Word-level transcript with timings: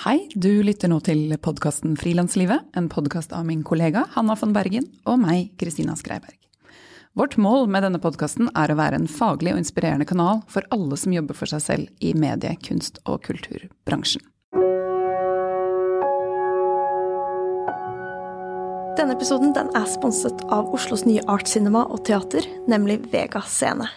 Hei, 0.00 0.30
du 0.32 0.62
lytter 0.64 0.88
nå 0.88 0.96
til 1.04 1.26
podkasten 1.44 1.92
Frilanslivet, 2.00 2.70
en 2.72 2.86
podkast 2.88 3.34
av 3.36 3.42
min 3.44 3.60
kollega 3.60 4.06
Hanna 4.14 4.32
von 4.40 4.54
Bergen 4.56 4.86
og 5.04 5.18
meg, 5.20 5.50
Kristina 5.60 5.92
Skreiberg. 5.92 6.38
Vårt 7.12 7.36
mål 7.36 7.68
med 7.68 7.84
denne 7.84 8.00
podkasten 8.00 8.48
er 8.56 8.72
å 8.72 8.78
være 8.78 8.96
en 8.96 9.10
faglig 9.12 9.52
og 9.52 9.60
inspirerende 9.60 10.08
kanal 10.08 10.40
for 10.48 10.64
alle 10.72 10.96
som 10.96 11.12
jobber 11.12 11.36
for 11.36 11.52
seg 11.52 11.60
selv 11.66 12.00
i 12.00 12.14
medie-, 12.16 12.56
kunst- 12.64 13.02
og 13.04 13.20
kulturbransjen. 13.28 14.24
Denne 18.96 19.18
episoden 19.18 19.52
den 19.52 19.68
er 19.76 19.84
sponset 19.84 20.46
av 20.48 20.72
Oslos 20.72 21.04
nye 21.04 21.28
Art 21.28 21.52
Cinema 21.52 21.84
og 21.84 22.06
teater, 22.08 22.48
nemlig 22.72 23.02
Vega 23.12 23.44
Scene. 23.44 23.92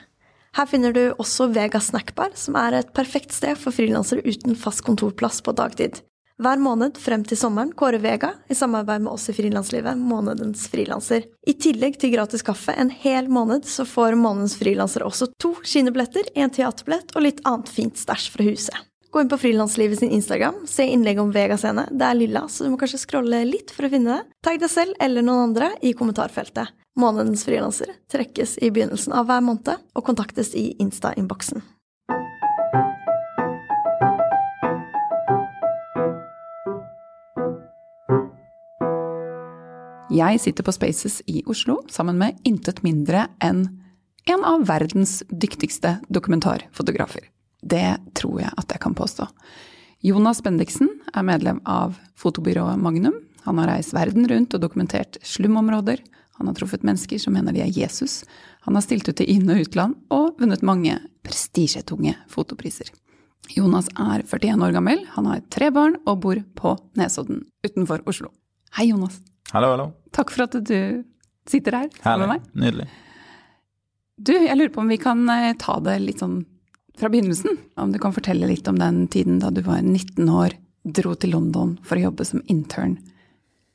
Her 0.54 0.70
finner 0.70 0.94
du 0.94 1.04
også 1.18 1.48
Vega 1.54 1.80
Snackbar, 1.82 2.36
som 2.38 2.58
er 2.62 2.78
et 2.78 2.92
perfekt 2.94 3.34
sted 3.34 3.58
for 3.58 3.74
frilansere 3.74 4.22
uten 4.22 4.58
fast 4.60 4.84
kontorplass 4.86 5.42
på 5.42 5.56
dagtid. 5.58 6.04
Hver 6.42 6.58
måned 6.62 6.98
frem 6.98 7.22
til 7.26 7.38
sommeren 7.38 7.72
kårer 7.78 8.02
Vega, 8.02 8.32
i 8.50 8.58
samarbeid 8.58 9.04
med 9.06 9.14
oss 9.14 9.30
i 9.30 9.36
Frilanslivet, 9.38 9.98
månedens 9.98 10.66
frilanser. 10.70 11.28
I 11.46 11.54
tillegg 11.62 12.00
til 12.02 12.14
gratis 12.16 12.46
kaffe 12.46 12.74
en 12.78 12.90
hel 12.90 13.30
måned, 13.34 13.66
så 13.70 13.86
får 13.86 14.18
månedens 14.18 14.58
frilansere 14.58 15.06
også 15.10 15.30
to 15.42 15.54
kinobilletter, 15.62 16.30
en 16.34 16.54
teaterbillett 16.54 17.14
og 17.14 17.26
litt 17.26 17.44
annet 17.50 17.70
fint 17.70 18.02
stæsj 18.02 18.28
fra 18.34 18.50
huset. 18.50 18.90
Gå 19.14 19.22
inn 19.22 19.30
på 19.30 19.38
Frilanslivet 19.38 20.00
sin 20.02 20.10
Instagram, 20.10 20.64
se 20.66 20.88
innlegg 20.90 21.20
om 21.22 21.30
Vega-scene. 21.34 21.86
Det 21.94 22.06
er 22.08 22.18
lilla, 22.18 22.48
så 22.50 22.66
du 22.66 22.74
må 22.74 22.80
kanskje 22.82 23.04
scrolle 23.04 23.44
litt 23.46 23.70
for 23.74 23.86
å 23.86 23.94
finne 23.94 24.16
det. 24.18 24.40
Tagg 24.42 24.58
deg 24.64 24.74
selv 24.74 24.98
eller 25.06 25.22
noen 25.22 25.52
andre 25.52 25.70
i 25.86 25.94
kommentarfeltet. 25.98 26.74
Månedens 26.94 27.46
frilanser 27.46 27.90
trekkes 28.12 28.58
i 28.62 28.70
begynnelsen 28.70 29.16
av 29.18 29.26
hver 29.26 29.42
måned 29.42 29.80
og 29.98 30.04
kontaktes 30.06 30.52
i 30.54 30.76
Insta-innboksen. 30.78 31.64
Jeg 40.14 40.38
sitter 40.44 40.62
på 40.62 40.76
Spaces 40.76 41.24
i 41.26 41.42
Oslo 41.50 41.80
sammen 41.90 42.20
med 42.22 42.38
intet 42.46 42.84
mindre 42.86 43.26
enn 43.42 43.66
en 44.30 44.46
av 44.46 44.68
verdens 44.70 45.24
dyktigste 45.34 45.98
dokumentarfotografer. 46.14 47.26
Det 47.66 47.98
tror 48.14 48.44
jeg 48.44 48.54
at 48.54 48.70
jeg 48.70 48.84
kan 48.86 48.94
påstå. 48.94 49.26
Jonas 50.06 50.44
Bendiksen 50.46 50.92
er 51.10 51.26
medlem 51.26 51.64
av 51.66 51.98
fotobyrået 52.20 52.78
Magnum. 52.78 53.18
Han 53.48 53.58
har 53.58 53.74
reist 53.74 53.96
verden 53.98 54.30
rundt 54.30 54.54
og 54.54 54.62
dokumentert 54.62 55.18
slumområder. 55.26 56.04
Han 56.40 56.50
har 56.50 56.58
truffet 56.58 56.84
mennesker 56.86 57.22
som 57.22 57.36
mener 57.36 57.54
de 57.54 57.62
er 57.62 57.72
Jesus. 57.74 58.24
Han 58.66 58.76
har 58.78 58.86
stilt 58.86 59.08
ut 59.10 59.18
til 59.20 59.30
inn- 59.30 59.50
og 59.54 59.62
utland 59.66 59.98
og 60.14 60.40
vunnet 60.42 60.66
mange 60.66 60.98
prestisjetunge 61.26 62.16
fotopriser. 62.32 62.90
Jonas 63.54 63.90
er 64.00 64.24
41 64.24 64.64
år 64.64 64.74
gammel, 64.74 65.04
han 65.18 65.28
har 65.28 65.44
tre 65.52 65.70
barn 65.76 65.98
og 66.08 66.22
bor 66.24 66.40
på 66.56 66.78
Nesodden 67.00 67.44
utenfor 67.66 68.02
Oslo. 68.08 68.32
Hei, 68.78 68.88
Jonas. 68.90 69.20
Hallo, 69.52 69.74
hallo. 69.76 69.90
Takk 70.16 70.32
for 70.34 70.48
at 70.48 70.56
du 70.64 71.04
sitter 71.50 71.76
her 71.82 71.90
sammen 72.00 72.24
med 72.24 72.32
meg. 72.38 72.48
Nydelig. 72.56 72.88
Du, 74.18 74.32
jeg 74.34 74.56
lurer 74.56 74.72
på 74.74 74.82
om 74.82 74.92
vi 74.94 75.00
kan 75.02 75.22
eh, 75.30 75.54
ta 75.60 75.80
det 75.84 75.98
litt 76.02 76.22
sånn 76.24 76.44
fra 76.98 77.10
begynnelsen. 77.10 77.58
Om 77.76 77.92
du 77.92 78.00
kan 78.02 78.14
fortelle 78.16 78.48
litt 78.48 78.68
om 78.70 78.80
den 78.80 79.08
tiden 79.12 79.42
da 79.42 79.50
du 79.52 79.64
var 79.66 79.82
19 79.82 80.30
år, 80.30 80.56
dro 80.84 81.14
til 81.16 81.34
London 81.36 81.76
for 81.84 81.98
å 81.98 82.08
jobbe 82.08 82.26
som 82.28 82.44
intern 82.52 82.98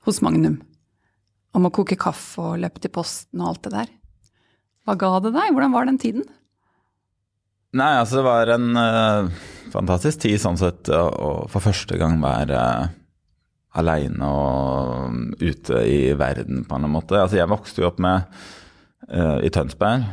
hos 0.06 0.22
Magnum. 0.24 0.60
Om 1.56 1.68
å 1.68 1.74
koke 1.74 1.96
kaffe 2.00 2.42
og 2.44 2.58
løpe 2.60 2.82
til 2.82 2.92
posten 2.92 3.40
og 3.40 3.52
alt 3.52 3.64
det 3.66 3.74
der. 3.74 3.94
Hva 4.88 4.96
ga 4.96 5.14
det 5.20 5.34
deg? 5.36 5.52
Hvordan 5.52 5.74
var 5.74 5.88
den 5.88 6.00
tiden? 6.00 6.28
Nei, 7.76 7.90
altså 8.00 8.20
det 8.20 8.24
var 8.24 8.50
en 8.54 8.68
uh, 8.72 9.26
fantastisk 9.72 10.22
tid 10.22 10.38
sånn 10.40 10.56
sett 10.56 10.88
å 10.88 11.32
for 11.52 11.60
første 11.60 11.98
gang 12.00 12.16
være 12.22 12.56
uh, 12.56 12.94
aleine 13.76 14.30
og 14.32 15.42
ute 15.42 15.82
i 15.84 16.14
verden 16.16 16.64
på 16.64 16.78
en 16.78 16.88
måte. 16.88 17.18
Altså 17.20 17.36
jeg 17.36 17.50
vokste 17.52 17.84
jo 17.84 17.90
opp 17.90 18.00
med 18.00 18.24
uh, 19.12 19.36
i 19.44 19.52
Tønsberg. 19.52 20.08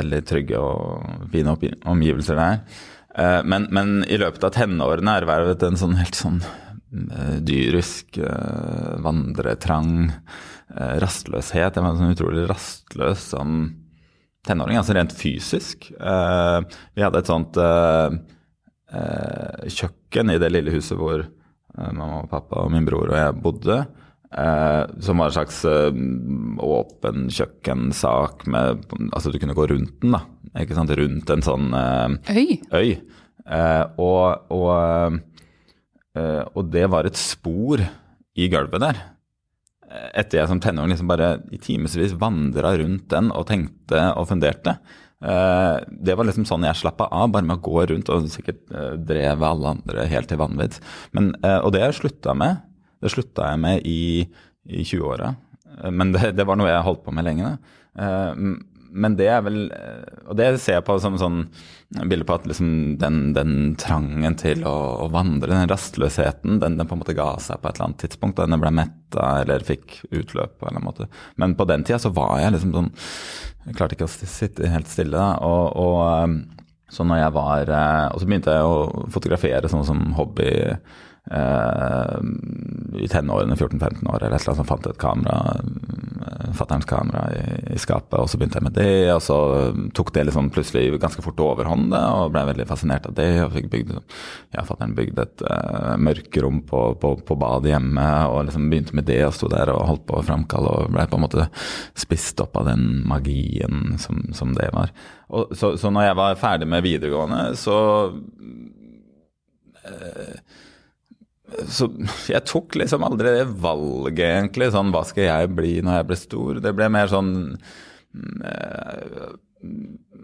Veldig 0.00 0.22
trygge 0.24 0.64
og 0.64 1.28
fine 1.34 1.54
omgivelser 1.84 2.40
der. 2.40 2.64
Men, 3.44 3.66
men, 3.74 4.04
i 4.06 4.16
løpet 4.22 4.44
av 4.46 4.52
tenårene 4.54 5.16
ervervet 5.18 5.64
en 5.66 5.76
sånn 5.76 5.96
helt 5.98 6.14
sånn 6.14 6.38
dyrisk 7.46 8.18
vandretrang, 9.04 10.10
rastløshet. 10.74 11.76
Jeg 11.76 11.84
var 11.84 11.98
sånn 11.98 12.16
utrolig 12.16 12.48
rastløs 12.50 13.28
som 13.32 13.60
tenåring, 14.46 14.78
altså 14.80 14.96
rent 14.96 15.14
fysisk. 15.14 15.90
vi 15.94 17.04
hadde 17.04 17.20
et 17.20 17.30
sånt 17.30 17.60
kjøkken 19.78 20.34
i 20.34 20.40
det 20.42 20.50
lille 20.50 20.74
huset 20.74 20.98
hvor 20.98 21.22
mamma 21.78 22.24
og 22.24 22.30
pappa 22.32 22.64
og 22.64 22.74
min 22.74 22.86
bror 22.88 23.12
og 23.12 23.18
jeg 23.20 23.38
bodde. 23.44 23.78
Eh, 24.30 24.82
som 25.00 25.18
var 25.18 25.26
en 25.26 25.34
slags 25.34 25.64
eh, 25.66 25.94
åpen 26.62 27.24
kjøkkensak 27.34 28.44
med 28.46 28.84
Altså 29.10 29.32
du 29.32 29.40
kunne 29.42 29.56
gå 29.58 29.64
rundt 29.66 29.96
den, 30.04 30.14
da. 30.14 30.20
Ikke 30.62 30.76
sant? 30.78 30.92
Rundt 30.94 31.32
en 31.34 31.42
sånn 31.42 31.72
eh, 31.74 32.36
øy. 32.36 32.60
øy. 32.70 32.92
og, 33.98 34.52
og, 34.54 35.18
og 36.18 36.64
det 36.72 36.88
var 36.90 37.06
et 37.06 37.18
spor 37.18 37.82
i 38.34 38.48
gulvet 38.50 38.82
der. 38.82 38.96
Etter 40.18 40.40
jeg 40.40 40.50
som 40.50 40.60
tenåring 40.62 40.92
liksom 40.92 41.10
bare 41.10 41.36
i 41.54 41.58
timevis 41.62 42.16
vandra 42.18 42.72
rundt 42.78 43.08
den 43.12 43.30
og 43.34 43.46
tenkte 43.46 44.02
og 44.18 44.28
funderte. 44.30 44.76
det 45.20 46.16
var 46.16 46.26
liksom 46.26 46.46
sånn 46.48 46.66
jeg 46.66 46.78
slappa 46.80 47.06
av, 47.14 47.30
bare 47.30 47.46
med 47.46 47.58
å 47.58 47.62
gå 47.62 47.84
rundt 47.90 48.10
og 48.10 48.26
sikkert 48.32 48.62
drev 49.06 49.42
alle 49.46 49.74
andre 49.76 50.06
helt 50.10 50.30
til 50.30 50.40
vanvidd. 50.40 50.78
og 51.14 51.70
det 51.70 51.82
har 51.82 51.90
jeg 51.90 52.00
slutta 52.00 52.34
med. 52.34 52.62
Det 53.00 53.12
slutta 53.14 53.50
jeg 53.52 53.62
med 53.62 53.86
i, 53.88 54.26
i 54.68 54.82
20-åra, 54.82 55.34
men 55.90 56.12
det, 56.14 56.34
det, 56.36 56.46
var 56.46 56.58
noe 56.58 56.70
jeg 56.70 56.86
holdt 56.86 57.04
på 57.06 57.14
med 57.16 57.26
lenge. 57.26 57.54
Uh, 57.98 58.58
men 58.90 59.16
det 59.18 59.28
er 59.30 59.42
vel 59.42 59.58
Og 60.28 60.36
det 60.38 60.52
ser 60.62 60.78
jeg 60.78 60.86
på 60.86 60.96
som 61.02 61.16
sånn 61.18 61.44
bilde 61.90 62.24
på 62.24 62.36
at 62.38 62.46
liksom 62.46 62.98
den, 62.98 63.32
den, 63.34 63.74
trangen 63.80 64.36
til 64.38 64.62
å, 64.68 64.74
å, 65.04 65.08
vandre, 65.10 65.50
den 65.50 65.70
rastløsheten, 65.70 66.60
den, 66.62 66.78
den, 66.78 66.86
på 66.86 66.94
en 66.94 67.02
måte 67.02 67.16
ga 67.18 67.32
seg 67.42 67.58
på 67.58 67.70
et 67.70 67.78
eller 67.78 67.88
annet 67.88 68.02
tidspunkt. 68.04 68.38
Da 68.38 68.46
Den 68.46 68.62
ble 68.62 68.72
metta 68.74 69.26
eller 69.42 69.66
fikk 69.66 69.98
utløp 70.10 70.58
på 70.58 70.68
en 70.68 70.70
eller 70.70 70.78
annen 70.78 70.86
måte. 70.86 71.08
Men 71.42 71.56
på 71.58 71.66
den 71.70 71.86
tida 71.86 71.98
så 72.02 72.12
var 72.14 72.38
jeg 72.42 72.54
liksom 72.54 72.76
sånn 72.76 72.92
Jeg 73.66 73.76
klarte 73.76 73.96
ikke 73.96 74.08
å 74.08 74.14
sitte 74.14 74.70
helt 74.72 74.88
stille. 74.88 75.18
da, 75.18 75.34
og, 75.44 75.76
og 75.76 76.00
eh, 76.14 76.64
så 76.90 77.04
når 77.06 77.20
jeg 77.20 77.34
var 77.36 77.70
Og 78.14 78.18
så 78.18 78.26
begynte 78.26 78.54
jeg 78.56 78.66
å 78.66 79.04
fotografere 79.14 79.68
sånn 79.70 79.84
som 79.86 80.00
hobby 80.16 80.50
i 81.30 83.08
tenårene, 83.08 83.54
14-15 83.54 84.08
år, 84.10 84.22
eller 84.22 84.36
et 84.36 84.42
eller 84.42 84.50
annet 84.50 84.56
som 84.58 84.66
fant 84.66 84.86
et 84.90 84.98
kamera, 84.98 85.36
uh, 86.20 86.52
fatterns 86.58 86.88
kamera 86.90 87.22
i, 87.36 87.74
i, 87.74 87.78
skapet, 87.78 88.16
og 88.18 88.28
så 88.30 88.38
begynte 88.38 88.58
jeg 88.58 88.66
med 88.66 88.74
det. 88.74 89.12
Og 89.14 89.22
så 89.22 89.36
tok 89.94 90.10
det 90.16 90.24
liksom 90.26 90.50
plutselig 90.50 90.98
ganske 91.00 91.22
fort 91.22 91.40
overhånd, 91.44 91.94
og 91.94 92.32
ble 92.34 92.42
veldig 92.50 92.66
fascinert 92.68 93.06
av 93.06 93.14
det. 93.18 93.28
Og 93.44 93.54
fikk 93.54 93.68
bygd, 93.72 93.92
ja, 94.56 94.64
fatter'n 94.66 94.96
bygde 94.98 95.26
et 95.26 95.44
uh, 95.46 95.94
mørkerom 96.02 96.62
på, 96.70 96.80
på, 97.02 97.12
på 97.26 97.36
badet 97.40 97.70
hjemme, 97.74 98.06
og 98.30 98.48
liksom 98.48 98.66
begynte 98.72 98.96
med 98.98 99.06
det 99.10 99.20
og 99.28 99.36
sto 99.36 99.50
der 99.52 99.70
og 99.74 99.86
holdt 99.92 100.06
på 100.10 100.18
å 100.18 100.26
framkalle, 100.26 100.70
og 100.70 100.94
ble 100.96 101.06
på 101.10 101.20
en 101.20 101.26
måte 101.28 101.46
spist 101.98 102.42
opp 102.42 102.58
av 102.58 102.66
den 102.72 103.04
magien 103.08 103.94
som, 104.02 104.24
som 104.34 104.56
det 104.58 104.72
var. 104.74 104.90
Og, 105.30 105.54
så, 105.54 105.76
så 105.78 105.94
når 105.94 106.08
jeg 106.08 106.18
var 106.24 106.42
ferdig 106.42 106.66
med 106.74 106.82
videregående, 106.88 107.44
så 107.60 107.78
uh, 109.86 110.34
så 111.70 111.88
jeg 112.30 112.46
tok 112.48 112.78
liksom 112.78 113.04
aldri 113.06 113.34
det 113.40 113.46
valget, 113.62 114.26
egentlig. 114.26 114.70
Sånn 114.74 114.92
hva 114.94 115.04
skal 115.08 115.26
jeg 115.26 115.54
bli 115.56 115.78
når 115.84 116.00
jeg 116.00 116.08
blir 116.10 116.20
stor? 116.20 116.60
Det 116.64 116.74
ble 116.76 116.90
mer 116.92 117.10
sånn 117.10 117.32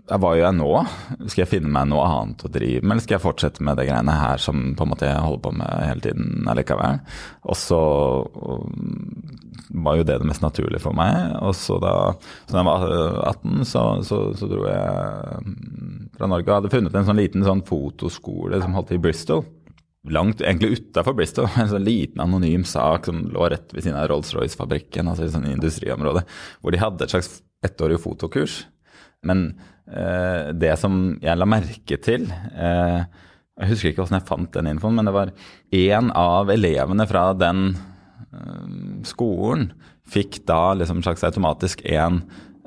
ja, 0.06 0.16
Hva 0.16 0.32
gjør 0.36 0.46
jeg 0.46 0.56
nå? 0.58 0.70
Skal 1.26 1.42
jeg 1.42 1.50
finne 1.50 1.70
meg 1.72 1.90
noe 1.90 2.06
annet 2.08 2.44
å 2.46 2.50
drive 2.52 2.82
med, 2.82 2.94
eller 2.94 3.04
skal 3.04 3.16
jeg 3.18 3.24
fortsette 3.26 3.66
med 3.66 3.78
det 3.78 3.88
greiene 3.88 4.14
her 4.16 4.42
som 4.42 4.72
på 4.78 4.86
en 4.86 4.92
måte 4.92 5.08
jeg 5.08 5.22
holder 5.22 5.42
på 5.44 5.52
med 5.60 5.84
hele 5.90 6.04
tiden 6.06 6.50
allikevel? 6.50 7.02
Og 7.46 7.58
så 7.58 7.80
var 9.76 9.98
jo 9.98 10.06
det 10.06 10.20
det 10.22 10.30
mest 10.30 10.44
naturlige 10.44 10.82
for 10.82 10.96
meg. 10.96 11.36
Og 11.42 11.52
så 11.58 11.76
da, 11.82 11.92
så 12.46 12.60
jeg 12.60 12.68
var 12.70 12.86
18, 13.34 13.66
så, 13.68 13.84
så, 14.06 14.22
så 14.38 14.50
dro 14.50 14.64
jeg 14.70 15.54
fra 16.16 16.30
Norge 16.30 16.48
og 16.48 16.56
hadde 16.60 16.72
funnet 16.72 16.96
en 16.96 17.08
sånn 17.10 17.20
liten 17.20 17.44
sånn 17.46 17.66
fotoskole 17.66 18.62
som 18.62 18.78
holdt 18.78 18.94
i 18.96 19.02
Bristol 19.02 19.44
langt 20.12 20.42
egentlig 20.42 20.80
utafor 20.80 21.16
Bristol. 21.18 21.48
En 21.60 21.70
sånn 21.70 21.86
liten 21.86 22.22
anonym 22.22 22.64
sak 22.68 23.08
som 23.08 23.24
lå 23.32 23.48
rett 23.52 23.74
ved 23.74 23.84
siden 23.84 23.98
av 23.98 24.08
Rolls-Royce-fabrikken, 24.12 25.10
altså 25.10 25.26
i 25.26 25.32
sånn 25.34 25.48
industriområde, 25.50 26.24
hvor 26.60 26.74
de 26.74 26.82
hadde 26.82 27.06
et 27.06 27.14
slags 27.14 27.40
ettårig 27.66 27.98
fotokurs. 28.02 28.64
Men 29.26 29.48
eh, 29.90 30.52
det 30.54 30.74
som 30.80 31.16
jeg 31.22 31.40
la 31.40 31.48
merke 31.48 31.98
til 32.04 32.28
eh, 32.28 33.00
Jeg 33.56 33.70
husker 33.70 33.90
ikke 33.90 34.04
hvordan 34.04 34.20
jeg 34.20 34.28
fant 34.28 34.52
den 34.54 34.70
infoen, 34.70 34.98
men 34.98 35.08
det 35.08 35.16
var 35.16 35.32
én 35.74 36.12
av 36.14 36.52
elevene 36.52 37.08
fra 37.08 37.30
den 37.38 37.70
eh, 37.72 38.66
skolen 39.08 39.70
fikk 40.06 40.44
da 40.46 40.76
liksom 40.78 41.02
slags 41.02 41.24
automatisk 41.26 41.82
en 41.90 42.20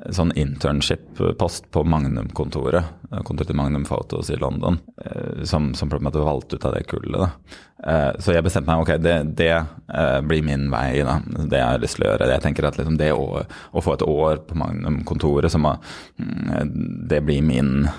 sånn 0.08 0.32
internship-post 0.38 1.68
på 1.74 1.82
Magnum-kontoret, 1.84 2.84
kontoret 3.26 3.50
til 3.50 3.58
Magnum 3.58 3.84
Photos 3.84 4.30
i 4.32 4.38
London, 4.40 4.78
eh, 5.04 5.42
som, 5.48 5.70
som 5.76 5.90
på 5.90 5.98
en 5.98 6.06
måte 6.06 6.22
valgte 6.24 6.56
ut 6.56 6.64
av 6.64 6.76
det 6.76 6.86
kullet. 6.88 7.20
da. 7.20 7.56
Eh, 7.84 8.20
så 8.22 8.34
jeg 8.34 8.44
bestemte 8.46 8.72
meg 8.72 8.84
ok, 8.84 8.94
det, 9.02 9.16
det 9.38 9.52
eh, 9.52 10.20
blir 10.24 10.44
min 10.46 10.68
vei. 10.72 11.02
da, 11.06 11.18
Det 11.26 11.60
jeg 11.60 11.66
har 11.66 11.82
lyst 11.82 11.98
til 11.98 12.06
å 12.06 12.12
gjøre. 12.12 12.30
Jeg 12.32 12.44
tenker 12.46 12.68
at 12.68 12.78
liksom 12.80 13.00
det 13.00 13.10
å, 13.16 13.42
å 13.44 13.84
få 13.84 13.96
et 13.96 14.06
år 14.06 14.44
på 14.48 14.56
Magnum-kontoret, 14.60 15.58
mm, 15.60 16.70
det 17.10 17.20
blir 17.26 17.44
min 17.44 17.90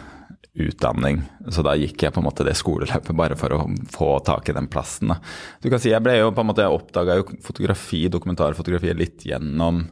utdanning. 0.54 1.22
Så 1.50 1.64
da 1.64 1.76
gikk 1.80 2.04
jeg 2.04 2.14
på 2.14 2.20
en 2.20 2.28
måte 2.28 2.46
det 2.48 2.58
skoleløpet 2.60 3.16
bare 3.16 3.38
for 3.40 3.56
å 3.56 3.62
få 3.94 4.10
tak 4.26 4.50
i 4.50 4.56
den 4.58 4.68
plassen. 4.72 5.14
Da. 5.14 5.22
Du 5.64 5.70
kan 5.72 5.80
si 5.80 5.94
Jeg 5.94 6.04
ble 6.04 6.18
jeg 6.18 6.28
oppdaga 6.28 7.20
jo 7.22 7.30
fotografi, 7.46 8.08
dokumentarfotografi 8.12 8.98
litt 8.98 9.24
gjennom 9.30 9.86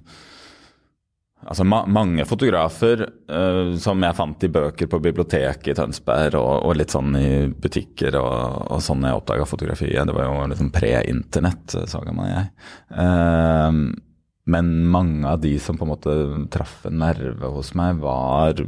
Altså 1.40 1.64
ma 1.64 1.86
mange 1.88 2.26
fotografer 2.28 3.06
uh, 3.08 3.72
som 3.80 4.04
jeg 4.04 4.18
fant 4.18 4.44
i 4.44 4.52
bøker 4.52 4.90
på 4.92 5.00
biblioteket 5.04 5.72
i 5.72 5.78
Tønsberg, 5.78 6.36
og, 6.36 6.66
og, 6.68 6.76
litt 6.76 6.92
sånn 6.92 7.16
i 7.16 7.30
butikker 7.48 8.18
og, 8.20 8.68
og 8.76 8.84
sånn 8.84 9.08
jeg 9.08 9.16
oppdaga 9.16 9.48
fotografiet. 9.48 10.04
Det 10.10 10.18
var 10.18 10.28
jo 10.28 10.50
liksom 10.52 10.74
pre-internett, 10.76 11.78
så 11.88 12.04
man 12.10 12.26
er 12.28 12.34
jeg. 12.34 12.52
Uh, 12.92 13.80
men 14.50 14.72
mange 14.90 15.30
av 15.30 15.40
de 15.44 15.54
som 15.62 15.78
på 15.78 15.86
en 15.86 15.94
måte 15.94 16.14
traff 16.52 16.82
en 16.90 17.00
nerve 17.04 17.52
hos 17.54 17.72
meg, 17.78 18.02
var 18.02 18.60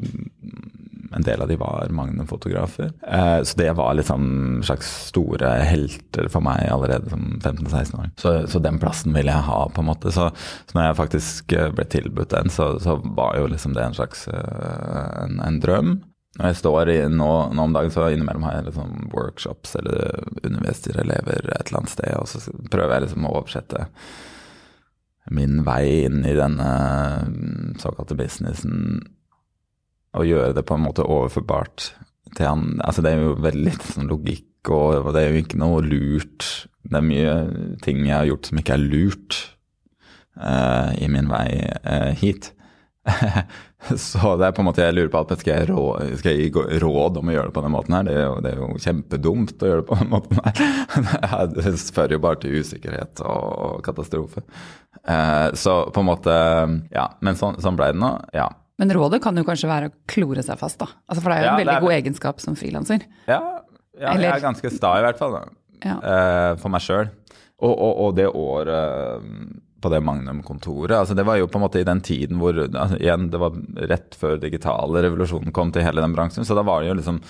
en 1.16 1.26
del 1.26 1.42
av 1.42 1.48
de 1.48 1.56
var 1.60 1.88
Magnum-fotografer. 1.90 2.92
Eh, 3.08 3.44
så 3.44 3.58
det 3.58 3.72
var 3.74 3.94
liksom 3.94 4.62
slags 4.64 4.92
store 5.08 5.50
helter 5.68 6.30
for 6.32 6.44
meg 6.46 6.70
allerede 6.72 7.10
som 7.12 7.26
15-16 7.44 8.00
år. 8.00 8.10
Så, 8.18 8.36
så, 8.48 8.62
den 8.64 8.80
plassen 8.80 9.14
ville 9.16 9.34
jeg 9.34 9.48
ha, 9.50 9.60
på 9.70 9.84
en 9.84 9.90
måte. 9.92 10.14
Så, 10.16 10.30
så 10.70 10.78
når 10.78 10.88
jeg 10.88 11.00
faktisk 11.02 11.58
eh, 11.58 11.68
ble 11.76 11.88
tilbudt 11.92 12.32
den, 12.32 12.50
så, 12.54 12.74
så, 12.80 12.96
var 13.18 13.36
jo 13.40 13.52
liksom 13.52 13.76
det 13.76 13.84
en 13.84 14.00
slags 14.00 14.28
eh, 14.32 15.12
en, 15.26 15.40
en 15.44 15.60
drøm. 15.64 15.94
Når 16.40 16.48
jeg 16.48 16.62
står 16.62 16.90
i, 16.94 17.00
nå, 17.12 17.32
nå, 17.52 17.64
om 17.64 17.74
dagen, 17.76 17.92
så 17.92 18.08
innimellom 18.08 18.48
har 18.48 18.60
jeg 18.60 18.70
liksom 18.70 19.10
workshops 19.12 19.76
eller 19.76 20.22
underviser 20.46 21.02
elever 21.04 21.44
et 21.44 21.68
eller 21.68 21.82
annet 21.82 21.92
sted, 21.92 22.14
og 22.16 22.30
så 22.32 22.56
prøver 22.72 22.96
jeg 22.96 23.10
liksom 23.10 23.28
å 23.28 23.34
oversette 23.42 23.88
min 25.32 25.60
vei 25.68 26.06
inn 26.08 26.24
i 26.26 26.34
denne 26.34 26.70
mm, 27.28 27.76
såkalte 27.84 28.16
businessen 28.18 29.04
å 30.18 30.26
gjøre 30.28 30.56
det 30.58 30.66
på 30.68 30.78
en 30.78 30.86
måte 30.86 31.06
overførbart 31.08 31.92
til 32.36 32.48
han 32.48 32.80
Altså 32.86 33.04
det 33.04 33.14
er 33.14 33.26
jo 33.26 33.36
veldig 33.44 33.74
sånn 33.84 34.12
logikk, 34.12 34.72
og 34.72 35.12
det 35.16 35.24
er 35.24 35.34
jo 35.34 35.42
ikke 35.42 35.60
noe 35.62 35.82
lurt. 35.84 36.48
Det 36.86 37.00
er 37.00 37.08
mye 37.08 37.34
ting 37.84 38.06
jeg 38.06 38.16
har 38.16 38.30
gjort 38.30 38.50
som 38.50 38.62
ikke 38.62 38.78
er 38.78 38.86
lurt 38.86 39.38
uh, 40.38 40.92
i 40.98 41.10
min 41.12 41.30
vei 41.32 41.48
uh, 41.82 42.12
hit. 42.18 42.52
så 43.98 44.36
det 44.38 44.46
er 44.46 44.54
på 44.54 44.62
en 44.62 44.68
måte 44.68 44.84
jeg 44.86 44.94
lurer 44.94 45.10
på 45.10 45.24
at 45.24 45.34
skal 45.42 45.56
jeg, 45.56 45.70
rå, 45.72 45.86
skal 46.20 46.38
jeg 46.38 46.52
gi 46.52 46.82
råd 46.84 47.18
om 47.18 47.32
å 47.32 47.34
gjøre 47.34 47.50
det 47.50 47.56
på 47.56 47.64
den 47.66 47.74
måten 47.74 47.98
her? 47.98 48.06
Det 48.06 48.14
er 48.14 48.28
jo, 48.28 48.36
det 48.46 48.52
er 48.52 48.62
jo 48.62 48.70
kjempedumt 48.86 49.66
å 49.66 49.72
gjøre 49.72 49.82
det 49.82 49.90
på 49.90 50.00
den 50.02 50.12
måten 50.14 50.42
her. 50.46 50.64
det 51.56 51.76
fører 51.98 52.16
jo 52.16 52.24
bare 52.28 52.42
til 52.44 52.62
usikkerhet 52.62 53.24
og 53.26 53.82
katastrofe. 53.86 54.46
Uh, 55.02 55.50
så 55.58 55.82
på 55.90 56.04
en 56.04 56.12
måte 56.12 56.34
Ja, 56.94 57.08
men 57.26 57.40
sånn, 57.40 57.58
sånn 57.64 57.80
ble 57.80 57.90
det 57.96 58.02
nå. 58.02 58.14
Ja. 58.38 58.52
Men 58.82 58.94
rådet 58.98 59.22
kan 59.22 59.38
jo 59.38 59.46
kanskje 59.46 59.70
være 59.70 59.92
å 59.92 59.96
klore 60.10 60.42
seg 60.46 60.58
fast, 60.58 60.80
da. 60.82 60.90
Altså, 61.06 61.22
for 61.22 61.30
det 61.30 61.38
er 61.38 61.44
jo 61.44 61.48
ja, 61.48 61.54
en 61.54 61.62
veldig 61.62 61.76
er... 61.76 61.84
god 61.86 61.96
egenskap 62.00 62.42
som 62.42 62.56
frilanser. 62.58 63.04
Ja, 63.30 63.42
ja 64.02 64.14
jeg 64.18 64.32
er 64.32 64.42
ganske 64.42 64.72
sta 64.74 64.96
i 64.98 65.04
hvert 65.06 65.22
fall. 65.22 65.38
Ja. 65.86 65.98
Uh, 66.02 66.52
for 66.62 66.74
meg 66.74 66.82
sjøl. 66.86 67.12
Og, 67.62 67.72
og, 67.76 67.92
og, 67.92 68.16
det 68.18 68.26
året 68.26 69.22
uh, 69.22 69.62
på 69.82 69.90
det 69.94 70.02
Magnum-kontoret, 70.06 70.96
altså 70.98 71.14
det 71.18 71.26
var 71.26 71.38
jo 71.38 71.50
på 71.50 71.58
en 71.58 71.66
måte 71.66 71.82
i 71.82 71.86
den 71.86 72.02
tiden 72.06 72.42
hvor 72.42 72.58
altså, 72.58 72.98
igjen, 73.02 73.30
Det 73.34 73.40
var 73.42 73.58
rett 73.90 74.18
før 74.18 74.42
digitale 74.42 75.02
revolusjonen 75.06 75.54
kom 75.54 75.74
til 75.74 75.86
hele 75.86 76.04
den 76.04 76.14
bransjen, 76.14 76.46
så 76.46 76.58
da 76.58 76.66
var 76.66 76.82
det 76.82 76.92
jo 76.92 76.98
liksom 77.00 77.22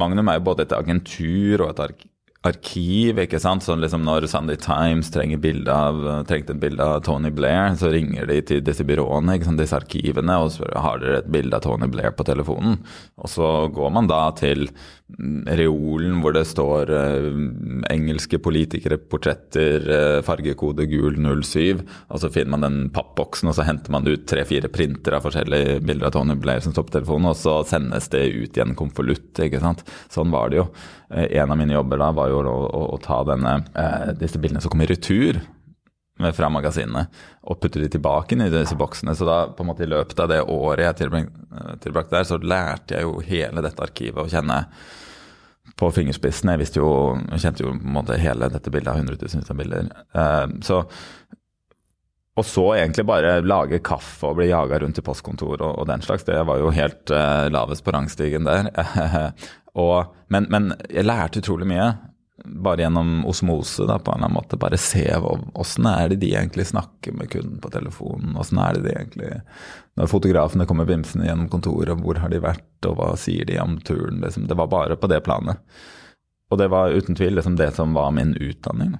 Magnum 0.00 0.28
er 0.28 0.40
jo 0.40 0.46
både 0.48 0.64
et 0.64 0.72
agentur 0.74 1.64
og 1.64 1.68
et 1.70 1.82
ark 1.84 2.00
arkiv. 2.48 3.18
ikke 3.22 3.40
sant? 3.40 3.64
Så 3.64 3.76
liksom 3.78 4.04
Når 4.04 4.26
Sunday 4.30 4.56
Times 4.56 5.10
av, 5.14 6.00
trengte 6.28 6.52
et 6.52 6.60
bilde 6.60 6.82
av 6.82 7.00
Tony 7.06 7.30
Blair, 7.30 7.74
så 7.76 7.90
ringer 7.92 8.26
de 8.26 8.40
til 8.42 8.64
disse 8.64 8.84
byråene, 8.84 9.36
ikke 9.36 9.48
sant? 9.50 9.60
disse 9.60 9.76
arkivene, 9.76 10.38
og 10.42 10.52
spør 10.52 10.76
har 10.84 10.98
dere 11.02 11.22
et 11.22 11.30
bilde 11.30 11.56
av 11.56 11.64
Tony 11.64 11.88
Blair 11.88 12.12
på 12.12 12.26
telefonen. 12.26 12.78
Og 13.16 13.30
så 13.30 13.68
går 13.74 13.94
man 13.94 14.10
da 14.10 14.26
til 14.36 14.68
reolen 15.04 16.16
hvor 16.24 16.32
det 16.32 16.46
står 16.48 16.90
eh, 16.96 17.26
engelske 17.92 18.38
politikere, 18.42 18.96
portretter, 18.98 19.84
eh, 19.92 20.20
fargekode 20.24 20.86
gul 20.88 21.18
07. 21.20 21.82
Og 22.08 22.22
så 22.22 22.30
finner 22.32 22.54
man 22.54 22.64
den 22.64 22.78
pappboksen, 22.94 23.50
og 23.50 23.58
så 23.58 23.66
henter 23.68 23.92
man 23.94 24.08
ut 24.08 24.24
tre-fire 24.30 24.70
printer 24.72 25.18
av 25.18 25.26
forskjellige 25.26 25.78
bilder 25.84 26.08
av 26.08 26.16
Tony 26.16 26.38
Blair 26.40 26.64
som 26.64 26.74
står 26.74 27.04
og 27.04 27.36
så 27.36 27.58
sendes 27.68 28.08
det 28.12 28.24
ut 28.32 28.56
i 28.56 28.64
en 28.64 28.74
konvolutt. 28.78 29.38
ikke 29.44 29.60
sant? 29.60 29.84
Sånn 30.12 30.32
var 30.32 30.50
det 30.50 30.62
jo. 30.62 30.68
Eh, 31.10 31.28
en 31.40 31.52
av 31.52 31.60
mine 31.60 31.76
jobber 31.76 32.00
da 32.00 32.10
var 32.16 32.32
jo 32.32 32.40
å, 32.40 32.56
å, 32.64 32.86
å 32.96 33.02
ta 33.04 33.20
denne, 33.28 33.58
disse 34.18 34.40
bildene 34.40 34.64
som 34.64 34.72
kom 34.72 34.82
i 34.84 34.88
retur 34.88 35.42
fra 36.14 36.48
magasinene 36.52 37.08
og 37.42 37.58
putte 37.60 37.80
de 37.82 37.88
tilbake 37.90 38.36
inn 38.36 38.44
i 38.44 38.52
disse 38.52 38.76
boksene. 38.78 39.16
Så 39.18 39.26
da 39.26 39.38
på 39.50 39.64
en 39.64 39.70
måte 39.72 39.84
i 39.86 39.90
løpet 39.90 40.20
av 40.22 40.30
det 40.30 40.42
året 40.42 41.02
jeg 41.02 41.10
tilbrakte 41.82 42.14
der, 42.14 42.28
så 42.28 42.38
lærte 42.38 42.98
jeg 42.98 43.08
jo 43.08 43.18
hele 43.24 43.64
dette 43.64 43.82
arkivet 43.82 44.22
å 44.22 44.30
kjenne 44.30 44.60
på 45.80 45.90
fingerspissene. 45.96 46.54
Jeg 46.54 46.62
visste 46.62 46.80
jo, 46.82 46.92
jeg 47.32 47.42
kjente 47.42 47.66
jo 47.66 47.74
på 47.74 47.90
en 47.90 47.98
måte 47.98 48.20
hele 48.20 48.50
dette 48.52 48.70
bildet 48.70 48.92
av 48.92 49.00
hundretusenvis 49.00 49.50
av 49.50 49.58
bilder. 49.58 49.90
Uh, 50.14 50.46
så, 50.66 50.80
og 52.38 52.46
så 52.46 52.68
egentlig 52.76 53.06
bare 53.10 53.36
lage 53.42 53.82
kaffe 53.84 54.30
og 54.30 54.38
bli 54.38 54.52
jaga 54.52 54.80
rundt 54.84 55.00
i 55.02 55.06
postkontor 55.06 55.58
og, 55.58 55.70
og, 55.72 55.86
den 55.90 56.04
slags. 56.04 56.26
Det 56.28 56.38
var 56.46 56.62
jo 56.62 56.72
helt 56.74 57.10
uh, 57.10 57.50
lavest 57.50 57.84
på 57.84 57.94
rangstigen 57.96 58.46
der. 58.46 58.70
og, 59.84 60.14
men, 60.30 60.46
men 60.52 60.74
jeg 60.86 61.08
lærte 61.08 61.42
utrolig 61.42 61.68
mye 61.74 61.90
bare 62.44 62.80
gjennom 62.80 63.26
osmose, 63.26 63.86
da, 63.86 63.98
på 63.98 64.10
en 64.10 64.16
eller 64.16 64.26
annen 64.26 64.34
måte. 64.34 64.56
Bare 64.60 64.76
se 64.76 65.06
åssen 65.52 65.86
er 65.88 66.08
det 66.08 66.20
de 66.22 66.34
egentlig 66.34 66.66
snakker 66.66 67.12
med 67.16 67.30
kunden 67.32 67.60
på 67.60 67.70
telefonen. 67.72 68.36
Åssen 68.36 68.60
er 68.60 68.76
det 68.76 68.84
de 68.84 68.94
egentlig 68.94 69.30
Når 69.94 70.10
fotografene 70.10 70.66
kommer 70.66 70.88
vimsende 70.88 71.28
gjennom 71.28 71.48
kontoret, 71.48 71.94
hvor 72.02 72.18
har 72.18 72.32
de 72.32 72.42
vært, 72.42 72.86
og 72.88 72.96
hva 72.98 73.12
sier 73.20 73.46
de 73.48 73.60
om 73.62 73.78
turen? 73.80 74.20
Liksom. 74.24 74.48
Det 74.50 74.56
var 74.58 74.66
bare 74.72 74.96
på 74.96 75.08
det 75.10 75.20
planet. 75.24 75.62
Og 76.50 76.58
det 76.58 76.68
var 76.72 76.92
uten 76.92 77.16
tvil 77.16 77.38
liksom, 77.38 77.56
det 77.56 77.70
som 77.76 77.94
var 77.94 78.10
min 78.12 78.34
utdanning. 78.34 78.96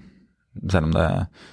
Selv 0.71 0.89
om 0.89 0.95
det, 0.95 1.09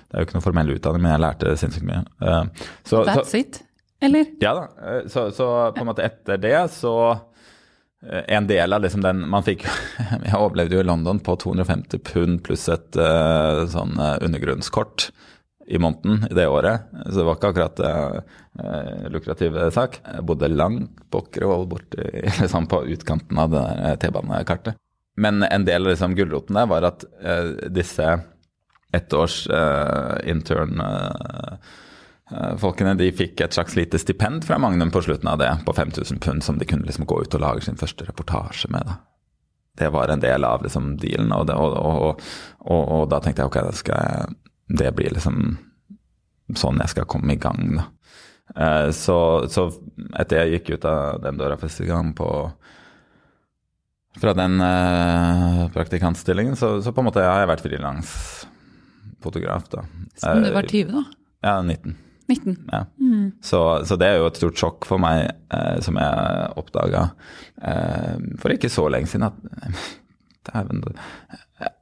det 0.07 0.15
er 0.15 0.21
jo 0.21 0.29
ikke 0.29 0.37
noe 0.37 0.45
formell 0.45 0.71
utdanning, 0.75 1.03
men 1.03 1.15
jeg 1.15 1.23
lærte 1.25 1.57
sinnssykt 1.57 1.87
mye. 1.89 2.05
Uh, 2.21 2.69
så, 2.85 3.01
That's 3.09 3.33
så, 3.33 3.41
it, 3.41 3.63
eller? 4.01 4.29
Ja 4.43 4.53
da. 4.55 4.67
Uh, 4.77 5.01
så, 5.09 5.27
så 5.33 5.49
på 5.73 5.83
en 5.83 5.89
måte 5.89 6.05
etter 6.05 6.39
det 6.39 6.55
så 6.77 6.95
Eh, 7.15 7.60
en 8.01 8.47
del 8.47 8.73
av 8.73 8.81
liksom 8.81 9.01
den 9.01 9.19
Man 9.29 9.45
fikk 9.45 9.65
Jeg 10.27 10.37
overlevde 10.37 10.77
jo 10.77 10.81
i 10.81 10.87
London 10.87 11.19
på 11.21 11.35
250 11.43 12.01
pund 12.07 12.39
pluss 12.45 12.67
et 12.73 12.97
uh, 12.97 13.61
sånn 13.69 13.93
uh, 13.99 14.17
undergrunnskort 14.25 15.11
i 15.71 15.77
måneden 15.79 16.25
i 16.27 16.35
det 16.35 16.47
året. 16.49 16.89
Så 17.05 17.19
det 17.19 17.25
var 17.27 17.37
ikke 17.37 17.51
akkurat 17.53 17.81
uh, 17.85 19.05
lukrativ 19.13 19.55
sak. 19.71 19.99
Jeg 20.03 20.25
bodde 20.27 20.49
langt 20.51 20.97
på 21.13 21.21
Åkrevoll, 21.21 21.67
borti 21.69 22.07
liksom 22.41 22.65
på 22.67 22.81
utkanten 22.91 23.39
av 23.39 23.53
det 23.53 23.93
T-banekartet. 24.01 24.81
Men 25.21 25.45
en 25.45 25.67
del 25.67 25.85
av 25.85 25.93
liksom 25.93 26.17
gulroten 26.17 26.57
der 26.57 26.67
var 26.71 26.89
at 26.89 27.05
disse 27.71 28.09
ettårs 28.95 29.43
intern 30.27 30.81
Eh, 30.81 31.57
folkene 32.61 32.93
de 32.99 33.09
fikk 33.15 33.41
et 33.43 33.55
slags 33.55 33.75
lite 33.75 33.99
stipend 33.99 34.45
fra 34.47 34.59
Magnum 34.61 34.91
på 34.93 35.01
slutten 35.03 35.27
av 35.31 35.39
det, 35.41 35.49
på 35.65 35.73
5000 35.75 36.21
pund, 36.23 36.43
som 36.43 36.59
de 36.59 36.67
kunne 36.69 36.87
liksom 36.87 37.07
gå 37.09 37.21
ut 37.23 37.35
og 37.35 37.43
lage 37.43 37.65
sin 37.65 37.79
første 37.79 38.07
reportasje 38.07 38.71
med. 38.71 38.87
da. 38.87 38.99
Det 39.77 39.89
var 39.89 40.11
en 40.11 40.19
del 40.19 40.43
av 40.43 40.63
liksom 40.63 40.97
dealen, 40.99 41.31
og, 41.31 41.47
det, 41.47 41.55
og, 41.55 42.19
og, 42.59 42.81
og, 42.81 43.09
da 43.11 43.19
tenkte 43.23 43.41
jeg 43.41 43.51
ok, 43.51 43.57
det, 43.67 43.75
skal, 43.79 44.35
det 44.67 44.91
blir 44.97 45.11
liksom 45.15 45.57
sånn 46.59 46.81
jeg 46.83 46.91
skal 46.91 47.09
komme 47.09 47.33
i 47.35 47.41
gang. 47.41 47.61
da. 47.79 47.83
Eh, 48.55 48.89
så, 48.95 49.47
så, 49.51 49.61
etter 50.19 50.37
jeg 50.41 50.51
gikk 50.57 50.67
ut 50.75 50.85
av 50.89 51.21
den 51.23 51.37
døra 51.39 51.57
første 51.59 51.85
gang 51.87 52.07
på 52.17 52.27
fra 54.19 54.33
den 54.35 54.59
uh, 54.59 55.71
praktikantstillingen, 55.71 56.55
så, 56.59 56.81
så, 56.83 56.91
på 56.91 56.99
en 56.99 57.07
måte 57.07 57.23
har 57.23 57.39
jeg 57.39 57.47
vært 57.47 57.63
frilansfotograf. 57.63 59.71
da. 59.71 59.87
Som 60.19 60.43
du 60.43 60.51
var 60.51 60.67
20, 60.67 60.91
da? 60.91 61.07
Ja, 61.47 61.63
19. 61.63 62.10
19. 62.31 62.57
Ja. 62.71 62.81
Mm. 63.01 63.27
Så, 63.43 63.61
så, 63.87 63.97
det 63.99 64.09
er 64.09 64.19
jo 64.19 64.29
et 64.29 64.39
stort 64.41 64.59
sjokk 64.63 64.89
for 64.89 65.01
meg, 65.01 65.29
eh, 65.53 65.77
som 65.85 65.99
jeg 66.01 66.51
oppdaga 66.61 67.05
eh, 67.61 68.17
for 68.41 68.55
ikke 68.55 68.71
så 68.71 68.87
lenge 68.91 69.11
siden. 69.11 69.29
at 69.29 69.89
Dæven, 70.51 70.81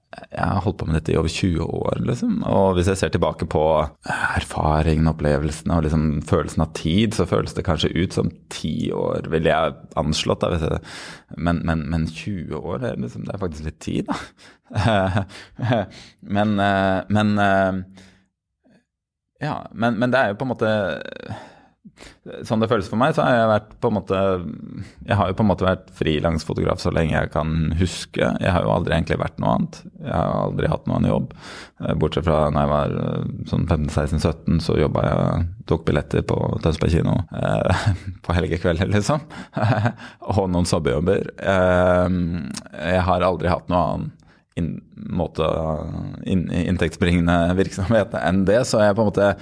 jeg 0.09 0.45
har 0.45 0.61
holdt 0.63 0.79
på 0.81 0.87
med 0.87 0.97
dette 0.97 1.13
i 1.13 1.17
over 1.19 1.31
20 1.31 1.63
år, 1.63 1.99
liksom. 2.05 2.39
Og 2.49 2.73
hvis 2.75 2.89
jeg 2.91 2.99
ser 2.99 3.11
tilbake 3.13 3.45
på 3.49 3.63
erfaringene, 4.09 5.13
opplevelsene 5.13 5.77
og 5.77 5.85
liksom 5.85 6.05
følelsen 6.29 6.65
av 6.65 6.73
tid, 6.77 7.15
så 7.15 7.27
føles 7.29 7.55
det 7.55 7.65
kanskje 7.67 7.91
ut 7.93 8.17
som 8.17 8.31
ti 8.53 8.91
år, 8.95 9.29
ville 9.31 9.53
jeg 9.53 9.77
anslått. 9.99 10.43
Da, 10.43 10.79
men, 11.37 11.61
men, 11.67 11.85
men, 11.91 12.07
20 12.09 12.57
år, 12.57 12.81
det 12.81 12.91
er, 12.91 13.01
liksom, 13.05 13.25
det 13.27 13.35
er 13.35 13.43
faktisk 13.45 13.69
litt 13.69 13.79
tid, 13.85 14.09
da. 14.09 15.25
men, 16.37 16.57
eh, 16.61 16.99
men 17.15 17.33
eh, 17.45 18.05
ja, 19.39 19.61
men, 19.71 19.95
men, 19.99 20.11
det 20.11 20.19
er 20.19 20.33
jo 20.33 20.39
på 20.39 20.47
en 20.47 20.53
måte 20.55 20.73
Sånn 22.47 22.61
det 22.61 22.67
føles 22.69 22.87
for 22.87 22.99
meg, 22.99 23.13
så 23.15 23.23
har 23.25 23.33
jeg 23.35 23.47
vært 23.49 23.71
på 23.81 23.89
en 23.89 23.95
måte 23.97 24.19
Jeg 25.07 25.17
har 25.19 25.29
jo 25.29 25.35
på 25.35 25.43
en 25.43 25.49
måte 25.49 25.65
vært 25.65 25.89
frilansfotograf 25.95 26.79
så 26.83 26.91
lenge 26.95 27.15
jeg 27.15 27.31
kan 27.33 27.73
huske. 27.79 28.21
Jeg 28.21 28.53
har 28.55 28.63
jo 28.63 28.71
aldri 28.71 28.95
egentlig 28.95 29.17
vært 29.19 29.39
noe 29.41 29.55
annet. 29.57 29.79
Jeg 30.03 30.13
har 30.13 30.35
aldri 30.43 30.69
hatt 30.71 30.87
noen 30.91 31.07
jobb. 31.09 31.33
Eh, 31.81 31.95
bortsett 31.99 32.27
fra 32.27 32.37
når 32.53 32.65
jeg 32.65 32.71
var 32.71 32.95
eh, 33.01 33.25
sånn 33.51 33.65
15-16-17, 33.65 34.61
så 34.63 34.77
jobba 34.79 35.05
jeg 35.07 35.47
tok 35.71 35.83
billetter 35.87 36.23
på 36.29 36.37
Tønsberg 36.63 36.93
kino 36.93 37.17
eh, 37.35 37.89
på 38.27 38.37
helgekvelder, 38.37 38.93
liksom. 38.93 39.25
og 40.35 40.45
noen 40.53 40.69
sobbejobber. 40.69 41.33
Eh, 41.39 42.07
jeg 42.93 43.03
har 43.09 43.27
aldri 43.31 43.51
hatt 43.51 43.71
noe 43.71 43.83
annen 43.87 44.15
inn, 44.59 44.73
måte 45.09 45.47
in, 46.29 46.45
inntektsbringende 46.51 47.55
virksomhet 47.57 48.13
enn 48.19 48.45
det, 48.47 48.61
så 48.67 48.83
jeg 48.83 48.97
på 48.97 49.05
en 49.05 49.11
måte 49.11 49.33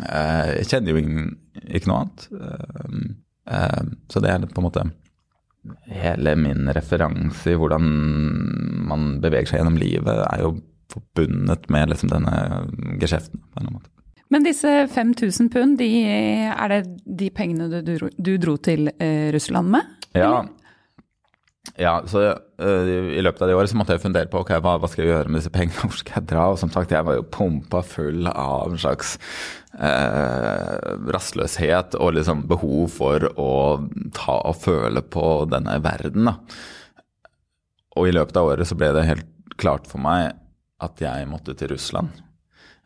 Eh, 0.00 0.50
jeg 0.58 0.68
kjenner 0.70 0.94
jo 0.94 1.02
ingen, 1.02 1.30
ikke 1.68 1.90
noe 1.90 2.02
annet. 2.02 2.26
Eh, 2.32 2.98
eh, 3.56 3.80
så 4.10 4.22
det 4.24 4.32
er 4.32 4.48
på 4.48 4.62
en 4.62 4.68
måte 4.68 4.88
hele 5.92 6.34
min 6.40 6.70
referanse 6.74 7.52
i 7.52 7.58
hvordan 7.58 7.86
man 8.88 9.16
beveger 9.22 9.52
seg 9.52 9.60
gjennom 9.60 9.78
livet, 9.78 10.24
er 10.26 10.42
jo 10.42 10.56
forbundet 10.92 11.68
med 11.72 11.92
liksom 11.92 12.10
denne 12.12 12.36
geskjeften. 13.00 13.42
på 13.52 13.62
en 13.62 13.74
måte. 13.76 13.88
Men 14.32 14.46
disse 14.46 14.70
5000 14.88 15.50
pund, 15.52 15.76
de, 15.78 15.90
er 16.08 16.72
det 16.72 16.80
de 17.04 17.28
pengene 17.30 17.68
du, 17.68 17.80
du, 17.84 18.08
du 18.16 18.32
dro 18.40 18.56
til 18.56 18.88
eh, 18.96 19.28
Russland 19.34 19.68
med? 19.74 20.08
Ja, 20.16 20.40
ja, 21.78 22.02
så 22.06 22.22
uh, 22.32 22.88
I 23.16 23.22
løpet 23.22 23.44
av 23.44 23.48
det 23.48 23.54
året 23.54 23.70
så 23.70 23.78
måtte 23.78 23.94
jeg 23.94 24.02
fundere 24.02 24.28
på 24.30 24.40
okay, 24.42 24.58
hva, 24.64 24.74
hva 24.82 24.88
skal 24.90 25.04
jeg 25.04 25.12
gjøre 25.12 25.30
med 25.30 25.40
disse 25.40 25.52
pengene, 25.54 25.78
hvor 25.86 25.94
skal 25.98 26.18
jeg 26.18 26.28
dra? 26.32 26.46
Og 26.50 26.58
som 26.60 26.72
sagt, 26.74 26.94
jeg 26.94 27.06
var 27.06 27.18
jo 27.18 27.28
pumpa 27.32 27.84
full 27.86 28.26
av 28.28 28.72
en 28.72 28.82
slags 28.82 29.14
uh, 29.78 30.74
rastløshet 31.14 31.96
og 32.00 32.16
liksom 32.18 32.44
behov 32.50 32.90
for 32.98 33.28
å 33.38 33.52
ta 34.16 34.40
og 34.50 34.58
føle 34.64 35.04
på 35.06 35.26
denne 35.52 35.78
verden. 35.84 36.32
Da. 36.32 36.36
Og 37.96 38.10
i 38.10 38.16
løpet 38.16 38.40
av 38.40 38.52
året 38.52 38.68
så 38.68 38.76
ble 38.78 38.90
det 38.96 39.08
helt 39.08 39.56
klart 39.60 39.86
for 39.88 40.02
meg 40.02 40.32
at 40.82 41.00
jeg 41.00 41.30
måtte 41.30 41.54
til 41.54 41.76
Russland. 41.76 42.10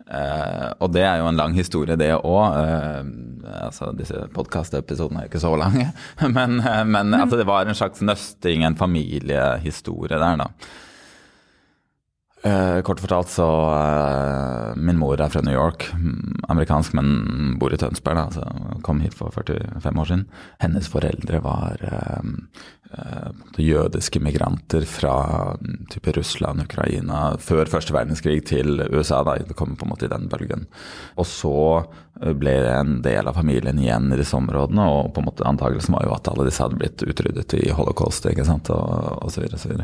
Uh, 0.07 0.71
og 0.79 0.93
det 0.95 1.03
er 1.03 1.19
jo 1.19 1.27
en 1.27 1.39
lang 1.39 1.55
historie, 1.57 1.97
det 1.99 2.13
òg. 2.15 2.55
Uh, 2.55 3.57
altså, 3.67 3.91
disse 3.97 4.21
podkastepisodene 4.35 5.23
er 5.23 5.27
jo 5.27 5.33
ikke 5.33 5.43
så 5.43 5.53
lange. 5.59 5.89
men, 6.37 6.61
uh, 6.63 6.83
men 6.87 7.15
altså, 7.17 7.41
det 7.41 7.49
var 7.49 7.67
en 7.67 7.79
slags 7.79 8.05
nøsting, 8.07 8.63
en 8.63 8.79
familiehistorie 8.79 10.21
der, 10.21 10.45
da. 10.45 10.51
Kort 12.87 13.01
fortalt 13.03 13.31
så 13.33 13.47
Min 14.77 14.99
mor 15.01 15.21
er 15.21 15.33
fra 15.33 15.41
New 15.43 15.55
York, 15.55 15.89
mm, 15.97 16.45
amerikansk, 16.53 16.95
men 16.99 17.57
bor 17.61 17.75
i 17.75 17.79
Tønsberg. 17.81 18.17
da, 18.17 18.27
så 18.31 18.81
Kom 18.87 19.01
hit 19.01 19.15
for 19.15 19.35
45 19.35 20.03
år 20.03 20.11
siden. 20.11 20.27
Hennes 20.63 20.91
foreldre 20.93 21.41
var 21.45 21.81
Eh, 22.93 23.31
jødiske 23.59 24.21
migranter 24.21 24.85
fra 24.87 25.57
mm, 25.61 25.87
type 25.91 26.13
Russland, 26.13 26.63
Ukraina, 26.63 27.35
før 27.43 27.67
første 27.67 27.93
verdenskrig 27.93 28.45
til 28.47 28.79
USA. 28.93 29.25
Da. 29.27 29.35
Det 29.43 29.57
kom 29.59 29.75
på 29.77 29.85
en 29.85 29.91
måte 29.91 30.07
i 30.07 30.13
den 30.13 30.29
bølgen. 30.31 30.67
Og 31.19 31.27
så 31.27 31.57
ble 32.17 32.55
en 32.71 33.01
del 33.05 33.27
av 33.27 33.37
familien 33.37 33.81
igjen 33.83 34.07
i 34.15 34.21
disse 34.21 34.37
områdene, 34.39 34.87
og 34.87 35.11
på 35.13 35.21
en 35.21 35.29
måte 35.29 35.49
antakelsen 35.49 35.97
var 35.97 36.07
jo 36.07 36.15
at 36.15 36.31
alle 36.31 36.47
disse 36.47 36.63
hadde 36.63 36.79
blitt 36.79 37.03
utryddet 37.05 37.57
i 37.59 37.75
holocaust 37.77 38.25
ikke 38.31 38.47
sant, 38.47 38.71
og 38.73 39.27
osv. 39.27 39.49
osv. 39.53 39.83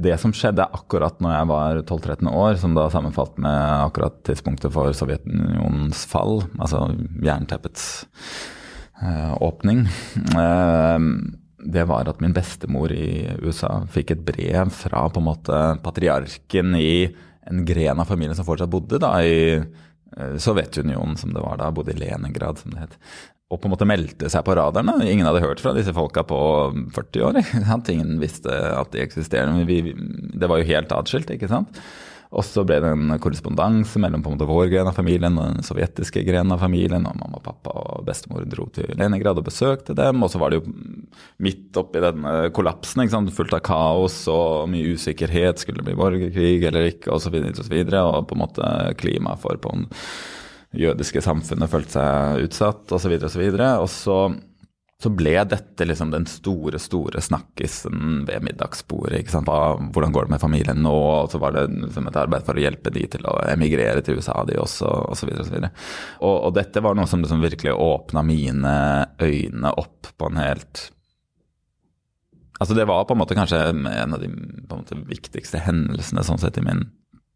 Det 0.00 0.16
som 0.22 0.32
skjedde 0.32 0.64
akkurat 0.64 1.18
når 1.20 1.34
jeg 1.34 1.48
var 1.50 1.82
12-13 1.82 2.30
år, 2.30 2.54
som 2.60 2.76
da 2.76 2.86
sammenfalt 2.92 3.36
med 3.42 3.86
akkurat 3.86 4.16
tidspunktet 4.28 4.72
for 4.72 4.94
Sovjetunionens 4.96 6.06
fall, 6.08 6.40
altså 6.58 6.86
jernteppets 7.24 8.06
øh, 9.02 9.34
åpning 9.44 9.84
øh, 10.38 11.10
det 11.64 11.84
var 11.84 12.08
at 12.08 12.20
min 12.20 12.34
bestemor 12.34 12.92
i 12.92 13.28
USA 13.44 13.82
fikk 13.92 14.14
et 14.14 14.24
brev 14.24 14.72
fra 14.72 15.04
på 15.12 15.20
en 15.20 15.28
måte 15.28 15.58
patriarken 15.84 16.74
i 16.78 17.10
en 17.50 17.64
gren 17.68 18.00
av 18.00 18.08
familien 18.08 18.36
som 18.36 18.46
fortsatt 18.48 18.70
bodde 18.72 19.00
da 19.02 19.12
i 19.24 19.36
eh, 19.58 20.36
Sovjetunionen, 20.40 21.16
som 21.20 21.34
det 21.34 21.42
var 21.44 21.60
da, 21.60 21.70
bodde 21.74 21.94
i 21.94 22.00
Leningrad, 22.00 22.60
som 22.60 22.74
det 22.74 22.86
het. 22.86 22.96
Og 23.50 23.58
på 23.58 23.66
en 23.66 23.72
måte 23.74 23.88
meldte 23.88 24.30
seg 24.30 24.44
på 24.46 24.54
radaren. 24.54 24.86
da. 24.86 25.06
Ingen 25.10 25.26
hadde 25.26 25.42
hørt 25.42 25.62
fra 25.62 25.74
disse 25.74 25.94
folka 25.94 26.22
på 26.22 26.38
40 26.94 27.24
år. 27.26 27.40
Ingen 27.90 28.20
visste 28.22 28.54
at 28.76 28.92
de 28.94 29.02
eksisterte. 29.02 29.66
Vi, 29.66 29.82
det 30.38 30.50
var 30.50 30.60
jo 30.60 30.70
helt 30.70 30.94
atskilt, 30.94 31.32
ikke 31.34 31.50
sant. 31.50 31.82
Og 32.30 32.44
så 32.46 32.62
ble 32.62 32.76
det 32.78 32.92
en 32.94 33.10
korrespondanse 33.18 33.98
mellom 33.98 34.22
på 34.22 34.30
en 34.30 34.36
måte 34.36 34.46
vår 34.46 34.68
gren 34.70 34.86
av 34.86 34.94
familien 34.94 35.34
og 35.34 35.56
den 35.56 35.66
sovjetiske 35.66 36.22
grenen 36.28 36.54
av 36.54 36.62
familien. 36.62 37.08
Og 37.10 37.16
mamma, 37.18 37.40
pappa 37.42 37.74
og 37.74 38.04
bestemor 38.06 38.44
dro 38.46 38.68
til 38.70 38.92
Leningrad 38.94 39.40
og 39.42 39.48
besøkte 39.48 39.96
dem. 39.98 40.22
Og 40.22 40.30
så 40.30 40.38
var 40.38 40.54
det 40.54 40.60
jo 40.60 40.74
midt 41.42 41.80
oppi 41.80 42.02
denne 42.04 42.52
kollapsen, 42.54 43.02
ikke 43.02 43.16
sant? 43.16 43.34
fullt 43.34 43.56
av 43.58 43.64
kaos 43.66 44.22
og 44.30 44.70
mye 44.70 44.94
usikkerhet. 44.94 45.58
Skulle 45.58 45.82
det 45.82 45.90
bli 45.90 45.98
borgerkrig 45.98 46.68
eller 46.70 46.92
ikke, 46.92 47.10
osv. 47.16 47.34
Og, 47.34 47.64
så 47.64 47.66
videre, 47.72 48.04
og, 48.06 48.20
og 48.20 48.30
på 48.30 48.38
en 48.38 48.44
måte 48.46 48.70
klimaet 49.02 49.42
for 49.42 49.58
på 49.58 49.74
den 49.74 49.90
jødiske 50.76 51.22
samfunnet 51.24 51.70
følte 51.72 51.98
seg 51.98 52.46
utsatt, 52.46 52.86
osv. 52.94 53.16
Og, 53.16 53.30
så 53.32 53.42
videre, 53.42 53.72
og 53.82 53.90
så 53.90 54.20
og 55.00 55.06
så 55.06 55.10
ble 55.16 55.30
dette 55.48 55.86
liksom 55.86 56.10
den 56.12 56.26
store, 56.28 56.76
store 56.76 57.22
snakkisen 57.24 58.26
ved 58.28 58.42
middagsbordet. 58.44 59.22
ikke 59.22 59.32
sant? 59.32 59.48
Hva, 59.48 59.78
hvordan 59.80 60.12
går 60.12 60.26
det 60.26 60.34
med 60.34 60.42
familien 60.42 60.82
nå? 60.84 60.92
Og 60.92 61.30
så 61.32 61.40
var 61.40 61.54
det 61.56 61.62
liksom 61.72 62.10
et 62.10 62.18
arbeid 62.20 62.44
for 62.44 62.60
å 62.60 62.64
hjelpe 62.66 62.92
de 62.92 63.06
til 63.14 63.24
å 63.24 63.38
emigrere 63.48 64.04
til 64.04 64.20
USA, 64.20 64.34
de 64.44 64.58
også, 64.60 64.90
osv. 65.14 65.32
Og, 65.32 65.48
så 65.48 65.62
og, 65.64 66.34
og 66.34 66.52
dette 66.58 66.84
var 66.84 66.98
noe 66.98 67.08
som 67.08 67.24
liksom 67.24 67.40
virkelig 67.40 67.72
åpna 67.72 68.26
mine 68.28 68.74
øyne 69.24 69.72
opp 69.72 70.12
på 70.20 70.28
en 70.28 70.42
helt 70.44 70.90
Altså 72.60 72.74
Det 72.76 72.84
var 72.84 73.06
på 73.08 73.16
en 73.16 73.22
måte 73.22 73.32
kanskje 73.32 73.56
en 73.72 73.86
av 73.88 74.20
de 74.20 74.28
måte, 74.68 74.98
viktigste 75.08 75.62
hendelsene 75.64 76.20
sånn 76.28 76.42
sett 76.42 76.60
i 76.60 76.66
min 76.66 76.90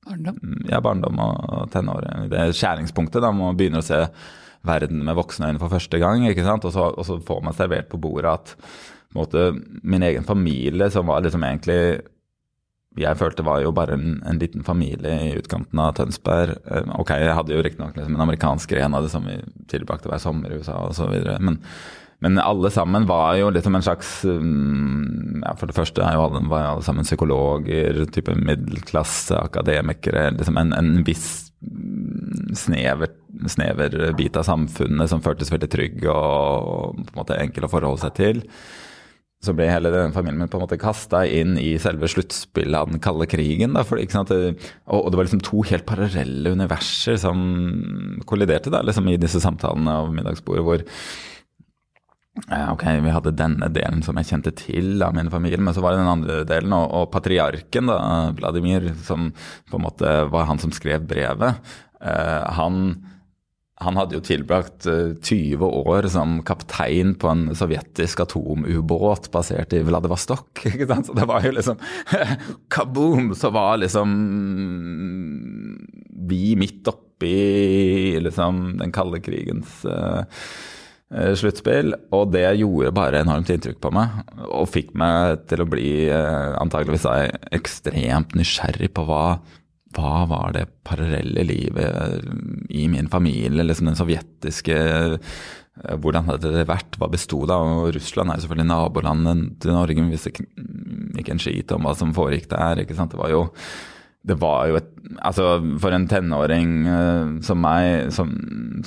barndom, 0.06 0.40
ja, 0.70 0.80
barndom 0.84 1.20
og 1.24 1.68
tenår. 1.74 2.08
Det 2.32 2.48
skjæringspunktet 2.56 3.24
da, 3.24 3.32
man 3.34 3.58
begynner 3.58 3.82
å 3.82 3.86
se 3.86 4.00
verden 4.64 5.04
med 5.04 5.16
voksne 5.18 5.52
øyne 5.52 5.60
for 5.60 5.72
første 5.72 6.00
gang. 6.00 6.26
ikke 6.28 6.46
sant? 6.46 6.64
Og 6.64 6.74
så, 6.74 6.88
og 6.92 7.06
så 7.06 7.20
får 7.24 7.44
man 7.44 7.56
servert 7.56 7.90
på 7.92 8.00
bordet 8.00 8.32
at 8.32 8.56
på 9.14 9.20
måte, 9.20 9.52
min 9.86 10.02
egen 10.02 10.24
familie, 10.26 10.88
som 10.90 11.06
var 11.06 11.22
liksom 11.22 11.44
egentlig 11.46 12.02
jeg 12.98 13.18
følte 13.18 13.42
var 13.46 13.58
jo 13.62 13.72
bare 13.74 13.96
en, 13.96 14.20
en, 14.26 14.38
liten 14.38 14.62
familie 14.66 15.14
i 15.26 15.34
utkanten 15.38 15.80
av 15.82 15.96
Tønsberg. 15.98 16.54
Eh, 16.70 16.92
ok, 16.94 17.10
jeg 17.24 17.34
hadde 17.34 17.56
jo 17.56 17.64
riktignok 17.66 17.96
liksom 17.98 18.14
en 18.14 18.22
amerikansk 18.22 18.70
gren 18.70 18.94
av 18.94 19.06
det 19.06 19.10
som 19.10 19.26
vi 19.26 19.40
tilbrakte 19.70 20.10
hver 20.10 20.22
sommer 20.22 20.52
i 20.52 20.60
USA 20.60 20.76
osv. 20.86 21.10
Men, 21.42 21.58
men 22.24 22.40
alle 22.40 22.70
sammen 22.72 23.04
var 23.04 23.34
jo 23.36 23.50
liksom 23.52 23.74
en 23.76 23.84
slags 23.84 24.10
mm, 24.24 25.42
ja, 25.44 25.50
For 25.60 25.68
det 25.68 25.76
første 25.76 26.00
jo 26.00 26.22
alle, 26.24 26.40
var 26.48 26.70
alle 26.70 26.84
sammen 26.86 27.04
psykologer, 27.04 27.98
type 28.14 28.32
middelklasse, 28.38 29.36
akademikere. 29.36 30.30
liksom 30.38 30.56
En, 30.56 30.72
en 30.72 30.94
viss 31.04 31.50
snever, 32.56 33.12
snever 33.48 33.98
bit 34.16 34.38
av 34.40 34.46
samfunnet 34.48 35.10
som 35.10 35.20
føltes 35.24 35.52
veldig 35.52 35.68
trygg 35.72 36.06
og 36.08 36.96
på 36.96 37.12
en 37.12 37.20
måte 37.20 37.36
enkel 37.40 37.68
å 37.68 37.70
forholde 37.72 38.06
seg 38.06 38.16
til. 38.16 38.42
Så 39.44 39.52
ble 39.52 39.68
hele 39.68 39.92
den 39.92 40.16
familien 40.16 40.40
min 40.40 40.48
på 40.48 40.56
en 40.56 40.64
måte 40.64 40.80
kasta 40.80 41.26
inn 41.28 41.58
i 41.60 41.74
selve 41.82 42.08
sluttspillet 42.08 42.78
av 42.78 42.88
den 42.88 43.02
kalde 43.04 43.28
krigen. 43.28 43.76
Da, 43.76 43.84
for, 43.84 44.00
og, 44.00 45.10
det 45.12 45.20
var 45.20 45.28
liksom 45.28 45.44
to 45.44 45.60
helt 45.68 45.84
parallelle 45.88 46.54
universer 46.56 47.20
som 47.20 47.44
kolliderte 48.24 48.72
da, 48.72 48.80
liksom 48.80 49.12
i 49.12 49.20
disse 49.20 49.44
samtalene 49.44 50.00
av 50.00 50.12
middagsbordet. 50.16 50.64
hvor 50.64 50.88
Ok, 52.34 52.82
vi 52.82 53.12
hadde 53.14 53.30
denne 53.38 53.68
delen 53.70 54.00
som 54.02 54.18
jeg 54.18 54.26
kjente 54.26 54.50
til 54.58 55.02
av 55.06 55.14
min 55.14 55.30
familie, 55.30 55.60
men 55.62 55.74
så 55.74 55.84
var 55.84 55.94
det 55.94 56.02
den 56.02 56.12
andre 56.16 56.38
delen. 56.48 56.74
Og, 56.74 56.86
og 56.90 57.10
patriarken, 57.14 57.90
da, 57.90 57.98
Vladimir, 58.34 58.90
som 59.06 59.30
på 59.70 59.78
en 59.78 59.84
måte 59.86 60.14
var 60.32 60.48
han 60.50 60.58
som 60.62 60.74
skrev 60.74 61.06
brevet, 61.06 61.62
eh, 62.02 62.42
han, 62.58 62.96
han 63.78 64.00
hadde 64.00 64.18
jo 64.18 64.24
tilbrakt 64.26 64.88
uh, 64.90 65.14
eh, 65.14 65.22
20 65.22 65.62
år 65.94 66.10
som 66.10 66.40
kaptein 66.46 67.14
på 67.22 67.30
en 67.30 67.46
sovjetisk 67.54 68.24
atomubåt 68.26 69.30
basert 69.34 69.78
i 69.78 69.84
Vladivostok. 69.86 70.64
ikke 70.74 70.90
sant? 70.90 71.06
Så 71.06 71.14
det 71.14 71.30
var 71.30 71.46
jo 71.46 71.54
liksom 71.54 71.78
Kaboom! 72.74 73.30
Så 73.38 73.54
var 73.54 73.78
liksom 73.84 74.18
vi 76.24 76.54
midt 76.58 76.88
oppi 76.90 78.18
liksom 78.22 78.78
den 78.80 78.94
kalde 78.94 79.20
krigens 79.22 79.84
Eh, 79.84 80.22
sluttspill. 81.38 81.94
Og 82.16 82.30
det 82.34 82.46
gjorde 82.60 82.94
bare 82.96 83.22
enormt 83.24 83.50
inntrykk 83.52 83.80
på 83.82 83.92
meg, 83.94 84.22
og 84.48 84.70
fikk 84.72 84.94
meg 84.98 85.44
til 85.50 85.64
å 85.64 85.68
bli 85.70 85.90
eh, 86.12 86.54
antageligvis 86.60 87.06
ekstremt 87.54 88.34
nysgjerrig 88.38 88.90
på 88.96 89.06
hva, 89.08 89.24
hva 89.94 90.14
var 90.30 90.54
det 90.56 90.68
parallelle 90.86 91.46
livet 91.46 92.24
i 92.74 92.88
min 92.90 93.10
familie, 93.12 93.66
liksom 93.66 93.92
den 93.92 94.00
sovjetiske 94.00 94.80
eh, 94.80 95.44
hvordan 95.98 96.28
hadde 96.28 96.52
det 96.54 96.68
vært, 96.70 96.98
hva 97.00 97.08
besto 97.10 97.40
det 97.50 97.54
av? 97.56 97.88
Russland 97.96 98.30
er 98.30 98.38
jo 98.38 98.44
selvfølgelig 98.44 98.70
nabolandet 98.70 99.48
til 99.62 99.74
Norge, 99.74 99.98
men 99.98 100.14
visste 100.14 100.30
ikke 100.30 101.34
en 101.34 101.42
skit 101.42 101.74
om 101.74 101.86
hva 101.86 101.96
som 101.98 102.14
foregikk 102.14 102.46
der. 102.52 102.84
ikke 102.84 102.94
sant? 102.94 103.10
Det 103.14 103.18
var 103.18 103.32
jo 103.32 103.48
det 104.24 104.40
var 104.40 104.68
jo 104.70 104.80
et 104.80 104.90
Altså, 105.20 105.60
for 105.78 105.92
en 105.92 106.06
tenåring 106.08 106.70
uh, 106.88 107.34
som 107.44 107.60
meg, 107.60 108.08
som 108.16 108.30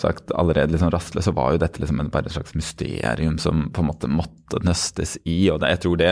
sagt 0.01 0.33
allerede 0.35 0.73
liksom 0.73 0.89
rastløs, 0.91 1.27
så 1.29 1.33
var 1.37 1.53
jo 1.53 1.59
dette 1.61 1.79
liksom 1.79 2.01
bare 2.11 2.27
et 2.27 2.33
slags 2.33 2.55
mysterium 2.57 3.37
som 3.39 3.67
på 3.71 3.83
en 3.83 3.87
måte 3.91 4.09
måtte 4.11 4.59
nøstes 4.65 5.13
i. 5.29 5.37
Og 5.53 5.61
det, 5.61 5.69
jeg 5.75 5.81
tror 5.85 6.01
det 6.01 6.09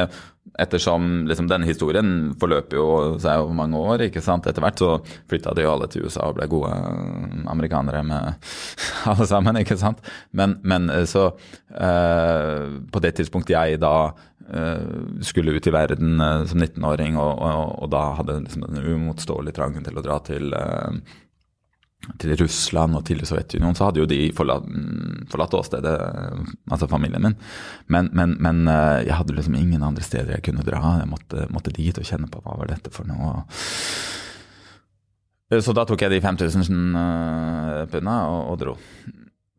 ettersom 0.60 1.26
liksom, 1.28 1.48
denne 1.50 1.68
historien 1.68 2.10
forløper 2.40 2.78
jo 2.78 2.88
seg 3.22 3.42
over 3.44 3.56
mange 3.58 3.80
år, 3.80 4.06
ikke 4.08 4.24
sant. 4.24 4.48
Etter 4.48 4.64
hvert 4.64 4.82
så 4.82 4.92
flytta 5.30 5.56
de 5.56 5.66
jo 5.66 5.74
alle 5.74 5.90
til 5.92 6.06
USA 6.06 6.30
og 6.30 6.38
ble 6.38 6.48
gode 6.52 6.72
amerikanere 7.52 8.04
med 8.08 8.48
alle 9.12 9.28
sammen, 9.30 9.60
ikke 9.62 9.80
sant. 9.82 10.00
Men, 10.32 10.60
men 10.64 10.88
så 11.10 11.28
uh, 11.34 12.64
På 12.92 13.02
det 13.04 13.16
tidspunktet 13.18 13.56
jeg 13.56 13.82
da 13.84 13.96
uh, 14.14 14.96
skulle 15.26 15.58
ut 15.58 15.68
i 15.68 15.76
verden 15.76 16.22
uh, 16.22 16.46
som 16.48 16.62
19-åring, 16.62 17.20
og, 17.20 17.34
og, 17.42 17.76
og, 17.82 17.92
da 17.96 18.06
hadde 18.22 18.40
liksom 18.46 18.68
den 18.70 18.84
uimotståelige 18.86 19.60
trangen 19.60 19.88
til 19.88 20.00
å 20.00 20.06
dra 20.06 20.22
til 20.24 20.56
til 22.22 22.36
Russland 22.40 22.98
og 22.98 23.06
til 23.08 23.22
Sovjetunionen, 23.26 23.78
så 23.78 23.90
hadde 23.90 24.04
jo 24.04 24.10
de 24.10 24.20
forlatt, 24.36 24.68
forlatt 25.32 25.58
åstedet, 25.58 25.96
altså 26.72 26.90
familien 26.92 27.26
min. 27.26 27.38
Men, 27.92 28.12
men, 28.14 28.38
men, 28.42 28.64
jeg 29.06 29.18
hadde 29.18 29.38
liksom 29.38 29.58
ingen 29.60 29.84
andre 29.86 30.06
steder 30.06 30.38
jeg 30.38 30.46
kunne 30.50 30.66
dra. 30.68 30.98
Jeg 31.02 31.12
måtte, 31.12 31.48
måtte 31.54 31.74
dit 31.76 31.98
og 31.98 32.08
kjenne 32.08 32.30
på 32.32 32.42
hva 32.46 32.58
var 32.62 32.72
dette 32.72 32.94
for 32.94 33.08
noe. 33.10 33.46
Så 35.62 35.76
da 35.78 35.86
tok 35.86 36.02
jeg 36.02 36.16
de 36.16 36.24
5000 36.24 36.72
punda 37.92 38.18
og, 38.32 38.42
og 38.54 38.60
dro 38.64 38.80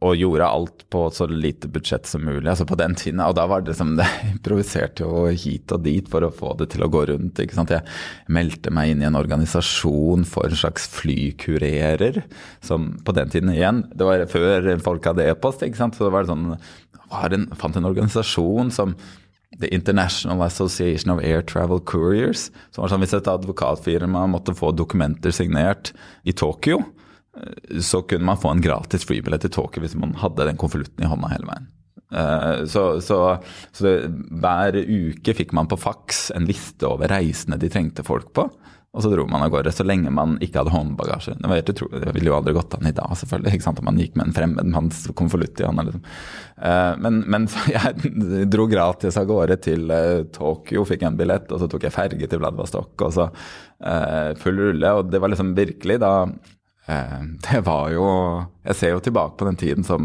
og 0.05 0.13
gjorde 0.21 0.45
alt 0.45 0.83
på 0.93 1.07
så 1.15 1.25
lite 1.31 1.71
budsjett 1.73 2.07
som 2.07 2.25
mulig. 2.25 2.49
altså 2.51 2.67
på 2.69 2.77
den 2.77 2.95
tiden, 2.95 3.21
Og 3.21 3.35
da 3.35 3.47
var 3.47 3.63
det 3.63 3.77
som 3.81 3.97
det 3.97 4.07
improviserte 4.29 5.05
jo 5.05 5.27
hit 5.27 5.73
og 5.73 5.83
dit 5.83 6.09
for 6.09 6.21
å 6.21 6.31
få 6.33 6.55
det 6.59 6.71
til 6.75 6.85
å 6.85 6.91
gå 6.93 7.07
rundt. 7.09 7.41
ikke 7.41 7.57
sant? 7.57 7.73
Jeg 7.73 7.83
meldte 8.29 8.71
meg 8.71 8.91
inn 8.91 9.03
i 9.03 9.09
en 9.09 9.17
organisasjon 9.17 10.27
for 10.29 10.45
en 10.45 10.57
slags 10.57 10.87
flykurerer. 10.93 12.23
Som 12.61 12.99
på 13.05 13.13
den 13.17 13.33
tiden 13.33 13.55
igjen, 13.55 13.87
det 13.95 14.05
var 14.05 14.27
før 14.29 14.77
folk 14.85 15.05
hadde 15.05 15.25
e-post. 15.25 15.63
ikke 15.63 15.81
sant? 15.81 15.97
Så 15.97 16.05
det 16.05 16.13
var 16.13 16.29
sånn, 16.29 16.59
var 17.09 17.33
en, 17.33 17.49
fant 17.57 17.77
en 17.77 17.89
organisasjon 17.89 18.71
som 18.71 18.97
The 19.57 19.73
International 19.73 20.43
Association 20.43 21.11
of 21.15 21.23
Air 21.25 21.41
Travel 21.41 21.81
Couriers. 21.81 22.51
som 22.71 22.83
var 22.83 22.93
sånn 22.93 23.01
Hvis 23.01 23.17
et 23.17 23.31
advokatfirma 23.33 24.27
måtte 24.29 24.53
få 24.53 24.75
dokumenter 24.77 25.33
signert 25.33 25.95
i 26.25 26.33
Tokyo, 26.37 26.83
så 27.81 28.03
kunne 28.03 28.29
man 28.29 28.41
få 28.41 28.55
en 28.55 28.65
gratis 28.65 29.07
flybillett 29.09 29.45
til 29.47 29.55
Tokyo 29.57 29.83
hvis 29.85 29.97
man 29.99 30.15
hadde 30.21 30.49
den 30.49 30.61
konvolutten 30.61 31.05
i 31.05 31.11
hånda 31.11 31.33
hele 31.33 31.51
veien. 31.51 31.73
Eh, 32.13 32.65
så, 32.65 33.01
så, 33.01 33.39
så 33.73 33.85
det, 33.85 33.97
hver 34.31 34.79
uke 34.79 35.35
fikk 35.35 35.53
man 35.57 35.69
på 35.71 35.79
faks 35.81 36.31
en 36.37 36.47
liste 36.49 36.87
over 36.89 37.11
reisene 37.11 37.59
de 37.61 37.71
trengte 37.73 38.07
folk 38.07 38.33
på. 38.37 38.49
Og 38.97 39.03
så 39.05 39.11
dro 39.13 39.27
man 39.29 39.43
av 39.45 39.51
gårde, 39.53 39.69
så 39.77 39.85
lenge 39.85 40.09
man 40.15 40.39
ikke 40.41 40.63
hadde 40.63 40.73
håndbagasje. 40.73 41.35
Det 41.37 41.49
var 41.51 41.59
helt 41.59 41.69
utrolig, 41.69 41.99
det 42.01 42.15
ville 42.17 42.31
jo 42.31 42.37
aldri 42.39 42.55
gått 42.57 42.79
an 42.79 42.89
i 42.89 42.95
dag, 42.97 43.11
selvfølgelig. 43.21 43.53
ikke 43.53 43.67
sant, 43.67 43.83
Om 43.83 43.89
man 43.91 43.99
gikk 44.01 44.15
med 44.17 44.31
en 44.31 44.37
fremmed 44.39 44.71
manns 44.73 45.03
konvolutt 45.19 45.61
i 45.61 45.67
hånda. 45.69 45.85
liksom. 45.85 46.07
Eh, 46.71 46.93
men, 47.05 47.19
men 47.29 47.49
jeg 47.75 48.47
dro 48.49 48.65
gratis 48.71 49.21
av 49.21 49.29
gårde 49.29 49.59
til 49.67 49.93
eh, 49.93 50.25
Tokyo, 50.33 50.87
fikk 50.89 51.05
en 51.05 51.19
billett, 51.19 51.53
og 51.53 51.61
så 51.61 51.69
tok 51.69 51.85
jeg 51.85 51.97
ferge 51.99 52.31
til 52.31 52.41
Vladivostok, 52.41 52.95
og 52.97 53.17
så 53.19 53.31
full 54.41 54.57
rulle. 54.57 54.91
Og 54.97 55.11
det 55.13 55.19
var 55.21 55.29
liksom 55.29 55.51
virkelig 55.53 55.99
da 56.01 56.13
det 56.87 57.61
var 57.67 57.91
jo 57.91 58.07
Jeg 58.63 58.77
ser 58.79 58.93
jo 58.95 59.01
tilbake 59.03 59.35
på 59.41 59.49
den 59.49 59.57
tiden 59.59 59.87
som 59.87 60.05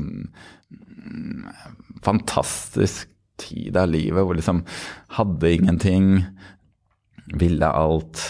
fantastisk 2.02 3.10
tid 3.42 3.78
av 3.78 3.90
livet 3.92 4.26
hvor 4.26 4.38
liksom 4.38 4.64
hadde 5.18 5.52
ingenting, 5.54 6.08
ville 7.38 7.68
alt. 7.68 8.24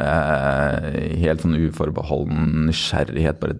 Eh, 0.00 1.16
helt 1.20 1.44
sånn 1.44 1.58
uforbeholden 1.58 2.68
nysgjerrighet, 2.70 3.40
bare 3.42 3.58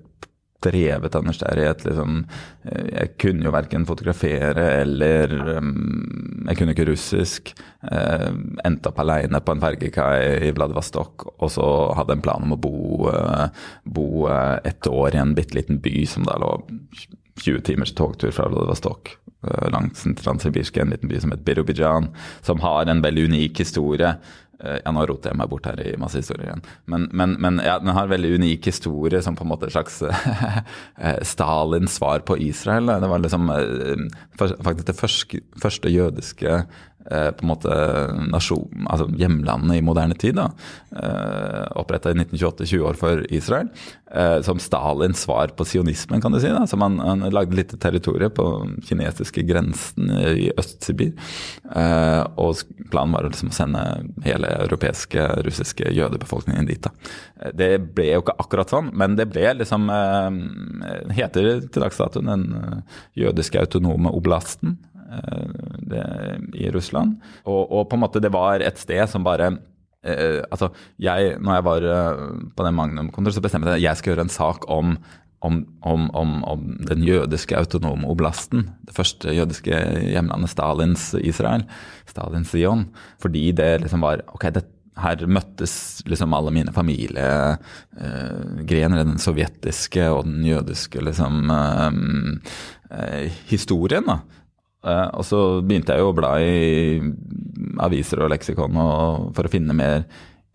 av 0.66 1.24
nysgjerrighet. 1.24 1.84
Liksom. 1.84 2.26
Eh, 2.64 2.86
jeg 2.92 3.14
kunne 3.18 3.46
jo 3.46 3.52
verken 3.54 3.86
fotografere 3.86 4.66
eller 4.82 5.32
um, 5.58 6.46
Jeg 6.48 6.58
kunne 6.58 6.74
ikke 6.74 6.88
russisk. 6.88 7.54
Uh, 7.80 8.32
endte 8.64 8.90
opp 8.90 8.98
aleine 9.00 9.40
på 9.40 9.54
en 9.54 9.62
fergekai 9.62 10.48
i 10.48 10.52
Vladivostok, 10.52 11.26
og 11.40 11.50
så 11.50 11.66
hadde 11.96 12.18
en 12.18 12.24
plan 12.24 12.44
om 12.44 12.52
å 12.52 12.60
bo, 12.60 13.08
uh, 13.08 13.48
bo 13.84 14.26
et 14.28 14.86
år 14.86 15.14
i 15.14 15.22
en 15.22 15.34
bitte 15.34 15.56
liten 15.56 15.80
by 15.80 16.04
som 16.08 16.26
da 16.28 16.36
lå 16.40 16.58
20 17.40 17.62
timers 17.64 17.94
togtur 17.94 18.32
fra 18.34 18.48
Vladivostok. 18.50 19.16
Langs 19.72 20.02
den 20.04 20.18
transsibirske, 20.18 20.82
en 20.82 20.92
liten 20.92 21.08
by 21.08 21.20
som 21.22 21.32
het 21.32 21.44
Birobidjan, 21.46 22.10
som 22.44 22.60
har 22.60 22.90
en 22.90 23.00
veldig 23.00 23.30
unik 23.30 23.62
historie. 23.62 24.10
Eh, 24.60 24.78
ja, 24.84 24.92
nå 24.92 25.04
roter 25.08 25.32
jeg 25.32 25.40
meg 25.40 25.50
bort 25.50 25.68
her 25.68 25.80
i 25.80 25.94
masse 26.00 26.20
historier 26.20 26.50
igjen. 26.50 26.64
Men, 26.90 27.08
men, 27.16 27.36
men 27.40 27.60
ja, 27.64 27.78
den 27.80 27.92
har 27.96 28.06
en 28.06 28.12
veldig 28.12 28.34
unik 28.40 28.68
historie 28.68 29.22
som 29.24 29.38
på 29.38 29.46
en 29.46 29.52
måte 29.52 29.70
et 29.70 29.74
slags 29.74 30.00
eh, 30.06 31.20
Stalins 31.26 31.96
svar 31.96 32.24
på 32.28 32.36
Israel. 32.44 32.92
Det 33.00 33.10
var 33.10 33.24
liksom 33.24 33.50
eh, 33.56 34.06
faktisk 34.36 34.86
det 34.90 34.98
første, 34.98 35.42
første 35.62 35.92
jødiske 35.92 36.62
på 37.08 37.42
en 37.44 37.48
måte 37.48 37.72
nasjon, 38.30 38.84
altså 38.86 39.08
hjemlandet 39.18 39.78
i 39.78 39.84
moderne 39.84 40.14
tid. 40.14 40.36
da, 40.36 40.50
eh, 40.92 41.66
Oppretta 41.80 42.10
i 42.10 42.14
1928, 42.14 42.66
20 42.66 42.86
år 42.86 42.98
for 42.98 43.24
Israel. 43.32 43.68
Eh, 44.12 44.42
som 44.42 44.58
Stalins 44.58 45.22
svar 45.22 45.48
på 45.56 45.64
sionismen, 45.64 46.20
kan 46.20 46.32
du 46.32 46.40
si. 46.40 46.48
da, 46.48 46.66
som 46.66 46.80
Han, 46.80 46.98
han 46.98 47.20
lagde 47.30 47.56
litt 47.56 47.80
territorium 47.80 48.30
på 48.30 48.46
kinesiske 48.84 49.42
grensen 49.46 50.10
i 50.10 50.50
Øst-Sibir. 50.58 51.12
Og 52.36 52.62
planen 52.90 53.14
var 53.14 53.28
liksom 53.28 53.52
å 53.52 53.54
sende 53.54 53.84
hele 54.24 54.50
europeiske, 54.66 55.26
russiske 55.46 55.92
jødebefolkningen 55.94 56.66
dit. 56.66 56.82
da. 56.82 57.50
Det 57.54 57.94
ble 57.94 58.10
jo 58.10 58.24
ikke 58.24 58.38
akkurat 58.42 58.70
sånn, 58.70 58.90
men 58.92 59.16
det 59.16 59.30
ble 59.30 59.54
liksom 59.60 59.88
Heter 61.10 61.60
til 61.70 61.82
dags 61.82 61.98
dato 61.98 62.20
den 62.24 62.82
jødiske 63.18 63.60
autonome 63.60 64.10
oblasten. 64.10 64.78
Eh, 65.10 65.46
det, 65.90 66.04
i 66.54 66.70
Russland. 66.70 67.16
Og, 67.42 67.64
og, 67.66 67.88
på 67.90 67.96
en 67.96 68.04
måte 68.04 68.22
det 68.22 68.30
var 68.30 68.62
et 68.62 68.78
sted 68.78 69.02
som 69.10 69.24
bare 69.26 69.48
eh, 70.06 70.38
altså 70.46 70.70
jeg, 71.02 71.34
når 71.42 71.56
jeg 71.56 71.66
var 71.66 71.86
eh, 71.94 72.20
på 72.54 72.66
den 72.66 72.76
Magnum-kontoret, 72.78 73.34
så 73.34 73.42
bestemte 73.42 73.72
jeg 73.72 73.82
at 73.82 73.88
jeg 73.88 73.98
skal 73.98 74.12
gjøre 74.12 74.26
en 74.28 74.32
sak 74.32 74.68
om, 74.70 74.94
om, 75.42 75.64
om, 75.82 76.06
om, 76.46 76.64
den 76.86 77.02
jødiske 77.02 77.58
autonome 77.58 78.06
oblasten. 78.06 78.68
Det 78.86 78.94
første 78.94 79.34
jødiske 79.34 79.82
hjemlandet, 80.12 80.52
Stalins 80.54 81.10
Israel. 81.18 81.66
Stalins 82.06 82.54
Zion. 82.54 82.86
Fordi 83.18 83.48
det 83.56 83.72
liksom 83.82 84.06
var 84.06 84.22
ok, 84.30 84.46
det, 84.54 84.68
her 85.00 85.26
møttes 85.26 85.74
liksom 86.06 86.34
alle 86.36 86.52
mine 86.54 86.72
familiegrener. 86.74 87.58
Eh, 87.98 89.06
den 89.10 89.22
sovjetiske 89.22 90.06
og 90.12 90.26
den 90.28 90.44
jødiske 90.46 91.02
liksom 91.02 91.50
eh, 91.50 93.30
historien. 93.50 94.06
da. 94.06 94.20
Uh, 94.80 95.08
og 95.20 95.24
så 95.28 95.38
begynte 95.60 95.92
jeg 95.92 96.00
jo 96.00 96.10
å 96.12 96.16
bla 96.16 96.34
i 96.40 97.00
aviser 97.84 98.22
og 98.24 98.30
leksikon 98.32 98.78
og, 98.80 99.30
for 99.36 99.44
å 99.44 99.52
finne 99.52 99.76
mer 99.76 100.06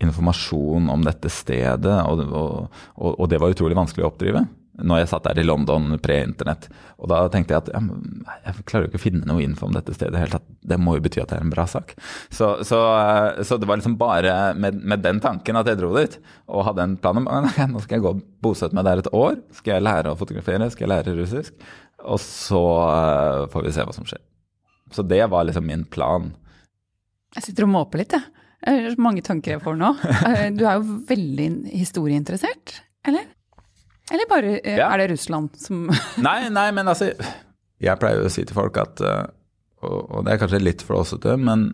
informasjon 0.02 0.90
om 0.92 1.06
dette 1.06 1.30
stedet, 1.32 1.98
og, 2.10 2.26
og, 2.28 3.12
og, 3.14 3.26
det 3.32 3.40
var 3.40 3.54
utrolig 3.54 3.78
vanskelig 3.78 4.04
å 4.04 4.10
oppdrive 4.12 4.44
når 4.84 5.02
jeg 5.02 5.08
satt 5.08 5.28
der 5.30 5.40
i 5.40 5.46
London 5.46 5.96
pre-internett. 6.04 6.66
Og 7.00 7.08
da 7.08 7.22
tenkte 7.32 7.54
jeg 7.56 7.64
at 7.64 7.70
jeg, 7.72 8.00
jeg 8.44 8.66
klarer 8.68 8.84
jo 8.86 8.90
ikke 8.90 9.00
å 9.00 9.04
finne 9.06 9.30
noe 9.30 9.44
info 9.44 9.70
om 9.70 9.76
dette 9.76 9.96
stedet 9.96 10.20
helt. 10.20 10.50
Det 10.68 10.76
må 10.82 10.98
jo 10.98 11.06
bety 11.06 11.22
at 11.24 11.32
det 11.32 11.38
er 11.38 11.46
en 11.46 11.54
bra 11.54 11.64
sak. 11.70 11.94
Så, 12.28 12.50
så, 12.68 12.82
uh, 12.92 13.40
så 13.48 13.56
det 13.62 13.70
var 13.70 13.80
liksom 13.80 13.96
bare 14.00 14.36
med, 14.60 14.82
med, 14.84 15.04
den 15.06 15.22
tanken 15.24 15.60
at 15.60 15.70
jeg 15.72 15.80
dro 15.80 15.94
dit 15.96 16.20
og 16.52 16.66
hadde 16.68 16.90
en 16.90 16.98
plan 17.00 17.22
om 17.22 17.30
nå 17.30 17.86
skal 17.86 17.98
jeg 17.98 18.06
gå 18.06 18.14
og 18.18 18.24
bosette 18.44 18.76
meg 18.76 18.88
der 18.90 19.04
et 19.04 19.12
år. 19.16 19.40
Skal 19.56 19.78
jeg 19.78 19.88
lære 19.88 20.12
å 20.12 20.20
fotografere, 20.20 20.68
skal 20.74 20.90
jeg 20.90 20.94
lære 20.94 21.18
russisk. 21.22 21.56
Og 22.06 22.20
så 22.22 22.62
uh, 22.62 23.46
får 23.52 23.68
vi 23.68 23.74
se 23.76 23.86
hva 23.86 23.96
som 23.96 24.08
skjer. 24.08 24.22
Så 24.94 25.06
det 25.08 25.22
var 25.32 25.48
liksom 25.48 25.65
min 25.68 25.86
plan. 25.89 26.30
Jeg 27.36 27.50
sitter 27.50 27.65
og 27.68 27.74
måper 27.74 28.04
litt, 28.04 28.15
jeg. 28.15 28.32
Det 28.65 28.74
er 28.89 29.02
mange 29.02 29.22
tanker 29.26 29.56
jeg 29.56 29.63
får 29.65 29.80
nå. 29.80 29.91
Eh, 30.30 30.48
du 30.56 30.63
er 30.65 30.80
jo 30.80 31.00
veldig 31.10 31.50
historieinteressert, 31.70 32.80
eller? 33.08 33.28
Eller 34.13 34.30
bare 34.30 34.60
uh, 34.60 34.70
ja. 34.78 34.91
er 34.91 35.04
det 35.04 35.10
Russland 35.15 35.58
som 35.58 35.88
Nei, 36.28 36.46
nei, 36.54 36.68
men 36.78 36.86
altså 36.86 37.08
Jeg 37.82 37.98
pleier 37.98 38.22
jo 38.22 38.30
å 38.30 38.34
si 38.34 38.44
til 38.46 38.58
folk 38.58 38.78
at 38.78 39.02
og, 39.02 40.00
og, 40.10 40.20
det 40.26 40.34
er 40.34 40.41
kanskje 40.41 40.62
litt 40.62 40.84
flåsete, 40.86 41.36
men, 41.41 41.68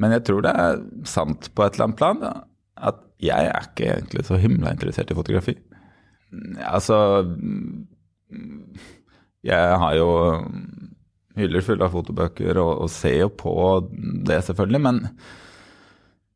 men 0.00 0.14
jeg 0.16 0.24
tror 0.28 0.44
det 0.46 0.52
er 0.56 0.80
sant 1.08 1.50
på 1.52 1.64
et 1.64 1.76
eller 1.76 1.88
annet 1.88 2.00
plan. 2.00 2.20
Da, 2.22 2.32
at 2.92 3.02
jeg 3.22 3.50
er 3.50 3.68
ikke 3.68 3.88
egentlig 3.90 4.24
så 4.26 4.38
himla 4.40 4.72
interessert 4.74 5.12
i 5.12 5.16
fotografi. 5.18 5.56
Altså 6.64 6.96
jeg 9.46 9.78
har 9.82 9.96
jo 9.98 10.08
hyller 11.38 11.64
fulle 11.64 11.86
av 11.86 11.94
fotobøker 11.94 12.58
og, 12.60 12.84
og, 12.84 12.90
ser 12.92 13.24
jo 13.24 13.30
på 13.34 13.54
det, 14.26 14.38
selvfølgelig. 14.46 14.82
Men 14.84 15.00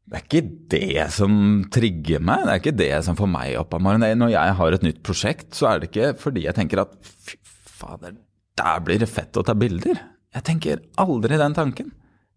det 0.06 0.18
er 0.18 0.24
ikke 0.24 0.44
det 0.72 1.06
som 1.14 1.34
trigger 1.72 2.22
meg. 2.24 2.44
Det 2.46 2.54
er 2.54 2.62
ikke 2.62 2.78
det 2.82 2.92
som 3.06 3.18
får 3.18 3.30
meg 3.30 3.56
opp 3.60 3.76
av 3.76 3.84
morgenen. 3.84 4.22
Når 4.22 4.32
jeg 4.34 4.56
har 4.60 4.76
et 4.76 4.86
nytt 4.86 5.02
prosjekt, 5.06 5.50
så 5.56 5.70
er 5.70 5.82
det 5.82 5.90
ikke 5.90 6.14
fordi 6.22 6.46
jeg 6.46 6.56
tenker 6.56 6.84
at 6.86 6.96
fy 7.02 7.38
fader, 7.76 8.16
der 8.56 8.78
blir 8.84 9.02
det 9.02 9.10
fett 9.12 9.36
å 9.36 9.44
ta 9.44 9.54
bilder. 9.58 10.00
Jeg 10.36 10.46
tenker 10.46 10.80
aldri 11.02 11.38
den 11.40 11.56
tanken. 11.56 11.92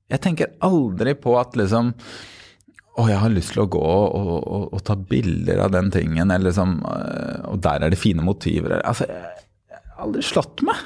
Jeg 0.09 0.21
tenker 0.23 0.53
aldri 0.65 1.13
på 1.21 1.35
at 1.39 1.55
liksom 1.59 1.93
å, 2.99 3.05
jeg 3.07 3.19
har 3.21 3.31
lyst 3.31 3.53
til 3.53 3.63
å 3.63 3.69
gå 3.71 3.81
og, 3.85 4.31
og, 4.35 4.63
og, 4.73 4.79
ta 4.83 4.97
bilder 4.97 5.61
av 5.63 5.71
den 5.71 5.91
tingen, 5.93 6.33
eller 6.33 6.49
liksom, 6.49 6.79
og 6.83 7.61
der 7.63 7.85
er 7.85 7.93
det 7.93 7.99
fine 8.01 8.25
motiver. 8.25 8.79
Altså, 8.81 9.07
jeg, 9.07 9.45
aldri 10.03 10.23
slått 10.25 10.63
meg. 10.65 10.79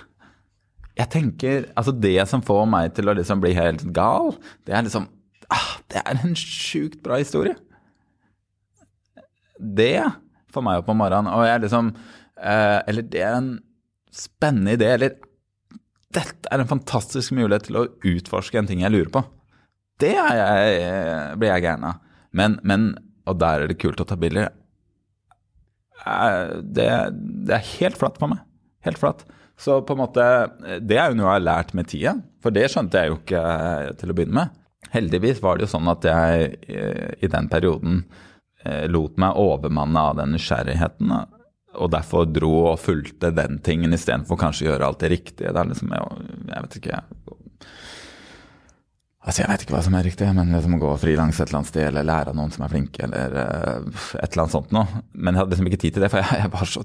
Jeg 0.93 1.09
tenker, 1.09 1.67
altså 1.79 1.93
Det 1.97 2.17
som 2.29 2.43
får 2.45 2.65
meg 2.69 2.93
til 2.97 3.09
å 3.09 3.15
liksom 3.17 3.41
bli 3.41 3.55
helt 3.57 3.81
gal, 3.95 4.35
det 4.67 4.75
er 4.77 4.85
liksom 4.85 5.07
ah, 5.49 5.71
Det 5.89 6.03
er 6.03 6.19
en 6.21 6.35
sjukt 6.37 6.99
bra 7.05 7.17
historie. 7.21 7.55
Det 9.57 10.03
får 10.53 10.65
meg 10.65 10.81
opp 10.81 10.91
om 10.93 10.99
morgenen. 11.01 11.31
Og 11.33 11.45
jeg 11.47 11.65
liksom 11.65 11.93
eh, 11.93 12.79
Eller 12.89 13.07
det 13.09 13.23
er 13.23 13.37
en 13.39 13.53
spennende 14.13 14.77
idé. 14.77 14.91
Eller 14.97 15.17
dette 16.13 16.49
er 16.51 16.61
en 16.61 16.69
fantastisk 16.69 17.33
mulighet 17.33 17.69
til 17.69 17.79
å 17.79 17.87
utforske 18.13 18.59
en 18.59 18.69
ting 18.69 18.83
jeg 18.83 18.93
lurer 18.93 19.13
på. 19.13 19.23
Det 20.01 20.13
jeg, 20.13 21.37
blir 21.39 21.53
jeg 21.53 21.65
gæren 21.65 21.87
av. 21.89 22.01
Men, 22.33 22.59
men, 22.65 22.91
og 23.29 23.37
der 23.41 23.63
er 23.63 23.71
det 23.71 23.79
kult 23.81 24.01
å 24.01 24.07
ta 24.09 24.17
bilder. 24.19 24.51
Eh, 26.03 26.59
det, 26.61 26.89
det 27.47 27.57
er 27.57 27.71
helt 27.79 27.97
flatt 28.01 28.19
for 28.21 28.33
meg. 28.33 28.43
Helt 28.87 28.99
flatt. 28.99 29.23
Så 29.59 29.81
på 29.85 29.95
en 29.95 30.01
måte, 30.01 30.25
det 30.81 30.97
er 30.97 31.11
jo 31.11 31.17
noe 31.19 31.29
jeg 31.29 31.37
har 31.37 31.45
lært 31.45 31.73
med 31.77 31.87
tida, 31.91 32.17
for 32.43 32.55
det 32.55 32.67
skjønte 32.73 32.99
jeg 32.99 33.11
jo 33.11 33.19
ikke 33.19 33.41
eh, 33.43 33.91
til 33.99 34.11
å 34.11 34.17
begynne 34.17 34.39
med. 34.39 34.59
Heldigvis 34.93 35.39
var 35.43 35.57
det 35.57 35.67
jo 35.67 35.73
sånn 35.75 35.91
at 35.91 36.05
jeg 36.09 36.49
eh, 36.67 37.13
i 37.23 37.31
den 37.31 37.49
perioden 37.51 38.03
lot 38.87 39.17
meg 39.19 39.35
overmanne 39.35 39.99
av 39.99 40.13
den 40.21 40.29
nysgjerrigheten. 40.37 41.09
Og 41.83 41.89
derfor 41.91 42.29
dro 42.31 42.51
og 42.69 42.79
fulgte 42.79 43.33
den 43.35 43.57
tingen 43.65 43.91
istedenfor 43.91 44.39
kanskje 44.39 44.63
å 44.63 44.69
gjøre 44.69 44.87
alt 44.87 45.01
det 45.03 45.09
riktige. 45.11 45.51
Det 45.51 45.59
er 45.59 45.67
liksom, 45.67 45.91
jeg, 45.91 46.61
vet 46.61 46.77
ikke 46.79 47.01
Altså, 49.23 49.41
Jeg 49.41 49.49
vet 49.49 49.61
ikke 49.65 49.75
hva 49.75 49.83
som 49.83 49.95
er 49.95 50.07
riktig, 50.07 50.27
men 50.35 50.55
liksom 50.55 50.79
gå 50.79 50.95
frilans 50.99 51.37
et 51.39 51.47
eller 51.47 51.61
annet 51.61 51.71
sted 51.73 51.85
eller 51.87 52.07
lære 52.07 52.31
av 52.31 52.39
noen 52.39 52.55
som 52.55 52.65
er 52.65 52.73
flinke, 52.73 53.03
eller 53.03 53.37
et 53.39 54.25
eller 54.29 54.41
annet 54.43 54.55
sånt 54.55 54.73
noe. 54.75 55.03
Men 55.11 55.31
jeg 55.31 55.41
hadde 55.41 55.55
liksom 55.55 55.69
ikke 55.71 55.81
tid 55.83 55.95
til 55.95 56.03
det, 56.03 56.09
for 56.11 56.23
jeg, 56.23 56.41
jeg 56.43 56.51
var 56.55 56.71
så 56.71 56.83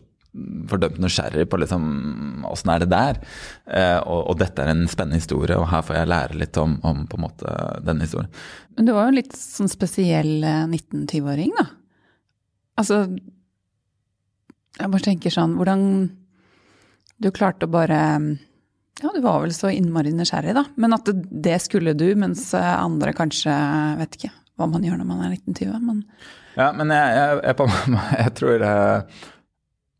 fordømt 0.68 0.98
nysgjerrig 1.00 1.46
på 1.50 1.58
liksom 1.62 2.44
åssen 2.48 2.72
er 2.72 2.82
det 2.82 2.90
der. 2.92 3.20
Eh, 3.66 3.98
og, 3.98 4.20
og, 4.30 4.36
dette 4.40 4.62
er 4.62 4.72
en 4.72 4.84
spennende 4.90 5.20
historie, 5.20 5.56
og 5.56 5.68
her 5.72 5.84
får 5.84 5.98
jeg 5.98 6.10
lære 6.12 6.40
litt 6.42 6.60
om, 6.60 6.76
om 6.86 7.06
på 7.08 7.18
en 7.18 7.24
måte 7.24 7.54
denne 7.84 8.06
historien. 8.06 8.30
Men 8.76 8.88
du 8.88 8.94
var 8.94 9.06
jo 9.06 9.14
en 9.14 9.18
litt 9.18 9.36
sånn 9.36 9.70
spesiell 9.72 10.34
19-20-åring, 10.44 11.54
eh, 11.54 11.62
da. 11.62 11.68
Altså 12.78 13.00
Jeg 14.78 14.90
bare 14.92 15.02
tenker 15.02 15.32
sånn 15.34 15.56
Hvordan 15.58 15.80
du 17.18 17.26
klarte 17.34 17.66
å 17.66 17.72
bare 17.72 17.96
ja, 19.02 19.10
du 19.10 19.18
var 19.24 19.40
vel 19.42 19.50
så 19.54 19.72
innmari 19.74 20.12
nysgjerrig, 20.14 20.54
da. 20.54 20.64
Men 20.78 20.94
at 20.94 21.10
det 21.14 21.56
skulle 21.64 21.96
du, 21.98 22.06
mens 22.18 22.50
andre 22.54 23.14
kanskje 23.14 23.54
vet 23.98 24.14
ikke 24.18 24.30
hva 24.58 24.66
man 24.70 24.86
gjør 24.86 25.00
når 25.00 25.08
man 25.08 25.24
er 25.26 25.34
1920. 25.38 25.82
Men 25.86 26.00
ja, 26.58 26.72
men 26.74 26.90
jeg, 26.90 27.18
jeg, 27.18 27.42
jeg, 27.46 27.82
jeg 28.24 28.32
tror 28.38 28.64
eh, 28.66 29.20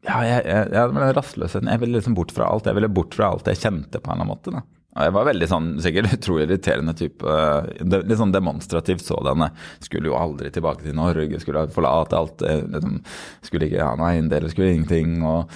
Ja, 0.07 0.19
jeg, 0.23 0.43
jeg, 0.47 0.73
jeg 0.77 1.15
rastløsheten. 1.17 1.71
Jeg 1.73 1.83
ville 1.83 1.99
liksom 1.99 2.15
bort 2.19 2.35
fra 2.35 2.49
alt. 2.53 2.69
Jeg 2.71 2.79
ville 2.79 2.91
bort 2.93 3.17
fra 3.19 3.33
alt 3.35 3.49
jeg 3.51 3.61
kjente, 3.61 3.99
på 3.99 4.13
en 4.13 4.15
eller 4.15 4.27
annen 4.27 4.31
måte. 4.31 4.55
da. 4.55 4.63
Og 4.99 5.07
jeg 5.07 5.15
var 5.15 5.27
veldig 5.29 5.49
sånn, 5.51 5.67
sikkert 5.83 6.15
utrolig 6.17 6.47
irriterende 6.49 6.95
type. 6.99 7.23
Eh, 7.23 7.89
litt 7.99 8.21
sånn 8.21 8.35
demonstrativt 8.35 9.05
sådan. 9.07 9.49
Skulle 9.85 10.11
jo 10.11 10.19
aldri 10.19 10.53
tilbake 10.55 10.87
til 10.87 10.97
Norge, 10.99 11.43
skulle 11.43 11.67
forlate 11.75 12.19
alt. 12.19 12.47
Liksom, 12.47 13.01
skulle 13.47 13.69
ikke 13.69 13.85
ha 13.85 13.99
noe 13.99 14.15
eiendel, 14.15 14.49
skulle 14.53 14.77
ingenting. 14.77 15.19
og 15.27 15.51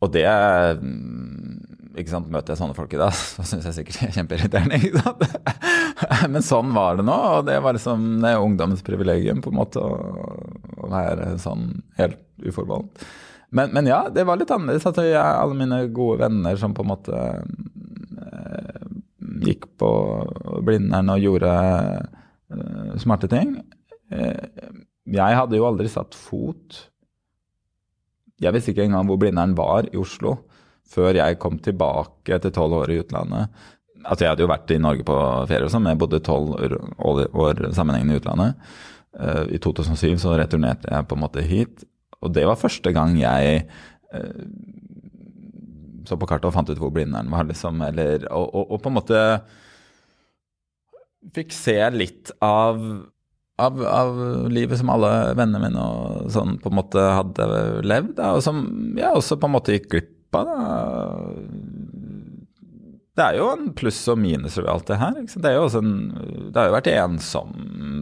og 0.00 0.08
det 0.14 0.24
ikke 2.00 2.08
sant, 2.12 2.30
Møter 2.32 2.54
jeg 2.54 2.60
sånne 2.62 2.76
folk 2.76 2.94
i 2.96 3.00
dag, 3.00 3.12
så 3.36 3.44
syns 3.44 3.66
jeg 3.68 3.76
sikkert 3.80 3.98
det 3.98 4.06
er 4.08 4.16
kjempeirriterende. 4.16 4.78
ikke 4.80 5.02
sant? 5.04 5.26
Men 6.32 6.46
sånn 6.46 6.72
var 6.76 6.96
det 6.96 7.04
nå, 7.04 7.18
og 7.36 7.44
det 7.50 7.58
var 7.60 7.76
liksom 7.76 8.22
det 8.24 8.32
ungdommens 8.40 8.84
privilegium 8.86 9.42
på 9.44 9.52
en 9.52 9.60
måte 9.60 9.82
å 9.84 10.88
være 10.90 11.34
sånn 11.42 11.82
helt 12.00 12.22
uforbeholden. 12.44 12.90
Men, 13.50 13.72
men, 13.74 13.88
ja, 13.90 14.04
det 14.14 14.24
var 14.28 14.38
litt 14.38 14.50
annerledes. 14.54 14.86
Altså, 14.86 15.04
jeg, 15.08 15.18
alle 15.18 15.56
mine 15.58 15.80
gode 15.94 16.20
venner 16.22 16.58
som 16.58 16.74
på 16.74 16.84
en 16.84 16.92
måte 16.92 17.22
eh, 18.22 18.84
gikk 19.46 19.66
på 19.80 19.90
Blindern 20.66 21.10
og 21.10 21.24
gjorde 21.24 21.50
eh, 21.50 22.92
smarte 23.02 23.30
ting. 23.32 23.56
Eh, 24.14 24.70
jeg 25.10 25.38
hadde 25.40 25.58
jo 25.58 25.66
aldri 25.66 25.88
satt 25.90 26.14
fot 26.14 26.76
Jeg 28.38 28.54
visste 28.54 28.70
ikke 28.70 28.84
engang 28.86 29.08
hvor 29.08 29.18
Blindern 29.18 29.56
var 29.58 29.88
i 29.90 29.98
Oslo 29.98 30.36
før 30.90 31.14
jeg 31.14 31.38
kom 31.42 31.58
tilbake 31.62 32.34
etter 32.34 32.50
tolv 32.54 32.80
år 32.80 32.90
i 32.90 33.00
utlandet. 33.02 33.50
Altså 34.00 34.24
jeg 34.24 34.32
hadde 34.32 34.42
jo 34.42 34.50
vært 34.50 34.72
i 34.74 34.80
Norge 34.80 35.04
på 35.06 35.16
ferie 35.46 35.66
og 35.66 35.70
sånn, 35.70 35.84
men 35.84 35.94
jeg 35.94 36.00
bodde 36.02 36.22
tolv 36.26 36.56
år 36.58 37.60
sammenhengende 37.76 38.16
i 38.16 38.18
utlandet. 38.18 38.72
Uh, 39.14 39.44
I 39.54 39.60
2007 39.62 40.18
så 40.22 40.34
returnerte 40.38 40.90
jeg 40.90 41.06
på 41.06 41.14
en 41.14 41.22
måte 41.22 41.44
hit, 41.46 41.84
og 42.20 42.34
det 42.36 42.44
var 42.48 42.60
første 42.60 42.92
gang 42.96 43.16
jeg 43.20 43.64
uh, 44.14 44.44
så 46.08 46.18
på 46.18 46.28
kartet 46.28 46.48
og 46.48 46.54
fant 46.56 46.70
ut 46.70 46.80
hvor 46.80 46.92
Blindern 46.94 47.30
var, 47.32 47.46
liksom. 47.48 47.82
Eller, 47.86 48.24
og, 48.32 48.48
og, 48.48 48.70
og, 48.74 48.78
på 48.82 48.90
en 48.90 48.96
måte 48.96 49.22
fikk 51.36 51.52
se 51.54 51.76
litt 51.92 52.32
av, 52.42 52.80
av, 53.60 53.82
av 53.84 54.22
livet 54.50 54.80
som 54.80 54.90
alle 54.92 55.10
vennene 55.38 55.60
mine 55.68 55.84
og 55.84 56.30
sånn 56.32 56.56
på 56.62 56.72
en 56.72 56.78
måte 56.80 57.04
hadde 57.18 57.46
levd, 57.84 58.16
da, 58.18 58.32
og 58.38 58.44
som 58.44 58.64
jeg 58.96 59.12
også 59.12 59.38
på 59.38 59.50
en 59.50 59.54
måte 59.58 59.76
gikk 59.76 59.90
glipp 59.92 60.40
av. 60.40 60.48
da 60.48 60.58
Det 63.20 63.26
er 63.26 63.36
jo 63.36 63.50
en 63.52 63.66
pluss 63.76 63.98
og 64.08 64.16
minus 64.16 64.54
ved 64.56 64.68
alt 64.72 64.86
det 64.88 64.96
her. 64.96 65.16
Det, 65.28 65.50
jo 65.52 65.66
en, 65.76 65.90
det 66.48 66.56
har 66.56 66.70
jo 66.70 66.76
vært 66.78 66.88
ensom 66.94 67.50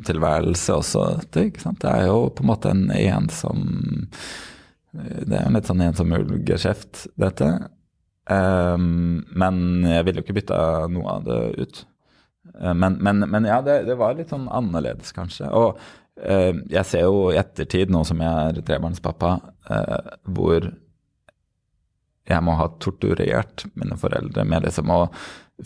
tilværelse 0.07 0.77
også, 0.79 1.07
dette. 1.35 1.73
Det 1.83 1.91
er 1.91 2.05
jo 2.07 2.29
på 2.31 2.45
en 2.45 2.51
måte 2.53 2.71
en 2.71 2.85
ensom 2.95 3.65
Det 4.93 5.35
er 5.35 5.43
jo 5.43 5.49
en 5.49 5.59
litt 5.59 5.67
sånn 5.67 5.83
ensom 5.89 6.15
ulgeskjeft, 6.15 7.09
dette. 7.19 7.51
Um, 8.31 9.25
men 9.43 9.61
jeg 9.89 10.07
ville 10.07 10.23
jo 10.23 10.27
ikke 10.29 10.39
bytta 10.39 10.61
noe 10.93 11.19
av 11.19 11.27
det 11.27 11.43
ut. 11.59 11.85
Uh, 12.55 12.75
men, 12.79 13.01
men, 13.03 13.27
men, 13.27 13.49
ja, 13.51 13.59
det, 13.65 13.81
det, 13.89 13.99
var 13.99 14.15
litt 14.15 14.31
sånn 14.31 14.47
annerledes, 14.55 15.11
kanskje. 15.17 15.51
Og 15.51 15.81
uh, 16.23 16.53
jeg 16.71 16.85
ser 16.87 17.09
jo 17.09 17.33
i 17.33 17.41
ettertid, 17.43 17.91
nå 17.91 18.05
som 18.07 18.23
jeg 18.23 18.53
er 18.53 18.63
trebarnspappa, 18.71 19.35
uh, 19.67 20.15
hvor 20.31 20.71
jeg 22.29 22.45
må 22.45 22.57
ha 22.59 22.71
torturert 22.83 23.67
mine 23.79 23.99
foreldre 24.01 24.45
med 24.49 24.67
liksom 24.69 24.91
å 24.95 25.03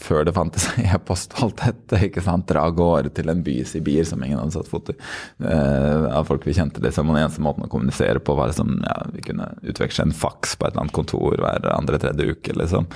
før 0.01 0.25
det 0.25 0.33
fantes 0.33 0.69
e-post 0.95 1.35
og 1.37 1.43
alt 1.47 1.63
dette, 1.67 1.99
ikke 2.07 2.23
sant, 2.25 2.47
dra 2.49 2.65
av 2.69 2.77
gårde 2.79 3.13
til 3.17 3.29
en 3.29 3.43
by 3.45 3.59
i 3.61 3.67
Sibir 3.69 4.07
som 4.09 4.23
ingen 4.25 4.41
hadde 4.41 4.55
satt 4.57 4.71
fot 4.71 4.93
i, 4.93 4.97
Eh, 5.43 6.05
av 6.13 6.25
folk 6.29 6.47
vi 6.47 6.55
kjente. 6.55 6.81
liksom, 6.81 7.09
Den 7.09 7.25
eneste 7.25 7.43
måten 7.45 7.67
å 7.67 7.71
kommunisere 7.71 8.21
på 8.23 8.37
var 8.39 8.49
liksom, 8.49 8.79
ja, 8.87 8.97
vi 9.13 9.25
kunne 9.27 9.51
utveksle 9.63 10.07
en 10.07 10.17
faks 10.17 10.57
på 10.57 10.67
et 10.67 10.73
eller 10.73 10.87
annet 10.87 10.97
kontor 10.97 11.37
hver 11.37 11.67
andre-tredje 11.75 12.37
uke. 12.37 12.57
liksom. 12.57 12.87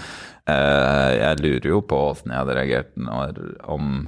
Eh, 0.47 1.13
jeg 1.19 1.43
lurer 1.43 1.69
jo 1.69 1.81
på 1.83 1.99
åssen 2.13 2.31
jeg 2.31 2.39
hadde 2.39 2.57
reagert 2.57 2.93
når, 2.97 3.41
om 3.67 4.07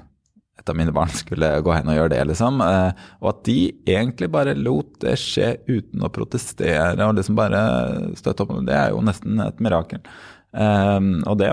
av 0.72 0.78
mine 0.78 0.94
barn 0.94 1.12
skulle 1.14 1.50
gå 1.64 1.74
hen 1.74 1.90
og 1.90 1.98
gjøre 1.98 2.12
det, 2.14 2.22
liksom. 2.30 2.62
Eh, 2.64 3.04
og 3.22 3.30
at 3.32 3.44
de 3.48 3.58
egentlig 3.88 4.30
bare 4.32 4.56
lot 4.58 4.98
det 5.04 5.16
skje 5.20 5.54
uten 5.68 6.04
å 6.04 6.12
protestere 6.14 7.06
og 7.06 7.16
liksom 7.18 7.38
bare 7.38 7.62
støtte 8.18 8.44
opp. 8.44 8.56
Det 8.68 8.76
er 8.76 8.92
jo 8.94 9.04
nesten 9.04 9.40
et 9.44 9.62
mirakel. 9.64 10.02
Eh, 10.52 11.10
og 11.28 11.38
det, 11.40 11.50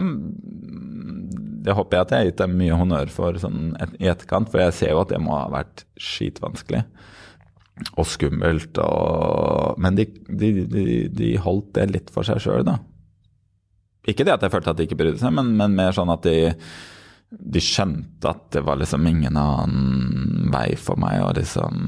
det 1.66 1.76
håper 1.78 1.98
jeg 1.98 2.08
at 2.08 2.16
jeg 2.16 2.24
har 2.24 2.32
gitt 2.32 2.42
dem 2.44 2.58
mye 2.62 2.80
honnør 2.80 3.14
for 3.14 3.42
sånn 3.42 3.76
i 4.00 4.10
etterkant, 4.12 4.52
for 4.52 4.64
jeg 4.64 4.80
ser 4.80 4.96
jo 4.96 5.04
at 5.04 5.14
det 5.14 5.22
må 5.24 5.38
ha 5.38 5.46
vært 5.54 5.86
skitvanskelig. 6.02 6.86
Og 8.00 8.06
skummelt 8.08 8.78
og 8.80 9.80
Men 9.84 9.98
de, 9.98 10.06
de, 10.30 10.52
de, 10.72 10.84
de 11.12 11.34
holdt 11.44 11.74
det 11.76 11.90
litt 11.92 12.12
for 12.14 12.24
seg 12.24 12.40
sjøl, 12.40 12.64
da. 12.64 12.78
Ikke 14.08 14.24
det 14.24 14.36
at 14.36 14.46
jeg 14.46 14.54
følte 14.54 14.72
at 14.72 14.80
de 14.80 14.86
ikke 14.88 14.98
brydde 15.00 15.20
seg, 15.20 15.34
men, 15.36 15.56
men 15.60 15.76
mer 15.76 15.96
sånn 15.96 16.14
at 16.14 16.24
de 16.24 16.54
de 17.30 17.62
skjønte 17.62 18.30
at 18.30 18.48
det 18.54 18.62
var 18.66 18.80
liksom 18.80 19.08
ingen 19.10 19.38
annen 19.40 20.50
vei 20.54 20.76
for 20.80 21.00
meg 21.02 21.24
å 21.24 21.34
liksom 21.36 21.82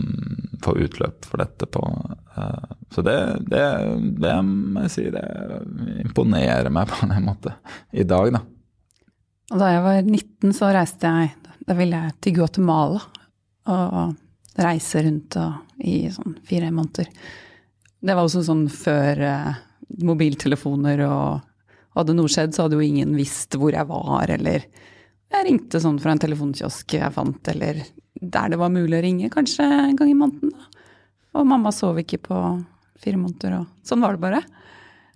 få 0.63 0.73
utløp 0.83 1.27
for 1.29 1.41
dette 1.41 1.69
på. 1.71 1.83
Uh, 2.37 2.75
så 2.93 3.03
det, 3.05 3.17
det, 3.51 3.63
det, 4.21 4.35
må 4.43 4.85
jeg 4.87 4.93
si, 4.93 5.05
det 5.13 5.25
imponerer 6.03 6.69
meg 6.73 6.89
på 6.91 7.05
en 7.05 7.27
måte 7.27 7.53
i 7.91 8.05
dag, 8.07 8.31
da. 8.37 8.43
Og 9.53 9.61
da 9.61 9.71
jeg 9.71 9.83
var 9.85 9.99
19, 10.01 10.51
så 10.51 10.69
reiste 10.75 11.07
jeg 11.07 11.53
Da 11.63 11.75
ville 11.77 11.99
jeg 12.01 12.15
til 12.19 12.33
Guatemala 12.35 12.99
og 13.71 14.59
reise 14.59 15.03
rundt 15.05 15.37
og, 15.39 15.61
i 15.83 16.09
sånn 16.11 16.37
fire 16.47 16.71
måneder. 16.73 17.07
Det 17.99 18.15
var 18.15 18.23
også 18.25 18.43
sånn 18.47 18.65
før 18.71 19.21
uh, 19.23 19.57
mobiltelefoner 20.03 21.03
og 21.05 21.45
hadde 21.97 22.15
noe 22.17 22.31
skjedd, 22.31 22.55
så 22.55 22.65
hadde 22.65 22.79
jo 22.79 22.85
ingen 22.85 23.15
visst 23.17 23.55
hvor 23.59 23.75
jeg 23.75 23.87
var, 23.89 24.31
eller 24.33 24.65
jeg 25.33 25.47
ringte 25.47 25.81
sånn 25.83 25.99
fra 26.01 26.13
en 26.13 26.21
telefonkiosk 26.23 26.97
jeg 26.97 27.13
fant, 27.15 27.51
eller 27.51 27.83
der 28.17 28.53
det 28.53 28.59
var 28.59 28.73
mulig 28.73 28.97
å 28.97 29.03
ringe, 29.03 29.31
kanskje 29.33 29.65
en 29.65 29.97
gang 29.97 30.11
i 30.11 30.17
måneden. 30.17 30.53
Og 31.37 31.47
mamma 31.47 31.73
sov 31.75 31.99
ikke 32.01 32.21
på 32.29 32.37
fire 32.97 33.19
måneder, 33.21 33.59
og 33.59 33.87
sånn 33.87 34.01
var 34.01 34.15
det 34.15 34.23
bare. 34.23 34.41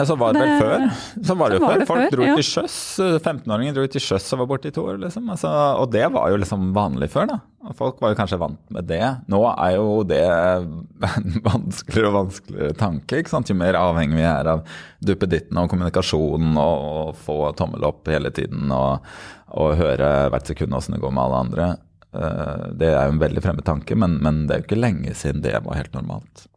Ja, 0.01 0.07
sånn 0.09 0.17
var 0.17 0.33
det, 0.33 0.41
vel 0.41 0.63
før. 0.63 0.85
Så 1.27 1.35
var 1.37 1.51
det 1.51 1.59
jo 1.59 1.61
før. 1.63 1.83
Folk 1.85 2.01
før, 2.01 2.13
dro 2.15 2.25
ja. 2.25 2.35
til 2.39 2.47
sjøs. 2.47 2.75
15-åringer 3.21 3.75
dro 3.77 3.83
til 3.93 4.03
sjøs 4.03 4.27
og 4.33 4.41
var 4.41 4.49
borte 4.49 4.71
i 4.71 4.73
to 4.73 4.85
år, 4.89 4.97
liksom. 5.03 5.27
Altså, 5.29 5.51
og 5.77 5.91
det 5.93 6.07
var 6.15 6.31
jo 6.33 6.39
liksom 6.41 6.71
vanlig 6.75 7.11
før, 7.13 7.29
da. 7.29 7.37
Og 7.69 7.77
folk 7.77 7.99
var 8.01 8.13
jo 8.13 8.17
kanskje 8.17 8.39
vant 8.41 8.73
med 8.73 8.87
det. 8.89 9.03
Nå 9.29 9.41
er 9.51 9.75
jo 9.75 9.99
det 10.09 10.23
en 10.25 11.37
vanskeligere 11.51 12.09
og 12.09 12.17
vanskeligere 12.17 12.77
tanke. 12.79 13.21
ikke 13.21 13.33
sant? 13.35 13.51
Jo 13.53 13.57
mer 13.59 13.77
avhengig 13.77 14.17
vi 14.17 14.25
er 14.25 14.49
av 14.55 14.65
duppeditten 15.05 15.61
og 15.61 15.69
kommunikasjonen 15.69 16.57
og, 16.57 16.89
og 17.03 17.21
få 17.21 17.37
tommel 17.59 17.85
opp 17.85 18.09
hele 18.09 18.33
tiden 18.33 18.73
og, 18.73 19.05
og 19.53 19.77
høre 19.77 20.11
hvert 20.33 20.49
sekund 20.49 20.73
åssen 20.77 20.97
det 20.97 21.03
går 21.05 21.13
med 21.13 21.25
alle 21.27 21.45
andre. 21.45 21.69
Eh, 22.17 22.63
det 22.81 22.89
er 22.91 23.05
jo 23.05 23.15
en 23.15 23.21
veldig 23.21 23.43
fremmed 23.45 23.67
tanke, 23.67 23.95
men, 23.95 24.17
men 24.23 24.45
det 24.47 24.55
er 24.55 24.63
jo 24.63 24.69
ikke 24.69 24.81
lenge 24.81 25.13
siden 25.17 25.45
det 25.45 25.55
var 25.61 25.77
helt 25.79 25.93
normalt. 25.95 26.47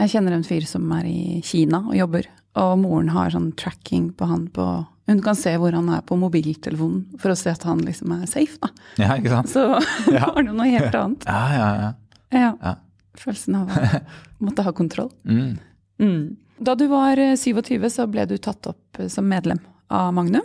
Jeg 0.00 0.12
kjenner 0.12 0.34
en 0.36 0.44
fyr 0.44 0.66
som 0.68 0.90
er 0.92 1.06
i 1.08 1.40
Kina 1.46 1.80
og 1.88 1.94
jobber, 1.96 2.26
og 2.60 2.74
moren 2.82 3.08
har 3.14 3.30
sånn 3.32 3.50
tracking 3.56 4.10
på 4.16 4.28
han 4.28 4.46
på 4.52 4.66
Hun 5.06 5.20
kan 5.22 5.36
se 5.38 5.52
hvor 5.60 5.70
han 5.76 5.86
er 5.94 6.00
på 6.02 6.16
mobiltelefonen 6.18 7.20
for 7.22 7.30
å 7.30 7.36
se 7.38 7.52
at 7.52 7.62
han 7.68 7.78
liksom 7.86 8.10
er 8.16 8.24
safe, 8.26 8.56
da. 8.58 8.68
Ja, 8.98 9.12
ikke 9.20 9.30
sant? 9.30 9.52
Så 9.52 9.62
Ja. 10.16 10.32
var 10.34 10.42
det 10.42 10.52
noe 10.56 10.66
helt 10.72 10.96
annet. 10.98 11.26
Ja, 11.28 11.44
ja, 11.54 11.68
ja. 11.80 11.92
Ja. 12.34 12.48
Ja. 12.60 12.72
Følelsen 13.16 13.54
av 13.60 13.70
å 13.70 13.84
måtte 14.48 14.64
ha 14.66 14.72
kontroll. 14.76 15.12
Mm. 15.24 15.54
Mm. 16.02 16.24
Da 16.58 16.74
du 16.74 16.86
var 16.90 17.16
eh, 17.22 17.36
27, 17.38 17.78
så 17.94 18.08
ble 18.10 18.26
du 18.28 18.34
tatt 18.42 18.66
opp 18.68 18.98
eh, 19.00 19.06
som 19.12 19.28
medlem 19.30 19.60
av 19.94 20.10
Magnum. 20.16 20.44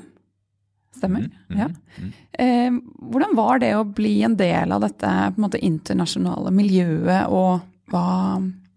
Stemmer? 0.95 1.25
Mm, 1.49 1.57
Ja. 1.57 1.67
mm. 1.97 2.13
Eh, 2.45 2.77
hvordan 3.11 3.33
var 3.35 3.59
det 3.63 3.73
å 3.79 3.83
bli 3.87 4.19
en 4.27 4.37
del 4.39 4.71
av 4.75 4.85
dette 4.85 5.11
måte, 5.41 5.57
internasjonale 5.63 6.51
miljøet, 6.53 7.27
og 7.33 7.65
hva 7.91 8.05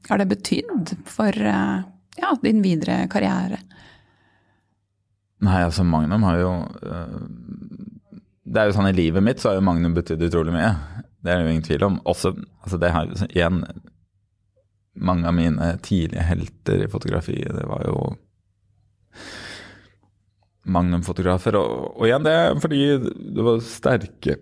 har 0.08 0.20
det 0.20 0.30
betydd 0.30 0.94
for 1.08 1.32
eh, 1.32 1.78
ja, 2.20 2.32
din 2.42 2.62
videre 2.64 3.04
karriere? 3.12 3.60
Nei, 5.44 5.60
altså 5.64 5.84
Magnum 5.84 6.22
har 6.24 6.38
jo 6.40 6.52
øh, 6.86 7.16
Det 8.44 8.60
er 8.60 8.68
jo 8.68 8.76
sånn 8.76 8.88
i 8.88 8.96
livet 8.96 9.24
mitt 9.24 9.42
så 9.42 9.50
har 9.50 9.58
jo 9.58 9.66
Magnum 9.66 9.96
betydd 9.96 10.22
utrolig 10.28 10.54
mye. 10.54 10.70
Det 11.24 11.32
er 11.32 11.40
det 11.40 11.46
jo 11.46 11.54
ingen 11.54 11.66
tvil 11.66 11.86
om. 11.88 11.98
Også, 12.08 12.34
altså 12.62 12.80
det 12.80 12.92
har 12.94 13.10
igjen 13.30 13.64
Mange 14.94 15.26
av 15.26 15.34
mine 15.34 15.72
tidlige 15.82 16.22
helter 16.22 16.84
i 16.84 16.90
fotografiet, 16.90 17.50
det 17.56 17.64
var 17.66 17.82
jo 17.82 17.96
Magnum-fotografer. 20.64 21.58
Og, 21.58 21.96
og 21.98 22.06
igjen, 22.06 22.24
det 22.24 22.34
er 22.38 22.60
fordi 22.62 22.82
det 23.34 23.44
var 23.44 23.58
sterke 23.66 24.36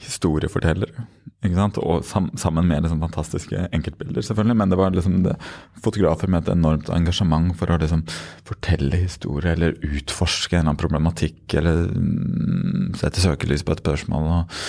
historiefortellere. 0.00 1.04
Ikke 1.42 1.58
sant? 1.58 1.78
Og 1.82 2.04
sam, 2.06 2.28
sammen 2.38 2.68
med 2.70 2.84
liksom 2.84 3.00
fantastiske 3.02 3.66
enkeltbilder, 3.74 4.22
selvfølgelig. 4.22 4.56
Men 4.60 4.70
det 4.70 4.78
var 4.78 4.94
liksom 4.94 5.18
det, 5.24 5.34
fotografer 5.82 6.30
med 6.30 6.44
et 6.44 6.52
enormt 6.54 6.90
engasjement 6.94 7.50
for 7.58 7.72
å 7.72 7.78
liksom 7.82 8.04
fortelle 8.46 9.00
historie 9.02 9.56
eller 9.56 9.74
utforske 9.82 10.54
en 10.54 10.60
eller 10.60 10.70
annen 10.70 10.82
problematikk 10.84 11.56
eller 11.58 11.88
mm, 11.90 12.92
sette 13.00 13.24
søkelys 13.24 13.66
på 13.66 13.74
et 13.74 13.82
spørsmål. 13.82 14.28
Og, 14.36 14.62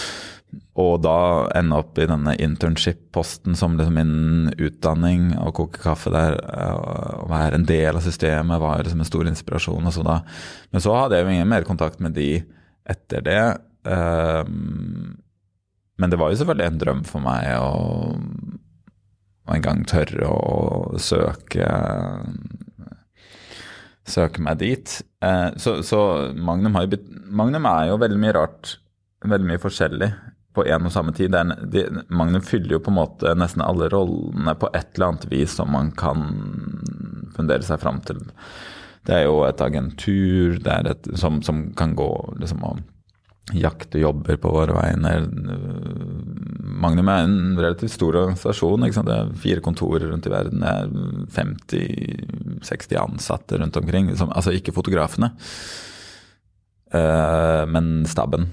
og 0.81 0.95
da 1.05 1.17
ende 1.61 1.77
opp 1.77 2.01
i 2.01 2.09
denne 2.09 2.33
internship-posten 2.41 3.53
som 3.59 3.77
liksom 3.77 3.99
min 3.99 4.53
utdanning 4.57 5.29
og 5.37 5.53
koke 5.61 5.83
kaffe 5.85 6.09
der. 6.13 6.39
Og 7.21 7.29
være 7.29 7.61
en 7.61 7.69
del 7.69 8.01
av 8.01 8.05
systemet 8.05 8.65
var 8.65 8.81
liksom 8.81 9.05
en 9.05 9.11
stor 9.11 9.29
inspirasjon. 9.29 9.91
Og 9.91 9.93
så 9.93 10.09
da. 10.09 10.23
Men 10.73 10.81
så 10.81 10.97
hadde 10.97 11.21
jeg 11.21 11.29
jo 11.29 11.37
ingen 11.37 11.53
mer 11.53 11.69
kontakt 11.69 12.01
med 12.01 12.17
de 12.17 12.31
etter 12.89 13.21
det. 13.29 13.43
Um, 13.85 15.19
men 16.01 16.09
det 16.09 16.17
var 16.19 16.31
jo 16.33 16.39
selvfølgelig 16.41 16.69
en 16.71 16.81
drøm 16.81 17.01
for 17.07 17.23
meg 17.23 17.49
å, 17.59 18.13
en 19.53 19.63
gang 19.65 19.83
tørre 19.89 20.29
å 20.29 20.99
søke 21.01 21.67
søke 24.03 24.43
meg 24.43 24.59
dit. 24.59 24.97
Eh, 25.23 25.49
så, 25.57 25.77
så 25.85 25.99
Magnum, 26.35 26.75
har 26.75 26.89
Magnum 27.31 27.67
er 27.69 27.89
jo 27.91 27.99
veldig 28.01 28.19
mye 28.19 28.35
rart, 28.35 28.77
veldig 29.23 29.47
mye 29.53 29.61
forskjellig 29.63 30.09
på 30.53 30.65
en 30.69 30.85
og 30.89 30.93
samme 30.93 31.13
tid. 31.17 31.35
En- 31.39 31.55
de, 31.71 31.85
Magnum 32.13 32.43
fyller 32.45 32.75
jo 32.77 32.81
på 32.83 32.91
en 32.91 32.99
måte 32.99 33.33
nesten 33.39 33.63
alle 33.65 33.87
rollene 33.93 34.55
på 34.59 34.69
et 34.75 34.91
eller 34.95 35.13
annet 35.13 35.27
vis 35.31 35.55
som 35.57 35.71
man 35.73 35.91
kan 35.97 36.27
fundere 37.37 37.65
seg 37.65 37.79
fram 37.81 38.01
til. 38.05 38.19
Det 39.07 39.15
er 39.17 39.25
jo 39.25 39.41
et 39.47 39.61
agentur 39.63 40.59
et, 40.63 41.07
som, 41.19 41.41
som 41.43 41.65
kan 41.79 41.95
gå 41.97 42.09
liksom 42.39 42.61
og 42.67 42.83
jakte 43.51 43.99
jobber 43.99 44.37
på 44.39 44.51
våre 44.51 44.75
vegne. 44.75 45.11
Magnum 46.83 47.09
er 47.11 47.25
en 47.25 47.59
relativt 47.59 47.91
stor 47.91 48.15
organisasjon. 48.15 48.87
Det 48.87 49.17
er 49.17 49.35
fire 49.39 49.63
kontorer 49.63 50.07
rundt 50.11 50.27
i 50.29 50.33
verden. 50.33 50.63
Det 50.63 50.71
er 50.71 50.87
50-60 52.63 52.97
ansatte 53.03 53.59
rundt 53.59 53.77
omkring. 53.77 54.13
Altså 54.13 54.55
ikke 54.55 54.75
fotografene, 54.75 55.33
eh, 56.93 57.63
men 57.67 58.05
staben. 58.07 58.47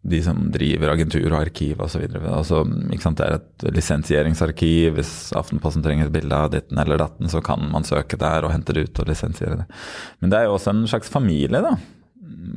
De 0.00 0.22
som 0.24 0.46
driver 0.48 0.94
agentur 0.94 1.26
og 1.26 1.42
arkiv 1.42 1.82
osv. 1.84 2.06
Altså, 2.22 2.62
det 2.64 3.26
er 3.26 3.34
et 3.36 3.64
lisensieringsarkiv. 3.76 4.94
Hvis 4.96 5.14
Aftenposten 5.36 5.84
trenger 5.84 6.06
et 6.06 6.14
bilde 6.14 6.32
av 6.36 6.54
ditten 6.54 6.78
eller 6.80 7.02
datten, 7.02 7.28
så 7.28 7.42
kan 7.44 7.66
man 7.72 7.84
søke 7.84 8.16
der 8.16 8.46
og 8.46 8.54
hente 8.54 8.72
det 8.72 8.86
ut 8.86 9.02
og 9.02 9.10
lisensiere 9.10 9.60
det. 9.60 9.66
Men 10.22 10.32
det 10.32 10.38
er 10.38 10.48
jo 10.48 10.54
også 10.54 10.72
en 10.72 10.86
slags 10.88 11.12
familie, 11.12 11.60
da 11.60 11.74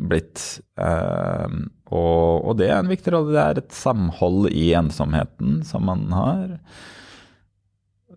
blitt. 0.09 0.41
Eh, 0.79 1.55
og, 1.93 2.47
og 2.49 2.57
det 2.59 2.69
er 2.69 2.79
en 2.79 2.91
viktig 2.91 3.13
rolle. 3.13 3.33
Det 3.33 3.43
er 3.43 3.61
et 3.61 3.77
samhold 3.77 4.49
i 4.51 4.71
ensomheten 4.77 5.61
som 5.67 5.87
man 5.89 6.07
har. 6.13 6.57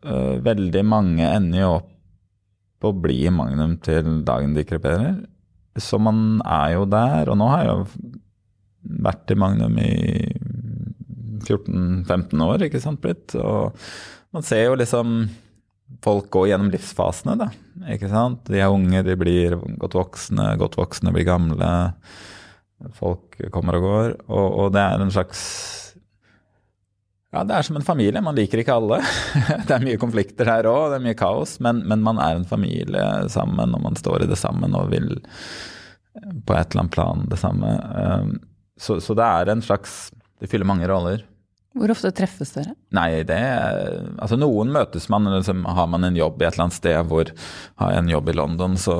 Eh, 0.02 0.34
veldig 0.44 0.84
mange 0.86 1.28
ender 1.28 1.62
jo 1.62 1.70
opp 1.78 2.86
å 2.86 2.92
bli 2.92 3.24
Magnum 3.32 3.78
til 3.84 4.20
dagen 4.26 4.54
de 4.56 4.66
kreperer. 4.68 5.16
Så 5.76 5.98
man 6.00 6.40
er 6.44 6.76
jo 6.76 6.86
der. 6.88 7.32
Og 7.32 7.40
nå 7.40 7.48
har 7.52 7.64
jeg 7.64 7.72
jo 7.72 8.12
vært 9.06 9.32
i 9.32 9.38
Magnum 9.40 9.80
i 9.82 9.94
14-15 11.46 12.42
år, 12.42 12.66
ikke 12.66 12.82
sant, 12.82 13.02
blitt. 13.02 13.34
Og 13.38 13.76
man 14.34 14.46
ser 14.46 14.68
jo 14.68 14.78
liksom 14.78 15.18
folk 16.04 16.30
går 16.34 16.48
gjennom 16.50 16.70
livsfasene, 16.72 17.36
da. 17.40 17.50
Ikke 17.92 18.10
sant? 18.10 18.46
De 18.50 18.60
er 18.60 18.72
unge, 18.72 19.02
de 19.06 19.16
blir 19.18 19.56
godt 19.80 19.96
voksne, 19.98 20.52
godt 20.60 20.78
voksne 20.78 21.12
blir 21.14 21.26
gamle. 21.28 21.70
Folk 22.96 23.38
kommer 23.54 23.78
og 23.78 23.86
går. 23.86 24.16
Og, 24.26 24.46
og 24.46 24.72
det 24.74 24.82
er 24.82 25.02
en 25.02 25.12
slags 25.14 25.42
Ja, 27.34 27.42
det 27.44 27.56
er 27.56 27.66
som 27.66 27.76
en 27.78 27.86
familie. 27.86 28.22
Man 28.24 28.36
liker 28.38 28.62
ikke 28.62 28.76
alle. 28.78 29.00
Det 29.68 29.74
er 29.74 29.84
mye 29.84 30.00
konflikter 30.00 30.48
her 30.48 30.68
òg, 30.70 30.90
det 30.92 30.98
er 31.00 31.06
mye 31.08 31.18
kaos. 31.18 31.56
Men, 31.60 31.82
men 31.88 32.04
man 32.04 32.20
er 32.22 32.38
en 32.38 32.46
familie 32.48 33.06
sammen, 33.32 33.74
og 33.76 33.82
man 33.84 33.98
står 33.98 34.24
i 34.24 34.28
det 34.30 34.38
sammen 34.40 34.76
og 34.78 34.92
vil 34.94 35.10
på 36.16 36.54
et 36.56 36.70
eller 36.70 36.86
annet 36.86 36.94
plan 36.94 37.26
det 37.28 37.40
samme. 37.42 37.72
Um, 37.92 38.36
Så, 38.76 38.98
så 39.00 39.14
det 39.16 39.24
er 39.24 39.48
en 39.48 39.62
slags 39.64 40.10
Det 40.40 40.50
fyller 40.52 40.68
mange 40.68 40.88
roller. 40.88 41.22
Hvor 41.76 41.92
ofte 41.92 42.12
treffes 42.16 42.54
dere? 42.54 42.72
Nei, 42.96 43.22
det 43.28 43.36
Altså, 43.36 44.38
noen 44.40 44.70
møtes 44.72 45.08
man, 45.12 45.28
liksom, 45.28 45.64
har 45.76 45.88
man 45.92 46.06
en 46.08 46.16
jobb 46.16 46.40
i 46.40 46.46
et 46.46 46.54
eller 46.54 46.66
annet 46.66 46.78
sted 46.78 47.10
hvor 47.10 47.32
Har 47.82 47.92
jeg 47.92 48.04
en 48.04 48.12
jobb 48.14 48.30
i 48.32 48.36
London, 48.36 48.78
så, 48.80 48.96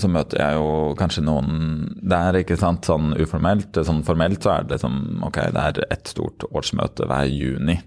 så 0.00 0.10
møter 0.12 0.42
jeg 0.42 0.58
jo 0.60 0.72
kanskje 0.98 1.24
noen 1.24 1.86
der, 2.02 2.42
ikke 2.42 2.58
sant, 2.60 2.84
sånn 2.88 3.14
uformelt. 3.16 3.80
Sånn 3.86 4.04
formelt 4.06 4.44
så 4.44 4.58
er 4.58 4.66
det 4.66 4.76
liksom 4.76 5.24
Ok, 5.28 5.40
det 5.54 5.64
er 5.64 5.86
ett 5.88 6.12
stort 6.12 6.44
årsmøte 6.52 7.08
hver 7.08 7.30
juni. 7.30 7.78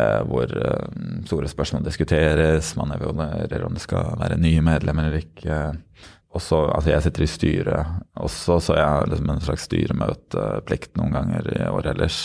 Eh, 0.00 0.20
hvor 0.30 0.48
eh, 0.56 0.86
store 1.28 1.48
spørsmål 1.50 1.84
diskuteres, 1.84 2.72
man 2.78 2.94
evaluerer 2.94 3.64
om 3.66 3.76
det 3.76 3.84
skal 3.84 4.14
være 4.20 4.38
nye 4.40 4.62
medlemmer 4.64 5.10
eller 5.10 5.24
ikke. 5.24 5.60
Også, 6.30 6.62
altså 6.70 6.92
jeg 6.92 7.02
sitter 7.02 7.24
i 7.24 7.30
styret 7.30 7.94
også, 8.22 8.60
så 8.62 8.76
jeg 8.78 8.86
har 8.86 9.08
liksom 9.10 9.32
en 9.32 9.42
slags 9.42 9.64
styremøteplikt 9.66 10.94
noen 11.00 11.16
ganger 11.16 11.48
i 11.56 11.64
året 11.66 11.90
ellers. 11.96 12.20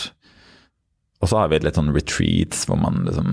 Og 1.22 1.30
så 1.30 1.40
har 1.40 1.50
vi 1.50 1.62
litt 1.64 1.78
sånn 1.78 1.94
retreats 1.94 2.66
hvor 2.68 2.78
man 2.80 3.04
liksom 3.06 3.30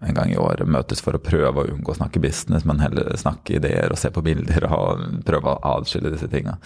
en 0.00 0.16
gang 0.16 0.30
i 0.32 0.38
året 0.40 0.68
møtes 0.68 1.02
for 1.04 1.16
å 1.16 1.20
prøve 1.20 1.60
å 1.60 1.74
unngå 1.74 1.92
å 1.92 1.98
snakke 1.98 2.22
business, 2.22 2.64
men 2.64 2.80
heller 2.80 3.12
snakke 3.20 3.58
ideer 3.58 3.92
og 3.92 4.00
se 4.00 4.08
på 4.14 4.24
bilder 4.24 4.64
og 4.70 5.04
prøve 5.28 5.52
å 5.52 5.76
adskille 5.76 6.12
disse 6.14 6.30
tinga. 6.32 6.56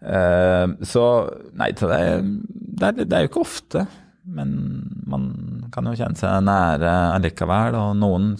Eh, 0.00 0.66
så 0.88 1.04
nei, 1.56 1.72
så 1.76 1.88
det, 1.88 2.00
det, 2.50 2.90
er, 2.90 3.00
det 3.04 3.16
er 3.16 3.24
jo 3.24 3.32
ikke 3.32 3.44
ofte. 3.46 3.86
Men 4.30 4.52
man 5.08 5.24
kan 5.72 5.88
jo 5.88 5.96
kjenne 5.96 6.18
seg 6.18 6.44
nære 6.44 6.90
allikevel. 7.16 7.78
Og 7.80 7.94
noen, 7.98 8.34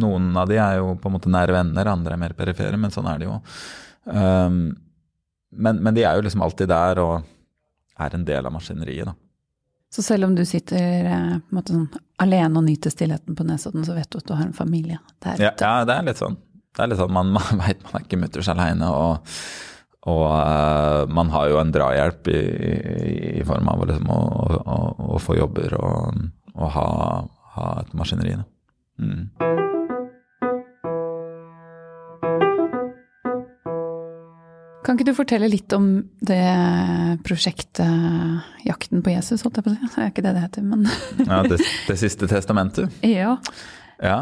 noen 0.00 0.30
av 0.38 0.50
de 0.50 0.60
er 0.62 0.78
jo 0.78 0.94
på 1.00 1.10
en 1.10 1.16
måte 1.16 1.32
nære 1.32 1.56
venner, 1.56 1.90
andre 1.90 2.14
er 2.14 2.22
mer 2.22 2.36
perifere, 2.38 2.78
men 2.80 2.94
sånn 2.94 3.10
er 3.10 3.20
det 3.20 3.28
jo. 3.28 3.40
Um, 4.06 4.62
men, 5.50 5.82
men 5.82 5.96
de 5.96 6.06
er 6.06 6.16
jo 6.16 6.24
liksom 6.24 6.46
alltid 6.46 6.70
der 6.70 7.02
og 7.02 7.26
er 8.00 8.14
en 8.16 8.24
del 8.24 8.46
av 8.46 8.54
maskineriet, 8.54 9.10
da. 9.10 9.16
Så 9.90 10.02
selv 10.06 10.28
om 10.28 10.34
du 10.38 10.44
sitter 10.46 11.06
eh, 11.10 11.62
sånn 11.66 11.88
alene 12.22 12.60
og 12.60 12.66
nyter 12.66 12.92
stillheten 12.94 13.34
på 13.34 13.46
Nesodden, 13.46 13.82
så 13.86 13.96
vet 13.96 14.10
du 14.12 14.20
at 14.20 14.28
du 14.28 14.36
har 14.36 14.44
en 14.46 14.54
familie 14.54 15.00
der 15.18 15.40
ute? 15.40 15.50
ja 15.66 15.72
det 15.88 15.96
er 15.96 16.06
litt 16.06 16.20
sånn. 16.20 16.38
Det 16.70 16.84
er 16.84 16.92
litt 16.92 17.00
sånn, 17.00 17.12
Man, 17.12 17.32
man 17.36 17.62
veit 17.64 17.82
man 17.88 17.98
er 17.98 18.06
ikke 18.06 18.20
mutters 18.20 18.50
aleine. 18.52 18.90
Og, 18.94 19.34
og 20.10 20.26
uh, 20.30 21.10
man 21.10 21.32
har 21.34 21.50
jo 21.50 21.58
en 21.62 21.74
drahjelp 21.74 22.30
i, 22.30 22.38
i, 22.38 23.16
i 23.40 23.48
form 23.48 23.72
av 23.72 23.82
liksom, 23.90 24.14
å, 24.14 24.20
å, 24.60 24.78
å 25.16 25.22
få 25.22 25.40
jobber 25.40 25.74
og, 25.80 26.22
og 26.54 26.70
ha, 26.76 26.86
ha 27.56 27.72
et 27.82 27.98
maskineri. 27.98 28.38
Mm. 29.00 29.69
Ikke 34.96 35.08
du 35.10 35.16
fortelle 35.16 35.48
litt 35.50 35.72
om 35.76 35.90
det 36.26 36.42
prosjektet 37.26 38.64
Jakten 38.66 39.02
på 39.04 39.12
Jesus, 39.12 39.44
holdt 39.44 39.60
jeg 39.60 39.66
på 39.66 39.72
å 39.72 39.76
si? 39.76 39.90
Det 39.94 40.04
er 40.04 40.12
ikke 40.12 40.24
det 40.26 40.34
det 40.36 40.44
heter, 40.44 40.66
men 40.66 40.86
Ja, 41.26 41.40
det, 41.46 41.60
det 41.88 41.96
siste 42.00 42.28
testamentet. 42.30 43.00
Ja. 43.06 43.36
Ja. 44.02 44.20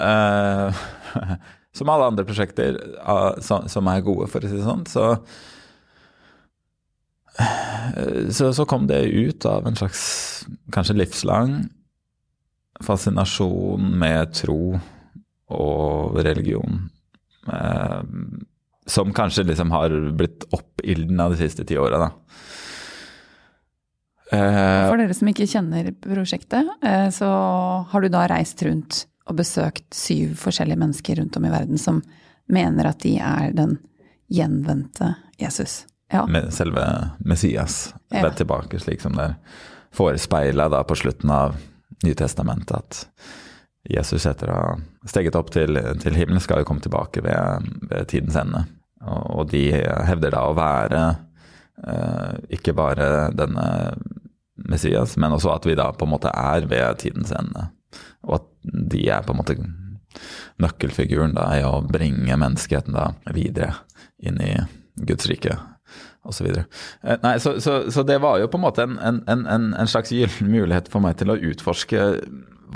Uh, 0.00 0.82
som 1.76 1.90
alle 1.92 2.08
andre 2.12 2.26
prosjekter 2.28 2.78
uh, 3.00 3.38
som, 3.44 3.68
som 3.70 3.90
er 3.92 4.04
gode, 4.06 4.28
for 4.32 4.42
å 4.42 4.50
si 4.50 4.58
det 4.58 4.66
sånn, 4.66 4.86
så, 4.90 5.12
uh, 7.40 8.26
så 8.32 8.50
Så 8.56 8.66
kom 8.70 8.88
det 8.90 9.04
ut 9.08 9.46
av 9.48 9.68
en 9.68 9.78
slags 9.78 10.02
kanskje 10.74 10.98
livslang 11.00 11.62
fascinasjon 12.82 13.92
med 13.98 14.32
tro 14.34 14.78
og 15.52 16.16
religion. 16.24 16.88
Eh, 17.46 18.02
som 18.86 19.12
kanskje 19.14 19.44
liksom 19.46 19.70
har 19.70 19.92
blitt 20.18 20.44
oppildna 20.52 21.28
de 21.32 21.36
siste 21.38 21.64
ti 21.68 21.76
åra, 21.78 21.98
da. 21.98 22.10
Eh, 24.32 24.88
For 24.88 24.96
dere 24.98 25.14
som 25.14 25.28
ikke 25.28 25.46
kjenner 25.50 25.92
prosjektet, 26.02 26.68
eh, 26.82 27.08
så 27.12 27.28
har 27.92 28.00
du 28.00 28.08
da 28.12 28.26
reist 28.32 28.62
rundt 28.64 29.04
og 29.28 29.36
besøkt 29.38 29.86
syv 29.94 30.34
forskjellige 30.40 30.80
mennesker 30.80 31.20
rundt 31.20 31.36
om 31.38 31.44
i 31.46 31.52
verden 31.52 31.78
som 31.78 32.00
mener 32.52 32.88
at 32.90 32.98
de 33.04 33.18
er 33.22 33.52
den 33.56 33.78
gjenvendte 34.32 35.14
Jesus. 35.38 35.84
Ja. 36.12 36.26
med 36.26 36.52
selve 36.52 37.10
Messias 37.24 37.94
Ja. 38.10 38.28
tilbake, 38.30 38.78
slik 38.78 39.00
som 39.00 39.12
det 39.16 39.22
er 39.30 39.34
forespeila 39.96 40.84
på 40.84 40.94
slutten 40.94 41.30
av 41.30 41.54
Nytestamentet, 42.04 42.76
at 42.76 43.06
Jesus 43.90 44.26
etter 44.30 44.50
å 44.52 44.58
ha 44.60 45.08
steget 45.10 45.36
opp 45.38 45.50
til, 45.54 45.78
til 46.02 46.14
himmelen, 46.14 46.42
skal 46.42 46.62
jo 46.62 46.68
komme 46.68 46.84
tilbake 46.84 47.24
ved, 47.24 47.68
ved 47.90 48.08
tidens 48.12 48.38
ende. 48.38 48.64
Og, 49.02 49.22
og 49.40 49.50
de 49.50 49.64
hevder 50.06 50.34
da 50.36 50.42
å 50.46 50.56
være 50.56 51.02
eh, 51.82 52.34
ikke 52.58 52.76
bare 52.78 53.08
denne 53.34 53.66
Messias, 54.62 55.16
men 55.18 55.34
også 55.34 55.56
at 55.56 55.66
vi 55.66 55.76
da 55.78 55.88
på 55.96 56.06
en 56.06 56.14
måte 56.14 56.30
er 56.30 56.68
ved 56.70 57.00
tidens 57.02 57.32
ende. 57.34 57.70
Og 58.22 58.38
at 58.38 58.48
de 58.62 59.02
er 59.10 59.26
på 59.26 59.34
en 59.34 59.40
måte 59.40 59.58
nøkkelfiguren 60.62 61.34
da 61.34 61.48
i 61.56 61.64
å 61.66 61.80
bringe 61.82 62.36
menneskeheten 62.38 62.94
da 62.94 63.10
videre 63.34 63.74
inn 64.22 64.38
i 64.44 64.54
Guds 65.02 65.26
rike 65.26 65.56
osv. 66.22 66.46
Så, 66.52 67.16
Nei, 67.24 67.34
så, 67.42 67.56
så, 67.60 67.78
så 67.90 68.04
det 68.06 68.20
var 68.22 68.38
jo 68.38 68.50
på 68.52 68.60
en 68.60 68.66
måte 68.66 68.86
en, 68.86 68.98
en, 69.26 69.46
en, 69.50 69.72
en 69.74 69.90
slags 69.90 70.12
gyllen 70.14 70.52
mulighet 70.52 70.90
for 70.92 71.02
meg 71.02 71.18
til 71.18 71.32
å 71.32 71.38
utforske 71.50 72.04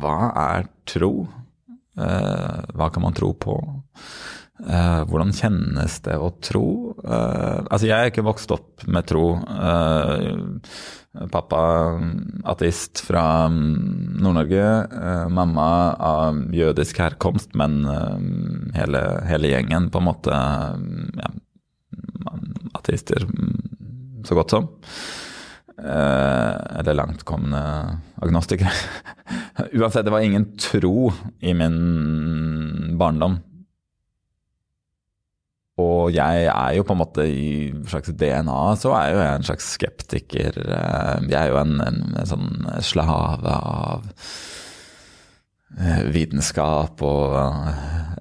hva 0.01 0.31
er 0.47 0.71
tro? 0.89 1.13
Eh, 1.97 2.61
hva 2.77 2.91
kan 2.93 3.05
man 3.07 3.17
tro 3.17 3.33
på? 3.41 3.57
Eh, 4.67 5.03
hvordan 5.09 5.33
kjennes 5.37 5.99
det 6.05 6.17
å 6.21 6.31
tro? 6.45 6.67
Eh, 7.01 7.61
altså, 7.65 7.89
jeg 7.89 7.97
er 7.97 8.13
ikke 8.13 8.27
vokst 8.27 8.53
opp 8.53 8.85
med 8.89 9.09
tro. 9.09 9.27
Pappa 11.33 11.61
ateist 12.53 13.01
fra 13.07 13.49
mm, 13.49 14.21
Nord-Norge. 14.21 14.67
Mamma 15.33 15.69
av 15.97 16.43
jødisk 16.53 17.01
herkomst, 17.01 17.57
men 17.57 17.81
hele, 18.77 19.05
hele 19.29 19.55
gjengen 19.55 19.89
på 19.93 20.03
en 20.03 20.09
måte 20.11 20.41
mm, 20.77 21.23
ja, 21.23 21.31
ateister, 22.77 23.25
mm, 23.25 24.27
så 24.29 24.37
godt 24.37 24.53
som. 24.53 24.69
Eh, 25.77 26.79
eller 26.81 26.97
langtkomne 26.97 27.61
agnostikere. 28.25 28.73
Uansett, 29.77 30.07
det 30.07 30.13
var 30.15 30.25
ingen 30.25 30.55
tro 30.57 31.11
i 31.45 31.53
min 31.55 32.97
barndom. 32.97 33.37
Og 35.77 36.09
jeg 36.17 36.47
er 36.49 36.71
jo 36.79 36.85
på 36.89 36.95
en 36.97 37.03
måte 37.03 37.27
i 37.29 37.49
slags 37.91 38.09
DNA, 38.17 38.61
så 38.81 38.95
er 38.97 39.11
jo 39.13 39.19
jeg 39.21 39.35
en 39.35 39.49
slags 39.51 39.67
skeptiker. 39.77 40.57
Eh, 40.65 41.27
Jeg 41.29 41.41
er 41.43 41.51
jo 41.53 41.59
en, 41.61 41.75
en, 41.85 41.99
en 42.23 42.31
sånn 42.31 42.49
slave 42.81 43.59
av 43.61 44.09
eh, 45.77 46.07
vitenskap 46.17 47.05
og 47.05 47.37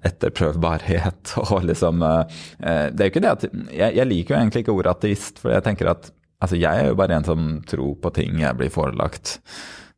etterprøvbarhet 0.05 1.37
og 1.47 1.63
liksom 1.71 2.03
Det 2.03 2.67
er 2.67 3.07
jo 3.07 3.09
ikke 3.09 3.23
det 3.23 3.31
at 3.31 3.45
Jeg, 3.73 3.95
jeg 3.95 4.05
liker 4.11 4.35
jo 4.35 4.41
egentlig 4.41 4.61
ikke 4.65 4.75
ordet 4.75 4.91
ateist, 4.91 5.39
for 5.41 5.55
jeg 5.55 5.63
tenker 5.65 5.95
at 5.95 6.11
altså 6.43 6.59
jeg 6.59 6.81
er 6.81 6.89
jo 6.89 6.99
bare 6.99 7.19
en 7.19 7.27
som 7.27 7.47
tror 7.69 7.95
på 8.01 8.11
ting 8.15 8.41
jeg 8.41 8.57
blir 8.59 8.73
forelagt. 8.73 9.39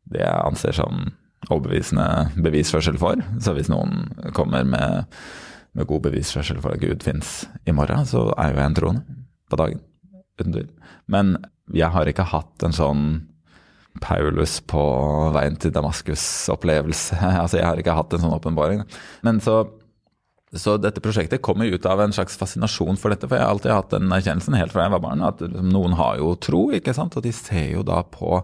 Det 0.08 0.22
jeg 0.22 0.44
anser 0.44 0.76
som 0.76 1.10
overbevisende 1.48 2.32
bevisførsel 2.42 2.98
for. 3.00 3.20
Så 3.42 3.54
hvis 3.56 3.70
noen 3.72 4.08
kommer 4.36 4.66
med, 4.66 5.06
med 5.76 5.88
god 5.88 6.08
bevisførsel 6.08 6.60
for 6.64 6.74
at 6.74 6.82
Gud 6.82 7.04
fins 7.06 7.46
i 7.68 7.74
morgen, 7.76 8.06
så 8.08 8.28
er 8.36 8.52
jo 8.52 8.60
jeg 8.60 8.70
en 8.70 8.78
troende 8.78 9.18
på 9.48 9.60
dagen. 9.60 9.82
Uten 10.38 10.54
tvil. 10.54 10.70
Men 11.10 11.36
jeg 11.74 11.90
har 11.94 12.08
ikke 12.08 12.26
hatt 12.32 12.64
en 12.66 12.76
sånn 12.76 13.04
Paulus 14.02 14.60
på 14.62 14.82
veien 15.34 15.56
til 15.58 15.72
Damaskus-opplevelse. 15.74 17.18
Altså, 17.42 17.58
jeg 17.58 17.66
har 17.66 17.80
ikke 17.80 17.96
hatt 17.96 18.14
en 18.14 18.24
sånn 18.24 18.36
åpenbaring. 18.36 18.84
Men 19.26 19.40
så, 19.44 19.62
så 20.56 20.78
dette 20.80 21.02
prosjektet 21.04 21.42
kommer 21.44 21.68
ut 21.68 21.86
av 21.86 22.00
en 22.00 22.14
slags 22.14 22.38
fascinasjon 22.40 22.96
for 23.00 23.12
dette. 23.12 23.28
For 23.28 23.36
jeg 23.36 23.44
har 23.44 23.52
alltid 23.52 23.74
hatt 23.74 23.90
den 23.92 24.12
erkjennelsen 24.14 24.56
helt 24.56 24.72
fra 24.72 24.86
jeg 24.86 24.94
var 24.96 25.02
barn, 25.04 25.24
at 25.26 25.42
liksom, 25.44 25.68
noen 25.74 25.96
har 25.98 26.20
jo 26.22 26.32
tro, 26.40 26.62
ikke 26.76 26.94
sant. 26.96 27.18
Og 27.18 27.26
de 27.26 27.34
ser 27.36 27.74
jo 27.74 27.84
da 27.86 28.00
på 28.04 28.40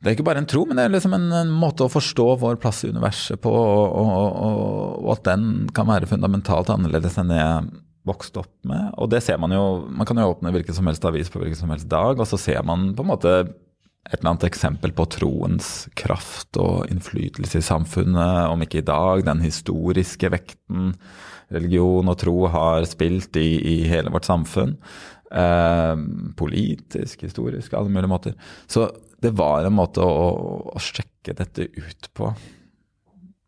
det 0.00 0.08
er 0.08 0.14
ikke 0.16 0.24
bare 0.30 0.40
en 0.40 0.48
tro, 0.48 0.62
men 0.64 0.78
det 0.78 0.86
er 0.86 0.92
liksom 0.94 1.12
en, 1.12 1.26
en 1.42 1.50
måte 1.52 1.84
å 1.84 1.92
forstå 1.92 2.24
vår 2.40 2.56
plass 2.62 2.86
i 2.86 2.88
universet 2.88 3.36
på, 3.44 3.50
og, 3.52 3.98
og, 4.00 4.28
og, 4.46 4.94
og 5.02 5.10
at 5.12 5.26
den 5.26 5.66
kan 5.76 5.90
være 5.90 6.08
fundamentalt 6.08 6.72
annerledes 6.72 7.18
enn 7.20 7.34
jeg 7.36 7.66
vokste 8.08 8.40
opp 8.40 8.54
med. 8.64 8.94
Og 8.96 9.10
det 9.12 9.20
ser 9.26 9.36
man 9.36 9.52
jo 9.52 9.64
Man 9.92 10.08
kan 10.08 10.16
jo 10.16 10.30
åpne 10.32 10.54
hvilken 10.54 10.76
som 10.76 10.88
helst 10.88 11.04
avis 11.04 11.28
på 11.28 11.42
hvilken 11.42 11.58
som 11.58 11.74
helst 11.74 11.90
dag, 11.90 12.16
og 12.16 12.28
så 12.28 12.40
ser 12.40 12.64
man 12.64 12.94
på 12.96 13.04
en 13.04 13.10
måte 13.10 13.34
et 14.08 14.16
eller 14.18 14.32
annet 14.32 14.46
eksempel 14.48 14.94
på 14.96 15.04
troens 15.12 15.70
kraft 15.98 16.56
og 16.58 16.88
innflytelse 16.90 17.60
i 17.60 17.66
samfunnet, 17.66 18.48
om 18.50 18.64
ikke 18.64 18.80
i 18.80 18.86
dag, 18.86 19.24
den 19.26 19.42
historiske 19.44 20.30
vekten 20.32 20.94
religion 21.52 22.08
og 22.08 22.18
tro 22.18 22.36
har 22.50 22.86
spilt 22.88 23.36
i, 23.38 23.50
i 23.60 23.76
hele 23.90 24.12
vårt 24.14 24.28
samfunn. 24.28 24.76
Eh, 25.30 25.96
politisk, 26.38 27.26
historisk, 27.26 27.74
alle 27.74 27.92
mulige 27.92 28.10
måter. 28.10 28.38
Så 28.66 28.88
det 29.20 29.34
var 29.38 29.66
en 29.66 29.76
måte 29.76 30.02
å, 30.02 30.30
å 30.72 30.80
sjekke 30.82 31.36
dette 31.36 31.68
ut 31.68 32.10
på. 32.16 32.32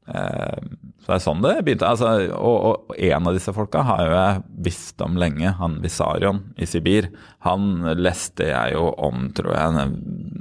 Eh, 0.03 0.63
så 1.03 1.09
det 1.09 1.15
er 1.17 1.23
sånn 1.23 1.43
det 1.43 1.55
begynte. 1.67 1.89
Altså, 1.89 2.11
og, 2.37 2.57
og, 2.69 2.95
en 2.99 3.29
av 3.29 3.37
disse 3.37 3.55
folka 3.55 3.85
har 3.87 4.03
jo 4.05 4.15
jeg 4.15 4.43
visst 4.69 5.03
om 5.05 5.19
lenge, 5.19 5.55
han 5.59 5.79
Visarion 5.83 6.43
i 6.55 6.69
Sibir. 6.69 7.11
Han 7.47 7.95
leste 7.99 8.51
jeg 8.51 8.77
jo 8.77 8.89
om, 9.03 9.29
tror 9.35 9.55
jeg, 9.57 9.87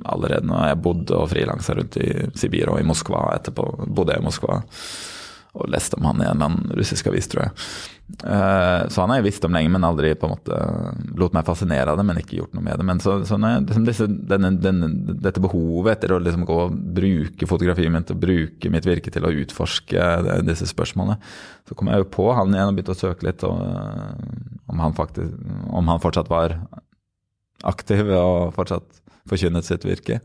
allerede 0.10 0.48
når 0.50 0.68
jeg 0.72 0.82
bodde 0.88 1.18
og 1.18 1.32
frilansa 1.32 1.78
rundt 1.78 1.98
i 2.02 2.12
Sibir 2.38 2.72
og 2.74 2.82
i 2.82 2.88
Moskva 2.88 3.28
etterpå. 3.36 3.68
Bodde 3.88 4.16
jeg 4.16 4.24
i 4.24 4.28
Moskva 4.28 4.62
og 5.52 5.68
leste 5.68 5.98
om 6.00 6.06
han 6.08 6.22
i 6.22 6.28
en 6.28 6.38
eller 6.38 6.48
annen 6.48 6.78
russisk 6.80 7.10
avis, 7.12 7.28
tror 7.28 7.44
jeg. 7.44 7.64
Uh, 8.24 8.88
så 8.92 9.04
han 9.04 9.12
har 9.12 9.20
jeg 9.20 9.26
visst 9.30 9.46
om 9.48 9.54
lenge, 9.56 9.72
men 9.72 9.86
aldri 9.88 10.14
på 10.20 10.28
en 10.28 10.34
måte 10.34 10.60
lot 11.20 11.36
meg 11.36 11.48
fascinere 11.48 11.92
av 11.92 12.00
det, 12.00 12.06
men 12.08 12.20
ikke 12.22 12.38
gjort 12.38 12.56
noe 12.56 12.64
med 12.64 12.80
det. 12.80 12.86
Men 12.88 13.02
så, 13.04 13.18
så 13.28 13.36
jeg, 13.40 13.66
liksom 13.68 13.88
disse, 13.88 14.08
denne, 14.32 14.54
denne, 14.64 14.90
dette 15.24 15.44
behovet 15.44 15.98
etter 15.98 16.16
å 16.16 16.22
liksom 16.24 16.46
gå 16.48 16.60
og 16.68 16.78
bruke 16.96 17.50
fotografiet 17.50 17.92
mitt 17.92 18.14
og 18.14 18.22
bruke 18.24 18.72
mitt 18.72 18.88
virke 18.88 19.12
til 19.12 19.28
å 19.28 19.34
utforske 19.44 20.08
disse 20.48 20.70
spørsmålene, 20.72 21.20
så 21.68 21.78
kom 21.78 21.92
jeg 21.92 22.04
jo 22.04 22.10
på 22.16 22.30
han 22.38 22.56
igjen 22.56 22.72
og 22.72 22.80
begynte 22.80 22.96
å 22.96 23.02
søke 23.02 23.28
litt 23.28 23.44
og, 23.48 23.60
uh, 23.60 24.72
om, 24.72 24.86
han 24.86 24.96
faktisk, 24.96 25.36
om 25.68 25.92
han 25.92 26.04
fortsatt 26.04 26.32
var 26.32 26.62
aktiv 27.68 28.08
og 28.16 28.56
fortsatt 28.56 29.01
forkynnet 29.30 29.68
sitt 29.68 29.86
virke. 29.88 30.22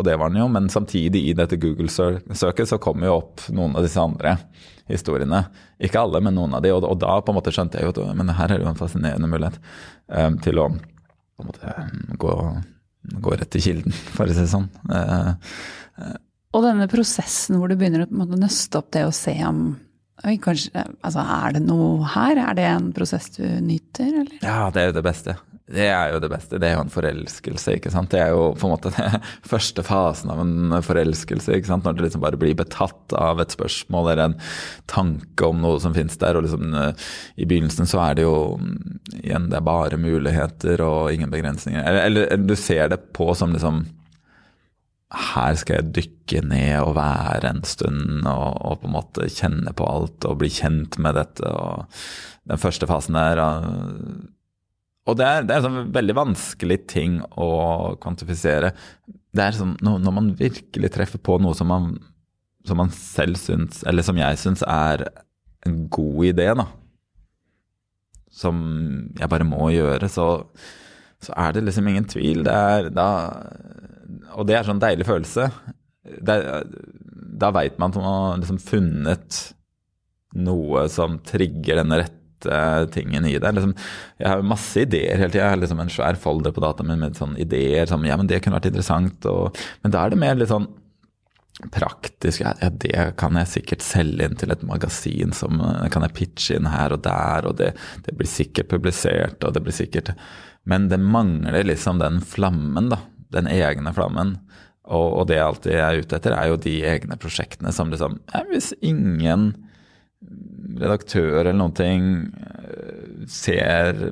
Og 0.00 0.06
det 0.06 0.14
var 0.16 0.30
den 0.32 0.40
jo, 0.40 0.46
men 0.48 0.70
samtidig 0.72 1.20
i 1.28 1.36
dette 1.36 1.58
Google-søket 1.60 2.68
så 2.70 2.78
kom 2.80 3.02
jo 3.04 3.18
opp 3.18 3.42
noen 3.52 3.74
av 3.76 3.84
disse 3.84 4.00
andre 4.00 4.38
historiene. 4.88 5.42
Ikke 5.82 6.00
alle, 6.00 6.22
men 6.24 6.38
noen 6.38 6.56
av 6.56 6.64
de, 6.64 6.72
og, 6.72 6.86
og 6.88 6.96
da 7.02 7.18
på 7.20 7.34
en 7.34 7.36
måte 7.36 7.52
skjønte 7.52 7.76
jeg 7.76 7.88
jo 7.88 7.92
at 7.92 8.16
men 8.16 8.32
her 8.32 8.48
er 8.48 8.56
det 8.56 8.64
jo 8.64 8.70
en 8.72 8.80
fascinerende 8.80 9.28
mulighet 9.28 9.58
um, 10.08 10.38
til 10.40 10.62
å 10.62 10.70
på 10.70 11.44
en 11.44 11.50
måte 11.50 11.74
gå, 12.20 12.32
gå, 13.26 13.36
rett 13.36 13.52
til 13.52 13.64
kilden, 13.66 14.00
for 14.16 14.24
å 14.24 14.32
si 14.32 14.40
det 14.40 14.48
sånn. 14.54 14.70
Uh, 14.88 15.36
uh, 16.00 16.16
og 16.56 16.64
denne 16.64 16.88
prosessen 16.90 17.60
hvor 17.60 17.70
du 17.70 17.76
begynner 17.78 18.08
å 18.08 18.40
nøste 18.40 18.80
opp 18.80 18.90
det 18.96 19.04
og 19.06 19.14
se 19.16 19.36
om 19.46 19.70
Oi, 20.20 20.34
kanskje, 20.36 20.82
altså 21.00 21.22
Er 21.24 21.54
det 21.56 21.62
noe 21.64 22.04
her? 22.12 22.36
Er 22.36 22.56
det 22.58 22.66
en 22.68 22.90
prosess 22.92 23.30
du 23.38 23.44
nyter, 23.64 24.10
eller? 24.20 24.34
Ja, 24.44 24.66
det 24.68 24.82
er 24.82 24.90
jo 24.90 24.96
det 24.98 25.04
beste. 25.06 25.32
Det 25.70 25.86
er 25.86 26.10
jo 26.10 26.18
det 26.22 26.30
beste. 26.32 26.58
Det 26.58 26.66
er 26.66 26.74
jo 26.74 26.82
en 26.82 26.92
forelskelse. 26.92 27.76
ikke 27.78 27.92
sant? 27.94 28.10
Det 28.10 28.18
er 28.18 28.32
jo 28.34 28.48
på 28.58 28.66
en 28.66 28.72
måte 28.74 28.90
den 28.96 29.20
første 29.52 29.84
fasen 29.86 30.32
av 30.32 30.42
en 30.42 30.80
forelskelse. 30.82 31.54
ikke 31.54 31.70
sant? 31.70 31.86
Når 31.86 31.96
du 31.96 32.02
liksom 32.04 32.24
bare 32.24 32.40
blir 32.40 32.56
betatt 32.58 33.14
av 33.14 33.42
et 33.42 33.54
spørsmål 33.54 34.12
eller 34.12 34.24
en 34.30 34.38
tanke 34.90 35.46
om 35.46 35.62
noe 35.62 35.78
som 35.82 35.94
finnes 35.94 36.18
der. 36.18 36.38
og 36.38 36.48
liksom 36.48 36.74
I 36.74 37.46
begynnelsen 37.46 37.86
så 37.90 38.02
er 38.08 38.18
det 38.18 38.26
jo 38.26 38.34
igjen 39.20 39.48
det 39.50 39.60
er 39.60 39.68
bare 39.70 40.00
muligheter 40.00 40.82
og 40.82 41.14
ingen 41.14 41.30
begrensninger. 41.30 41.84
Eller, 41.84 42.06
eller, 42.08 42.28
eller 42.34 42.50
du 42.50 42.58
ser 42.58 42.90
det 42.90 43.04
på 43.16 43.30
som 43.38 43.54
liksom 43.54 43.84
her 45.10 45.56
skal 45.58 45.80
jeg 45.80 45.94
dykke 45.96 46.42
ned 46.46 46.76
og 46.84 46.94
være 46.94 47.48
en 47.48 47.64
stund 47.66 48.26
og, 48.30 48.60
og, 48.62 48.76
på 48.82 48.86
en 48.86 48.94
måte 48.94 49.30
kjenne 49.32 49.72
på 49.74 49.86
alt 49.90 50.26
og 50.28 50.38
bli 50.42 50.50
kjent 50.54 51.00
med 51.02 51.18
dette. 51.18 51.46
og 51.50 51.90
Den 52.46 52.62
første 52.62 52.86
fasen 52.86 53.18
der. 53.18 53.42
Og 55.10 55.18
det 55.18 55.26
er, 55.26 55.46
det 55.46 55.54
er 55.54 55.62
en 55.62 55.66
sånn 55.66 55.94
veldig 55.94 56.16
vanskelig 56.18 56.78
ting 56.90 57.18
å 57.34 57.50
kvantifisere. 58.02 58.72
Det 59.34 59.44
er 59.44 59.56
sånn 59.56 59.76
når 59.82 60.14
man 60.14 60.32
virkelig 60.38 60.92
treffer 60.94 61.22
på 61.22 61.38
noe 61.42 61.56
som 61.58 61.70
man, 61.70 61.92
som 62.66 62.78
man 62.80 62.92
selv 62.94 63.40
syns, 63.40 63.82
eller 63.88 64.06
som 64.06 64.18
jeg 64.20 64.38
syns 64.40 64.62
er 64.66 65.06
en 65.66 65.82
god 65.92 66.30
idé, 66.30 66.50
da. 66.56 66.68
Som 68.30 68.62
jeg 69.18 69.30
bare 69.32 69.48
må 69.48 69.72
gjøre, 69.74 70.08
så, 70.08 70.28
så 71.20 71.34
er 71.36 71.56
det 71.56 71.66
liksom 71.66 71.90
ingen 71.90 72.06
tvil. 72.08 72.44
Det 72.46 72.54
er 72.54 72.92
da 72.94 73.10
og 74.36 74.46
det 74.48 74.56
er 74.56 74.66
sånn 74.66 74.82
deilig 74.82 75.06
følelse. 75.08 75.48
Det, 76.00 76.36
da 77.40 77.50
veit 77.54 77.78
man 77.80 77.92
at 77.92 77.98
man 78.00 78.08
har 78.08 78.40
liksom 78.40 78.60
funnet 78.62 79.40
noe 80.40 80.86
som 80.92 81.18
trigger 81.26 81.80
den 81.80 81.96
rette 81.98 82.19
tingen 82.94 83.26
i 83.28 83.36
det. 83.38 83.52
Liksom, 83.56 83.74
jeg 84.20 84.32
har 84.32 84.44
masse 84.46 84.84
ideer 84.84 85.18
hele 85.18 85.32
tida. 85.32 85.44
Jeg 85.44 85.54
har 85.54 85.62
liksom 85.62 85.82
en 85.84 85.92
svær 85.92 86.20
folder 86.20 86.54
på 86.56 86.64
dataen 86.64 86.90
min 86.90 87.02
med 87.02 87.18
sånne 87.18 87.40
ideer 87.42 87.90
som 87.90 88.04
ja, 88.06 88.18
men 88.20 88.30
det 88.30 88.42
kunne 88.44 88.58
vært 88.58 88.70
interessant. 88.72 89.26
Og, 89.30 89.58
men 89.84 89.94
da 89.94 90.04
er 90.04 90.14
det 90.14 90.22
mer 90.22 90.38
litt 90.38 90.52
sånn 90.52 90.68
praktisk. 91.74 92.42
Ja, 92.44 92.54
det 92.70 93.06
kan 93.20 93.36
jeg 93.36 93.52
sikkert 93.52 93.84
selge 93.84 94.26
inn 94.26 94.38
til 94.40 94.54
et 94.54 94.64
magasin. 94.66 95.36
Som 95.36 95.60
kan 95.92 96.06
jeg 96.06 96.16
pitche 96.16 96.58
inn 96.60 96.70
her 96.72 96.96
og 96.96 97.04
der, 97.04 97.48
og 97.50 97.58
det, 97.60 97.74
det 98.06 98.16
blir 98.16 98.30
sikkert 98.30 98.72
publisert, 98.72 99.40
og 99.44 99.56
det 99.56 99.64
blir 99.66 99.76
sikkert 99.76 100.14
Men 100.68 100.90
det 100.90 101.00
mangler 101.00 101.64
liksom 101.64 101.98
den 102.00 102.20
flammen, 102.20 102.90
da 102.92 103.00
den 103.34 103.48
egne 103.50 103.92
flammen. 103.94 104.36
Og, 104.90 105.08
og, 105.20 105.26
det 105.30 105.38
jeg 105.38 105.46
alltid 105.46 105.76
er 105.78 106.00
ute 106.02 106.18
etter, 106.18 106.34
er 106.34 106.50
jo 106.50 106.60
de 106.60 106.76
egne 106.88 107.18
prosjektene 107.20 107.72
som 107.74 107.92
liksom 107.92 108.18
ja, 108.32 108.42
Hvis 108.50 108.72
ingen 108.80 109.52
redaktør 110.78 111.40
eller 111.40 111.56
noen 111.58 111.76
ting 111.76 112.08
eh, 112.30 113.24
ser 113.30 114.10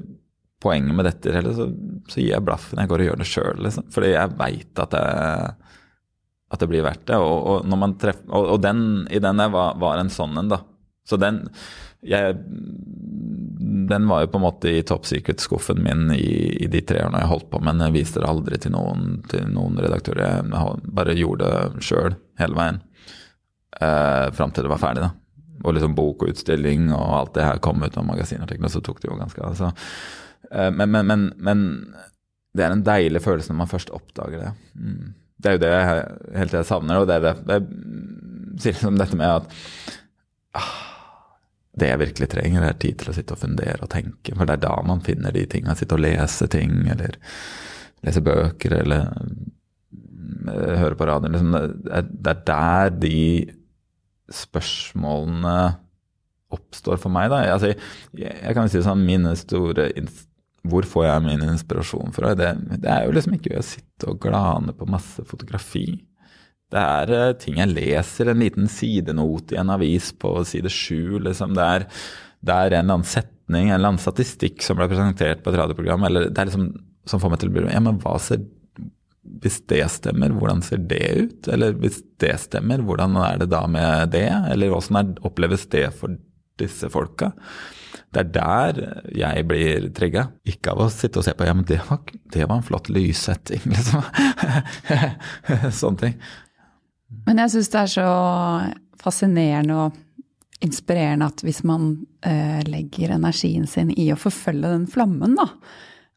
poenget 0.62 0.96
med 0.98 1.06
dette, 1.06 1.32
eller 1.38 1.54
så, 1.54 1.68
så 2.10 2.18
gir 2.18 2.32
jeg 2.32 2.44
blaffen. 2.46 2.80
Jeg 2.82 2.90
går 2.90 3.04
og 3.04 3.10
gjør 3.10 3.20
det 3.20 3.28
sjøl, 3.30 3.60
liksom. 3.62 3.84
Fordi 3.94 4.08
jeg 4.10 4.34
veit 4.40 4.80
at, 4.82 4.96
at, 4.98 6.58
det 6.58 6.70
blir 6.70 6.82
verdt 6.82 7.04
det. 7.10 7.18
Og, 7.22 7.68
og, 7.68 7.84
treffer, 8.02 8.26
og, 8.32 8.54
og 8.56 8.64
den, 8.64 8.80
i 9.14 9.22
den 9.22 9.44
jeg 9.44 9.54
var, 9.54 9.78
var 9.78 10.02
en 10.02 10.10
sånn 10.10 10.34
en, 10.40 10.50
da. 10.50 10.64
Så 11.06 11.20
den 11.20 11.44
jeg 12.04 12.34
den 13.88 14.08
var 14.08 14.20
jo 14.20 14.26
på 14.26 14.38
en 14.38 14.44
måte 14.44 14.70
i 14.70 14.82
top 14.82 15.06
secret-skuffen 15.06 15.80
min 15.82 16.10
i, 16.14 16.64
i, 16.64 16.66
de 16.70 16.80
tre 16.86 17.02
årene 17.04 17.22
jeg 17.22 17.30
holdt 17.32 17.48
på, 17.52 17.60
men 17.64 17.80
jeg 17.82 17.94
viste 17.94 18.22
det 18.22 18.28
aldri 18.28 18.58
til 18.60 18.74
noen, 18.74 19.22
til 19.30 19.48
noen 19.52 19.80
redaktører. 19.80 20.42
Jeg 20.44 20.92
bare 20.98 21.16
gjorde 21.18 21.48
det 21.48 21.86
sjøl 21.88 22.16
hele 22.40 22.58
veien. 22.58 22.82
Eh, 23.80 24.26
Fram 24.36 24.52
til 24.52 24.66
det 24.66 24.72
var 24.72 24.82
ferdig, 24.82 25.06
da. 25.06 25.10
Og 25.64 25.74
liksom 25.74 25.96
bok 25.98 26.22
og 26.22 26.32
utstilling 26.34 26.90
og 26.94 27.14
alt 27.20 27.32
det 27.36 27.46
her 27.46 27.62
kom 27.64 27.82
ut 27.82 27.96
av 27.98 28.06
magasinartiklene, 28.06 28.70
så 28.72 28.82
tok 28.84 29.00
det 29.02 29.10
jo 29.10 29.18
ganske 29.18 29.42
av. 29.42 29.54
Altså. 29.54 29.72
Eh, 30.50 30.70
men, 30.74 30.92
men, 30.94 31.06
men, 31.06 31.24
men, 31.36 31.64
det 32.56 32.64
er 32.64 32.74
en 32.74 32.84
deilig 32.86 33.22
følelse 33.22 33.52
når 33.52 33.62
man 33.62 33.70
først 33.70 33.90
oppdager 33.94 34.44
det. 34.44 34.52
Mm. 34.74 35.14
Det 35.38 35.50
er 35.50 35.56
jo 35.56 35.62
det 35.62 35.72
jeg 35.72 36.04
hele 36.34 36.52
tiden 36.52 36.68
savner, 36.68 37.00
og 37.00 37.08
det 37.10 37.18
er 37.18 37.26
det, 37.26 37.34
jeg 37.52 37.66
sier 38.58 38.78
liksom 38.78 38.96
dette 38.98 39.18
med 39.18 39.34
at 39.36 39.58
ah, 40.58 40.78
det 41.78 41.92
jeg 41.92 42.00
virkelig 42.02 42.28
trenger, 42.32 42.64
er 42.64 42.80
tid 42.80 42.98
til 42.98 43.12
å 43.12 43.14
sitte 43.14 43.36
og 43.36 43.42
fundere 43.42 43.78
og 43.84 43.92
tenke. 43.92 44.34
For 44.34 44.48
det 44.48 44.56
er 44.56 44.64
da 44.64 44.74
man 44.86 45.04
finner 45.06 45.34
de 45.34 45.44
tingene. 45.50 45.76
Sitte 45.78 45.94
og 45.94 46.02
lese 46.02 46.48
ting, 46.50 46.80
eller 46.90 47.14
lese 48.06 48.22
bøker, 48.24 48.74
eller 48.80 49.12
uh, 50.48 50.74
høre 50.82 50.98
på 50.98 51.08
radioen. 51.08 51.36
Liksom, 51.36 51.54
det, 51.86 52.32
er, 52.32 52.42
der 52.48 52.94
de 53.04 53.20
spørsmålene 54.32 55.58
oppstår 56.54 57.00
for 57.00 57.12
meg, 57.12 57.28
da. 57.32 57.42
Altså, 57.52 57.72
jeg, 58.16 58.32
jeg, 58.32 58.56
kan 58.56 58.70
si 58.72 58.80
sånn 58.84 59.04
mine 59.04 59.34
store 59.36 59.90
Hvor 60.68 60.86
får 60.88 61.04
jeg 61.06 61.24
min 61.26 61.44
inspirasjon 61.44 62.14
fra? 62.16 62.34
Det, 62.38 62.54
det 62.80 62.92
er 62.92 63.06
jo 63.06 63.16
liksom 63.16 63.36
ikke 63.36 63.52
ved 63.54 63.62
å 63.62 63.68
sitte 63.68 64.10
og 64.10 64.20
glane 64.22 64.74
på 64.76 64.88
masse 64.88 65.24
fotografi. 65.28 65.86
Det 66.68 66.80
er 66.80 67.12
uh, 67.12 67.36
ting 67.40 67.60
jeg 67.60 67.72
leser, 67.72 68.28
en 68.28 68.42
liten 68.44 68.68
sidenot 68.68 69.54
i 69.54 69.60
en 69.60 69.72
avis 69.72 70.10
på 70.12 70.34
side 70.48 70.72
sju. 70.72 71.18
Liksom. 71.24 71.54
Det, 71.56 71.68
er, 71.76 71.86
det 72.44 72.56
er 72.56 72.76
en 72.76 72.82
eller 72.82 72.98
annen 72.98 73.08
setning, 73.08 73.70
en 73.70 73.78
eller 73.78 73.94
annen 73.94 74.02
statistikk 74.02 74.64
som 74.64 74.80
ble 74.80 74.88
presentert 74.90 75.44
på 75.44 75.52
et 75.52 75.60
radioprogram, 75.62 76.04
eller 76.08 76.28
det 76.28 76.42
er 76.42 76.50
liksom 76.50 76.70
som 77.08 77.22
får 77.22 77.32
meg 77.32 77.40
til 77.42 77.50
å 77.50 77.56
bli 77.56 77.66
Ja, 77.72 77.80
men 77.80 78.00
hva 78.02 78.16
ser 78.20 78.42
Hvis 79.42 79.60
det 79.70 79.82
stemmer, 79.92 80.32
hvordan 80.34 80.62
ser 80.64 80.80
det 80.90 81.04
ut? 81.18 81.50
Eller 81.52 81.76
hvis 81.78 82.00
det 82.22 82.34
stemmer, 82.42 82.82
hvordan 82.84 83.16
er 83.22 83.42
det 83.42 83.50
da 83.52 83.64
med 83.70 84.14
det? 84.14 84.28
Eller 84.52 84.74
åssen 84.74 85.16
oppleves 85.26 85.66
det 85.72 85.88
for 85.98 86.16
disse 86.58 86.90
folka? 86.90 87.32
Det 88.14 88.22
er 88.22 88.32
der 88.32 88.82
jeg 89.12 89.46
blir 89.48 89.88
trigga. 89.96 90.28
Ikke 90.48 90.72
av 90.72 90.86
å 90.86 90.90
sitte 90.92 91.20
og 91.20 91.26
se 91.26 91.34
på 91.36 91.46
ja, 91.46 91.54
men 91.56 91.66
det 91.68 91.80
var, 91.90 92.00
det 92.32 92.46
var 92.46 92.58
en 92.58 92.66
flott 92.66 92.88
lyssetting, 92.92 93.66
liksom. 93.74 94.04
Sånne 95.80 96.04
ting. 96.04 96.20
Men 97.28 97.42
jeg 97.44 97.54
syns 97.56 97.72
det 97.72 97.82
er 97.82 97.92
så 97.98 98.10
fascinerende 98.98 99.78
og 99.86 100.04
inspirerende 100.64 101.28
at 101.30 101.44
hvis 101.46 101.62
man 101.68 101.92
eh, 102.26 102.60
legger 102.66 103.14
energien 103.14 103.66
sin 103.70 103.92
i 103.94 104.08
å 104.12 104.18
forfølge 104.18 104.72
den 104.72 104.88
flammen, 104.90 105.36
da, 105.38 105.46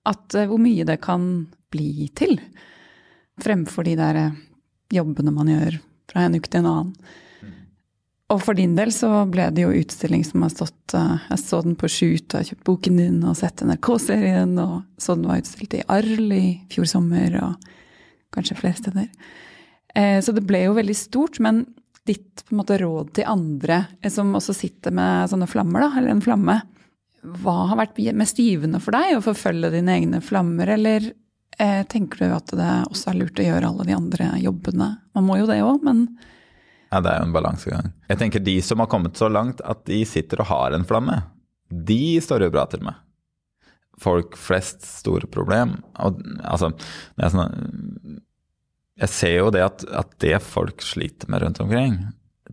at 0.10 0.36
eh, 0.38 0.48
hvor 0.50 0.62
mye 0.62 0.88
det 0.88 0.98
kan 1.04 1.28
bli 1.72 2.10
til. 2.18 2.40
Fremfor 3.42 3.88
de 3.88 3.98
der 4.00 4.20
eh, 4.20 4.40
jobbene 4.94 5.34
man 5.34 5.52
gjør 5.52 5.80
fra 6.12 6.26
en 6.28 6.38
uke 6.38 6.50
til 6.52 6.64
en 6.64 6.72
annen. 6.72 7.12
Og 8.32 8.40
for 8.40 8.56
din 8.56 8.78
del 8.78 8.94
så 8.96 9.10
ble 9.28 9.50
det 9.52 9.66
jo 9.66 9.74
utstilling 9.76 10.24
som 10.24 10.46
har 10.46 10.54
stått 10.54 10.96
eh, 10.96 11.28
Jeg 11.34 11.44
så 11.44 11.62
den 11.66 11.76
på 11.80 11.90
Shoot, 11.92 12.30
og 12.32 12.40
har 12.40 12.48
kjøpt 12.48 12.66
boken 12.68 13.00
din 13.02 13.20
og 13.28 13.38
sett 13.40 13.64
NRK-serien, 13.68 14.56
og 14.62 14.82
så 15.02 15.18
den 15.18 15.28
var 15.28 15.42
utstilt 15.42 15.76
i 15.76 15.86
Arl 15.92 16.32
i 16.36 16.46
fjor 16.72 16.88
sommer, 16.90 17.36
og 17.42 17.72
kanskje 18.32 18.60
flere 18.60 18.80
steder. 18.80 19.10
Eh, 19.96 20.20
så 20.24 20.36
det 20.36 20.46
ble 20.48 20.64
jo 20.64 20.78
veldig 20.78 20.96
stort. 20.96 21.42
Men 21.44 21.66
ditt 22.08 22.46
på 22.46 22.56
en 22.56 22.62
måte, 22.62 22.80
råd 22.82 23.12
til 23.18 23.28
andre 23.30 23.84
som 24.10 24.32
også 24.38 24.56
sitter 24.58 24.96
med 24.96 25.32
sånne 25.32 25.50
flammer, 25.52 25.84
da, 25.84 25.92
eller 26.00 26.16
en 26.16 26.24
flamme, 26.24 26.62
hva 27.44 27.58
har 27.70 27.78
vært 27.78 28.00
mest 28.18 28.40
givende 28.42 28.80
for 28.82 28.96
deg? 28.96 29.18
Å 29.18 29.26
forfølge 29.26 29.76
dine 29.76 30.00
egne 30.00 30.22
flammer, 30.26 30.72
eller 30.78 31.12
tenker 31.92 32.24
du 32.24 32.36
at 32.36 32.54
det 32.58 32.70
også 32.90 33.12
er 33.12 33.20
lurt 33.20 33.42
å 33.42 33.46
gjøre 33.46 33.70
alle 33.70 33.88
de 33.88 33.98
andre 33.98 34.30
jobbene? 34.42 34.90
Man 35.18 35.28
må 35.28 35.38
jo 35.42 35.50
det 35.50 35.62
òg, 35.66 35.84
men 35.86 36.08
Ja, 36.92 37.00
det 37.00 37.12
er 37.12 37.22
jo 37.22 37.28
en 37.30 37.36
balansegang. 37.36 37.94
Jeg 38.10 38.20
tenker 38.20 38.44
de 38.44 38.58
som 38.66 38.82
har 38.84 38.90
kommet 38.92 39.20
så 39.20 39.30
langt 39.32 39.62
at 39.64 39.86
de 39.88 40.02
sitter 40.08 40.44
og 40.44 40.50
har 40.52 40.76
en 40.76 40.88
flamme, 40.88 41.22
de 41.72 42.20
står 42.24 42.48
jo 42.48 42.52
bra 42.54 42.66
til 42.72 42.84
med. 42.84 42.98
Folk 44.02 44.36
flest 44.40 44.84
store 44.88 45.30
problem. 45.32 45.78
Og, 46.04 46.20
altså, 46.44 46.74
det 47.16 47.28
er 47.28 47.34
sånn 47.36 48.20
jeg 49.02 49.10
ser 49.10 49.38
jo 49.40 49.52
det 49.54 49.64
at, 49.66 49.84
at, 49.98 50.12
det 50.22 50.38
folk 50.46 50.84
sliter 50.86 51.30
med 51.32 51.42
rundt 51.42 51.62
omkring, 51.64 51.96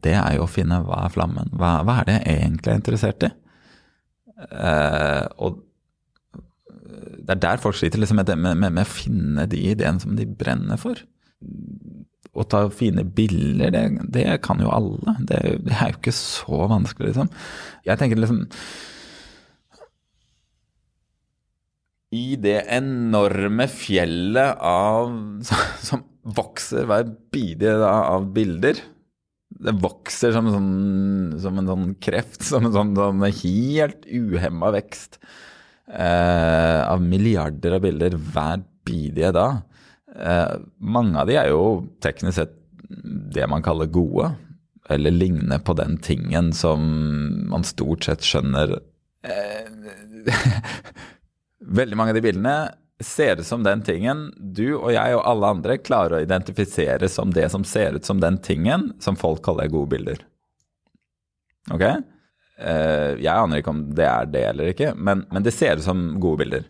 det 0.01 0.15
er 0.17 0.39
jo 0.39 0.47
å 0.47 0.51
finne 0.51 0.81
hva 0.87 1.03
er 1.05 1.13
flammen? 1.13 1.51
Hva, 1.59 1.81
hva 1.85 2.01
er 2.01 2.09
det 2.09 2.17
jeg 2.19 2.39
egentlig 2.39 2.73
er 2.73 2.79
interessert 2.79 3.27
i? 3.27 3.31
Eh, 4.49 5.25
og 5.45 5.59
det 6.99 7.35
er 7.35 7.41
der 7.43 7.63
folk 7.63 7.77
sliter 7.79 8.01
liksom 8.01 8.21
med, 8.21 8.35
med, 8.39 8.59
med, 8.67 8.83
å 8.83 8.91
finne 8.91 9.47
de 9.51 9.61
ideene 9.73 10.03
som 10.03 10.17
de 10.19 10.27
brenner 10.29 10.81
for. 10.81 11.01
Å 12.39 12.45
ta 12.51 12.65
fine 12.75 13.05
bilder, 13.17 13.73
det, 13.75 13.85
det 14.15 14.27
kan 14.45 14.61
jo 14.63 14.71
alle. 14.75 15.17
Det, 15.21 15.41
det, 15.65 15.75
er 15.75 15.93
jo 15.93 15.99
ikke 15.99 16.15
så 16.17 16.67
vanskelig, 16.71 17.13
liksom. 17.13 17.33
Jeg 17.89 18.01
tenker 18.01 18.21
liksom 18.21 18.45
I 22.17 22.39
det 22.41 22.63
enorme 22.73 23.67
fjellet 23.69 24.63
av 24.65 25.11
som 25.89 26.07
vokser 26.39 26.89
hver 26.89 27.11
bidige 27.33 27.75
av 27.85 28.31
bilder. 28.33 28.81
Det 29.59 29.75
vokser 29.81 30.33
som, 30.33 30.49
sånn, 30.53 31.37
som 31.41 31.61
en 31.61 31.69
sånn 31.69 31.93
kreft, 32.05 32.41
som 32.45 32.69
en 32.69 32.75
sånn, 32.75 32.95
sånn 32.97 33.29
helt 33.29 34.09
uhemma 34.09 34.73
vekst 34.77 35.21
eh, 35.93 36.81
av 36.89 37.03
milliarder 37.03 37.77
av 37.79 37.85
bilder 37.85 38.17
hver 38.17 38.63
bidige 38.89 39.33
da. 39.37 39.49
Eh, 40.19 40.55
mange 40.79 41.21
av 41.21 41.29
de 41.29 41.39
er 41.39 41.51
jo 41.53 41.63
teknisk 42.05 42.41
sett 42.41 42.55
det 43.35 43.47
man 43.51 43.65
kaller 43.65 43.91
gode, 43.93 44.33
eller 44.89 45.13
ligner 45.13 45.61
på 45.61 45.75
den 45.77 45.99
tingen 46.01 46.53
som 46.57 46.81
man 47.51 47.67
stort 47.69 48.07
sett 48.07 48.25
skjønner 48.25 48.79
eh, 49.29 49.67
Veldig 51.79 51.99
mange 51.99 52.15
av 52.15 52.17
de 52.17 52.25
bildene 52.25 52.55
ser 53.05 53.37
ut 53.37 53.47
som 53.47 53.63
den 53.63 53.83
tingen 53.85 54.29
du 54.39 54.73
og 54.79 54.91
jeg 54.95 55.15
og 55.15 55.27
alle 55.29 55.51
andre 55.53 55.77
klarer 55.79 56.17
å 56.17 56.23
identifisere 56.25 57.11
som 57.13 57.35
det 57.35 57.47
som 57.53 57.67
ser 57.69 57.99
ut 57.99 58.09
som 58.09 58.23
den 58.23 58.39
tingen 58.43 58.93
som 59.05 59.19
folk 59.19 59.43
kaller 59.45 59.69
gode 59.71 59.93
bilder. 59.93 60.23
Ok? 61.75 61.85
Uh, 62.59 63.15
jeg 63.23 63.31
aner 63.31 63.61
ikke 63.61 63.71
om 63.71 63.85
det 63.95 64.07
er 64.09 64.29
det 64.33 64.43
eller 64.49 64.73
ikke, 64.73 64.93
men, 64.99 65.23
men 65.31 65.45
det 65.47 65.55
ser 65.55 65.79
ut 65.79 65.87
som 65.87 66.05
gode 66.23 66.43
bilder. 66.43 66.65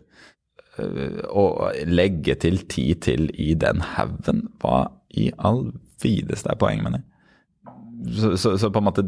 Uh, 0.77 1.21
og 1.33 1.79
legge 1.89 2.35
til 2.39 2.61
tid 2.69 3.01
til 3.07 3.29
i 3.33 3.55
den 3.57 3.81
haugen, 3.95 4.45
hva 4.61 4.83
i 5.17 5.31
all 5.41 5.71
videste 6.03 6.51
er 6.51 6.59
poenget 6.61 6.85
med 6.85 6.99
det? 6.99 7.05
Så, 8.19 8.35
så, 8.37 8.53
så, 8.61 8.69
på 8.71 8.79
en 8.79 8.85
måte 8.87 9.03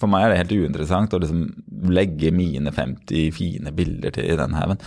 For 0.00 0.10
meg 0.10 0.24
er 0.24 0.32
det 0.32 0.38
helt 0.40 0.54
uinteressant 0.64 1.12
å 1.14 1.20
liksom 1.22 1.44
legge 1.92 2.32
mine 2.34 2.72
50 2.74 3.36
fine 3.36 3.70
bilder 3.76 4.16
til 4.16 4.32
i 4.32 4.38
den 4.40 4.56
haugen. 4.56 4.80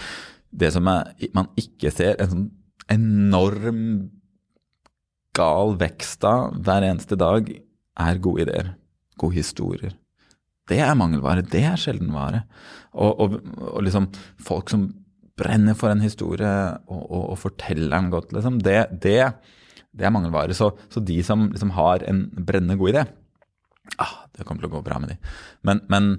Det 0.50 0.74
som 0.74 0.90
er, 0.90 1.14
man 1.38 1.52
ikke 1.58 1.94
ser, 1.94 2.18
en 2.18 2.32
sånn 2.34 2.50
enorm 2.92 3.84
gal 5.38 5.78
vekst 5.80 6.26
av 6.28 6.58
hver 6.66 6.86
eneste 6.90 7.18
dag, 7.18 7.50
er 8.02 8.22
gode 8.22 8.48
ideer. 8.48 8.74
Gode 9.22 9.38
historier. 9.38 9.94
Det 10.70 10.80
er 10.80 10.98
mangelvare. 10.98 11.46
Det 11.46 11.64
er 11.68 11.80
sjeldenvare. 11.80 12.44
Og, 12.94 13.20
og, 13.20 13.40
og 13.74 13.82
liksom 13.86 14.10
folk 14.44 14.72
som 14.72 14.88
brenner 15.40 15.78
for 15.78 15.90
en 15.90 16.04
historie 16.04 16.52
og, 16.86 17.02
og, 17.02 17.24
og 17.34 17.40
forteller 17.42 17.90
den 17.96 18.12
godt, 18.14 18.34
liksom, 18.36 18.60
det, 18.62 18.78
det, 19.02 19.18
det 19.94 20.06
er 20.06 20.14
mangelvare. 20.14 20.54
Så, 20.58 20.72
så, 20.94 21.02
de 21.02 21.18
som 21.26 21.50
liksom 21.52 21.74
har 21.78 22.06
en 22.10 22.28
brennende 22.38 22.78
god 22.80 22.94
idé, 22.94 23.04
ah, 23.98 24.16
det 24.34 24.46
kommer 24.46 24.64
til 24.64 24.72
å 24.72 24.76
gå 24.78 24.84
bra 24.86 25.00
med 25.02 25.14
de. 25.14 25.18
Men, 25.66 25.82
men 25.92 26.12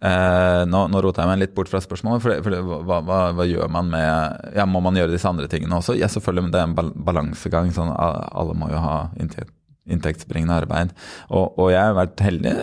eh, 0.00 0.62
nå, 0.68 0.82
nå 0.90 1.02
roter 1.02 1.24
jeg 1.24 1.30
meg 1.30 1.42
litt 1.44 1.54
bort 1.56 1.70
fra 1.70 1.82
spørsmålet. 1.82 2.24
For, 2.24 2.42
for 2.44 2.82
hva, 2.90 3.00
hva, 3.06 3.20
hva, 3.38 3.46
gjør 3.48 3.70
man 3.72 3.92
med 3.92 4.50
ja, 4.58 4.66
Må 4.68 4.82
man 4.84 4.98
gjøre 4.98 5.14
disse 5.14 5.30
andre 5.30 5.48
tingene 5.52 5.78
også? 5.78 5.96
Ja, 5.98 6.10
selvfølgelig, 6.12 6.48
men 6.48 6.54
det 6.54 6.62
er 6.62 6.68
en 6.70 6.96
balansegang. 7.06 7.70
Sånn, 7.76 7.94
alle 7.94 8.58
må 8.58 8.70
jo 8.74 8.82
ha 8.82 8.98
inntekt, 9.20 9.54
inntektsbringende 9.90 10.56
arbeid. 10.62 10.96
Og, 11.28 11.54
og, 11.58 11.70
jeg 11.74 11.82
har 11.82 11.94
vært 11.98 12.24
heldig. 12.24 12.56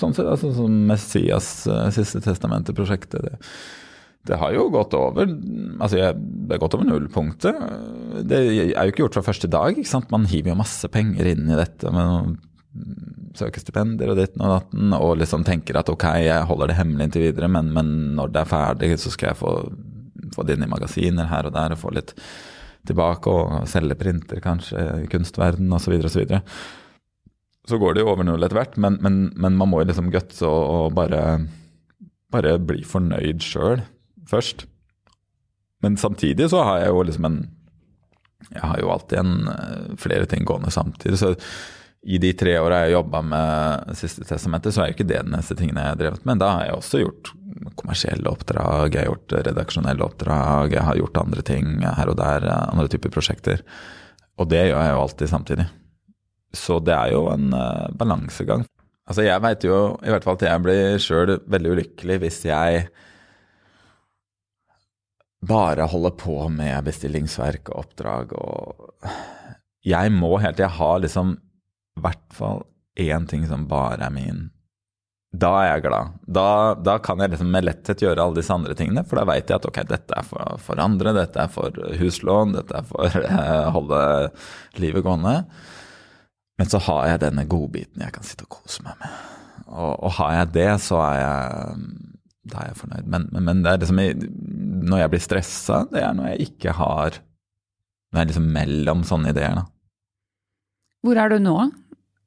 Sånn 0.00 0.16
sett, 0.16 0.28
altså, 0.28 0.52
som 0.56 0.76
Messias 0.90 1.48
uh, 1.70 1.88
siste 1.94 2.22
testamentet-prosjektet. 2.24 3.30
det 3.30 3.38
det 4.24 4.38
har 4.40 4.54
jo 4.56 4.70
gått 4.72 4.94
over 4.96 5.28
altså 5.28 5.98
jeg, 5.98 6.16
det 6.16 6.56
har 6.56 6.60
gått 6.62 6.74
over 6.78 6.88
nullpunktet. 6.88 7.58
Det 8.24 8.38
er 8.40 8.72
jo 8.72 8.92
ikke 8.94 9.04
gjort 9.04 9.18
fra 9.18 9.26
første 9.26 9.50
dag. 9.52 9.76
ikke 9.76 9.90
sant? 9.90 10.08
Man 10.14 10.24
hiver 10.30 10.54
jo 10.54 10.60
masse 10.62 10.88
penger 10.88 11.28
inn 11.28 11.44
i 11.44 11.58
dette 11.58 11.92
med 11.92 12.08
noen 12.08 12.38
søkestipendier 13.38 14.10
og 14.10 14.18
ditten 14.18 14.42
og 14.46 14.52
datten, 14.54 14.94
og 14.96 15.18
liksom 15.20 15.44
tenker 15.46 15.78
at 15.78 15.90
ok, 15.90 16.06
jeg 16.24 16.48
holder 16.48 16.70
det 16.70 16.78
hemmelig 16.78 17.08
inntil 17.08 17.26
videre, 17.28 17.50
men, 17.50 17.70
men, 17.74 17.92
når 18.18 18.32
det 18.34 18.40
er 18.40 18.50
ferdig, 18.50 18.90
så 19.02 19.12
skal 19.14 19.32
jeg 19.32 19.40
få, 19.40 19.52
få 20.34 20.46
det 20.46 20.56
inn 20.56 20.66
i 20.66 20.70
magasiner 20.70 21.30
her 21.30 21.50
og 21.50 21.54
der 21.54 21.74
og 21.74 21.82
få 21.82 21.92
litt 21.94 22.14
tilbake, 22.88 23.30
og 23.30 23.68
selge 23.70 23.96
printer 23.98 24.42
kanskje 24.44 24.84
i 25.04 25.10
kunstverden 25.12 25.72
osv. 25.72 25.96
Så, 26.08 26.20
videre, 26.22 26.40
og 26.40 26.48
så, 26.48 27.74
så 27.74 27.80
går 27.80 27.94
det 27.94 28.04
jo 28.04 28.12
over 28.12 28.26
null 28.28 28.44
etter 28.44 28.60
hvert, 28.60 28.78
men, 28.80 28.98
men, 29.04 29.26
men, 29.36 29.58
man 29.60 29.70
må 29.70 29.82
jo 29.82 29.88
liksom 29.90 30.12
gutse 30.12 30.46
og, 30.48 30.64
og 30.76 30.96
bare, 30.98 31.24
bare 32.34 32.58
bli 32.60 32.84
fornøyd 32.88 33.44
sjøl 33.44 33.84
først. 34.30 34.66
Men 35.84 35.98
samtidig 36.00 36.48
så 36.52 36.62
har 36.64 36.84
jeg 36.84 36.94
jo 36.94 37.04
liksom 37.04 37.28
en 37.28 37.42
Jeg 38.52 38.60
har 38.60 38.80
jo 38.80 38.90
alltid 38.92 39.18
en, 39.18 39.48
eh, 39.48 39.94
flere 39.96 40.26
ting 40.28 40.44
gående 40.44 40.70
samtidig. 40.70 41.18
så 41.18 41.34
i 42.04 42.18
de 42.20 42.32
tre 42.36 42.58
åra 42.60 42.82
jeg 42.84 42.98
jobba 42.98 43.20
med 43.24 43.94
Siste 43.96 44.26
testamentet, 44.28 44.74
så 44.74 44.82
er 44.82 44.90
jo 44.90 44.96
ikke 44.98 45.06
det 45.08 45.22
den 45.24 45.32
neste 45.32 45.56
tingen 45.56 45.78
jeg 45.80 45.94
har 45.94 46.00
drevet 46.00 46.26
med. 46.28 46.40
Da 46.42 46.50
har 46.52 46.66
jeg 46.66 46.76
også 46.76 47.00
gjort 47.00 47.30
kommersielle 47.80 48.28
oppdrag, 48.28 48.92
jeg 48.92 49.06
har 49.06 49.08
gjort 49.08 49.36
redaksjonelle 49.48 50.04
oppdrag, 50.04 50.74
jeg 50.76 50.84
har 50.84 51.00
gjort 51.00 51.22
andre 51.22 51.44
ting 51.46 51.78
her 51.84 52.10
og 52.12 52.18
der, 52.20 52.46
andre 52.66 52.90
typer 52.92 53.14
prosjekter. 53.14 53.64
Og 54.36 54.50
det 54.50 54.66
gjør 54.66 54.82
jeg 54.82 54.92
jo 54.92 55.00
alltid 55.00 55.32
samtidig. 55.32 55.66
Så 56.54 56.78
det 56.84 56.94
er 56.94 57.14
jo 57.14 57.24
en 57.32 57.54
uh, 57.56 57.88
balansegang. 57.96 58.66
Altså 59.08 59.24
jeg 59.24 59.42
veit 59.44 59.64
jo 59.66 59.78
i 60.04 60.12
hvert 60.12 60.24
fall 60.24 60.38
at 60.38 60.46
jeg 60.46 60.64
blir 60.64 61.00
sjøl 61.02 61.34
veldig 61.52 61.74
ulykkelig 61.76 62.20
hvis 62.22 62.38
jeg 62.48 62.86
bare 65.44 65.88
holder 65.92 66.14
på 66.16 66.36
med 66.52 66.86
bestillingsverk 66.86 67.68
og 67.72 67.82
oppdrag 67.84 68.32
og 68.38 69.10
Jeg 69.84 70.12
må 70.14 70.38
helt 70.40 70.56
til 70.56 70.64
jeg 70.64 70.78
har 70.78 71.02
liksom 71.04 71.34
hvert 72.00 72.26
fall 72.34 72.64
én 73.00 73.26
ting 73.30 73.46
som 73.48 73.68
bare 73.70 74.02
er 74.06 74.14
min. 74.14 74.48
Da 75.34 75.50
er 75.58 75.68
jeg 75.72 75.84
glad. 75.88 76.14
Da, 76.30 76.48
da, 76.78 76.96
kan 77.02 77.18
jeg 77.22 77.32
liksom 77.32 77.48
med 77.50 77.66
letthet 77.66 78.04
gjøre 78.04 78.22
alle 78.22 78.38
disse 78.38 78.54
andre 78.54 78.76
tingene, 78.78 79.02
for 79.08 79.18
da 79.18 79.26
veit 79.26 79.50
jeg 79.50 79.58
at 79.58 79.66
ok, 79.66 79.80
dette 79.90 80.14
er 80.14 80.26
for, 80.26 80.58
for, 80.62 80.82
andre, 80.82 81.14
dette 81.16 81.42
er 81.42 81.50
for 81.50 81.74
huslån, 81.98 82.54
dette 82.54 82.78
er 82.78 82.86
for 82.86 83.02
å 83.02 83.24
eh, 83.32 83.70
holde 83.74 84.02
livet 84.82 85.06
gående. 85.06 85.40
Men 86.60 86.70
så 86.70 86.78
har 86.86 87.08
jeg 87.10 87.24
denne 87.24 87.48
godbiten 87.50 88.04
jeg 88.04 88.14
kan 88.14 88.26
sitte 88.26 88.46
og 88.46 88.60
kose 88.60 88.84
meg 88.86 88.98
med. 89.02 89.22
Og, 89.74 89.92
og 90.06 90.10
har 90.20 90.36
jeg 90.38 90.52
det, 90.54 90.70
så 90.84 91.00
er 91.02 91.18
jeg, 91.18 91.78
er 92.54 92.68
jeg 92.68 92.78
fornøyd. 92.78 93.10
Men, 93.10 93.28
men, 93.34 93.48
men 93.48 93.64
det 93.64 93.72
er 93.72 93.82
liksom 93.82 94.02
når 94.84 95.02
jeg 95.02 95.14
blir 95.14 95.24
stressa, 95.24 95.82
det 95.90 96.04
er 96.04 96.14
når 96.14 96.34
jeg 96.34 96.50
ikke 96.50 96.74
har 96.78 97.18
Når 98.12 98.20
jeg 98.20 98.22
er 98.22 98.30
liksom 98.30 98.50
mellom 98.54 99.00
sånne 99.08 99.32
ideer, 99.34 99.56
da. 99.58 99.64
Hvor 101.04 101.18
er 101.20 101.34
du 101.34 101.42
nå? 101.42 101.56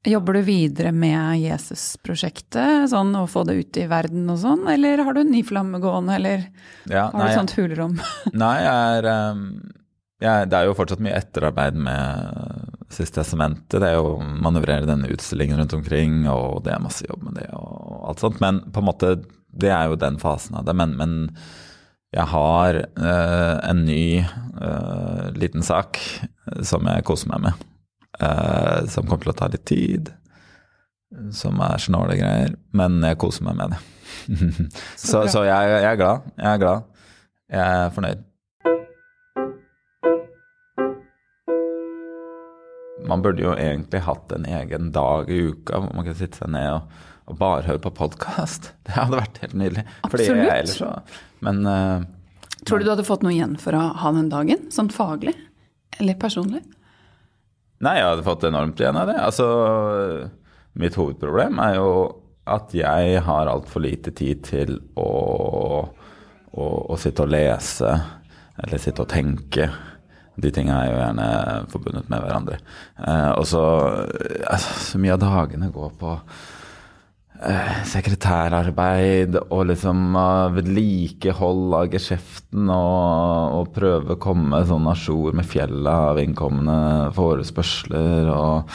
Jobber 0.06 0.38
du 0.38 0.44
videre 0.46 0.92
med 0.94 1.40
Jesus-prosjektet, 1.42 2.86
sånn 2.92 3.10
å 3.18 3.24
få 3.26 3.42
det 3.48 3.56
ut 3.58 3.78
i 3.80 3.88
verden 3.90 4.28
og 4.30 4.38
sånn, 4.38 4.62
eller 4.70 5.02
har 5.02 5.16
du 5.16 5.24
en 5.24 5.32
ny 5.32 5.40
flamme 5.46 5.80
gående, 5.82 6.14
eller 6.14 6.44
ja, 6.86 7.08
har 7.10 7.18
du 7.18 7.26
et 7.26 7.38
sånt 7.40 7.54
hulrom? 7.58 7.96
nei, 8.44 8.54
jeg 8.62 9.00
er, 9.00 9.08
ehm, 9.10 9.42
jeg, 10.22 10.48
Det 10.50 10.58
er 10.58 10.68
jo 10.68 10.76
fortsatt 10.78 11.02
mye 11.02 11.18
etterarbeid 11.18 11.78
med 11.82 12.74
Siste 12.94 13.20
sementet. 13.26 13.82
Det 13.82 13.90
er 13.90 13.98
jo 13.98 14.14
å 14.14 14.22
manøvrere 14.22 14.88
denne 14.88 15.10
utstillingen 15.12 15.58
rundt 15.60 15.74
omkring, 15.76 16.22
og 16.30 16.62
det 16.64 16.72
er 16.72 16.80
masse 16.82 17.04
jobb 17.04 17.26
med 17.26 17.36
det 17.42 17.48
og 17.52 18.08
alt 18.08 18.22
sånt. 18.22 18.38
Men 18.40 18.62
på 18.72 18.80
en 18.80 18.88
måte, 18.88 19.10
det 19.52 19.74
er 19.74 19.90
jo 19.90 19.98
den 20.00 20.16
fasen 20.22 20.56
av 20.56 20.64
det. 20.64 20.72
Men, 20.78 20.94
men 20.96 21.18
jeg 22.16 22.24
har 22.32 22.80
øh, 22.80 23.56
en 23.60 23.84
ny 23.84 24.24
øh, 24.24 25.26
liten 25.36 25.66
sak 25.66 26.00
som 26.64 26.88
jeg 26.88 27.04
koser 27.04 27.28
meg 27.34 27.50
med 27.50 27.68
uh, 28.22 28.86
som 28.90 29.06
kommer 29.06 29.26
til 29.26 29.34
å 29.34 29.38
ta 29.38 29.50
litt 29.52 29.66
tid. 29.68 30.12
Som 31.34 31.60
er 31.64 31.80
snåle 31.80 32.18
greier. 32.18 32.54
Men 32.76 33.00
jeg 33.04 33.18
koser 33.20 33.46
meg 33.48 33.58
med 33.60 33.74
det. 33.74 33.82
så, 35.08 35.24
så 35.30 35.44
jeg, 35.46 35.74
jeg, 35.74 35.84
er 35.92 36.00
glad. 36.00 36.32
Jeg 36.36 36.50
er 36.52 36.62
glad. 36.62 37.04
Jeg 37.48 37.82
er 37.82 37.94
fornøyd. 37.96 38.24
Man 43.08 43.22
burde 43.24 43.40
jo 43.40 43.54
egentlig 43.56 44.02
hatt 44.04 44.32
en 44.36 44.44
egen 44.44 44.90
dag 44.92 45.30
i 45.32 45.38
uka 45.48 45.80
hvor 45.80 45.94
man 45.96 46.04
kan 46.04 46.16
sitte 46.18 46.42
seg 46.42 46.50
ned 46.52 46.68
og, 46.74 47.04
og 47.30 47.38
bare 47.40 47.64
høre 47.64 47.80
på 47.86 47.94
podkast. 47.96 48.72
Det 48.84 48.96
hadde 48.98 49.20
vært 49.22 49.40
helt 49.44 49.56
nydelig. 49.56 49.84
Absolutt. 50.04 50.74
Så, 50.74 50.90
men, 51.44 51.62
uh, 51.64 52.04
Tror 52.66 52.82
du 52.82 52.88
du 52.88 52.92
hadde 52.92 53.06
fått 53.06 53.24
noe 53.24 53.32
igjen 53.32 53.56
for 53.60 53.76
å 53.78 53.86
ha 54.02 54.12
den 54.12 54.28
dagen, 54.32 54.66
sånn 54.74 54.90
faglig 54.92 55.36
eller 55.96 56.18
personlig? 56.20 56.60
Nei, 57.84 57.98
jeg 58.00 58.08
hadde 58.10 58.26
fått 58.26 58.46
enormt 58.48 58.80
igjen 58.80 58.98
av 58.98 59.10
det. 59.10 59.18
Altså, 59.22 59.46
mitt 60.78 60.96
hovedproblem 60.98 61.60
er 61.62 61.76
jo 61.78 61.90
at 62.48 62.72
jeg 62.74 63.20
har 63.26 63.50
altfor 63.50 63.84
lite 63.84 64.10
tid 64.16 64.42
til 64.46 64.78
å, 64.98 65.10
å, 66.50 66.64
å, 66.64 66.96
sitte 66.98 67.26
og 67.26 67.32
lese 67.34 67.92
eller 68.58 68.82
sitte 68.82 69.04
og 69.04 69.12
tenke. 69.12 69.68
De 70.38 70.50
tingene 70.54 70.78
er 70.80 70.90
jo 70.90 71.00
gjerne 71.00 71.28
forbundet 71.70 72.10
med 72.10 72.24
hverandre. 72.24 72.58
Eh, 72.98 73.30
og 73.34 73.46
så 73.46 73.62
altså, 74.48 74.78
Så 74.86 75.02
mye 75.02 75.14
av 75.14 75.22
dagene 75.22 75.70
går 75.74 75.92
på 76.00 76.14
sekretærarbeid 77.38 79.36
og 79.44 79.68
liksom 79.68 80.16
uh, 80.18 80.48
vedlikehold 80.56 81.74
av 81.78 81.92
geskjeften 81.92 82.66
og, 82.74 83.52
og 83.54 83.68
prøve 83.76 84.16
å 84.16 84.18
komme 84.18 84.58
sånn 84.66 84.88
a 84.90 84.94
jour 84.98 85.36
med 85.38 85.46
fjellet 85.46 85.86
av 85.86 86.18
innkomne 86.18 86.78
forespørsler 87.14 88.30
og 88.34 88.72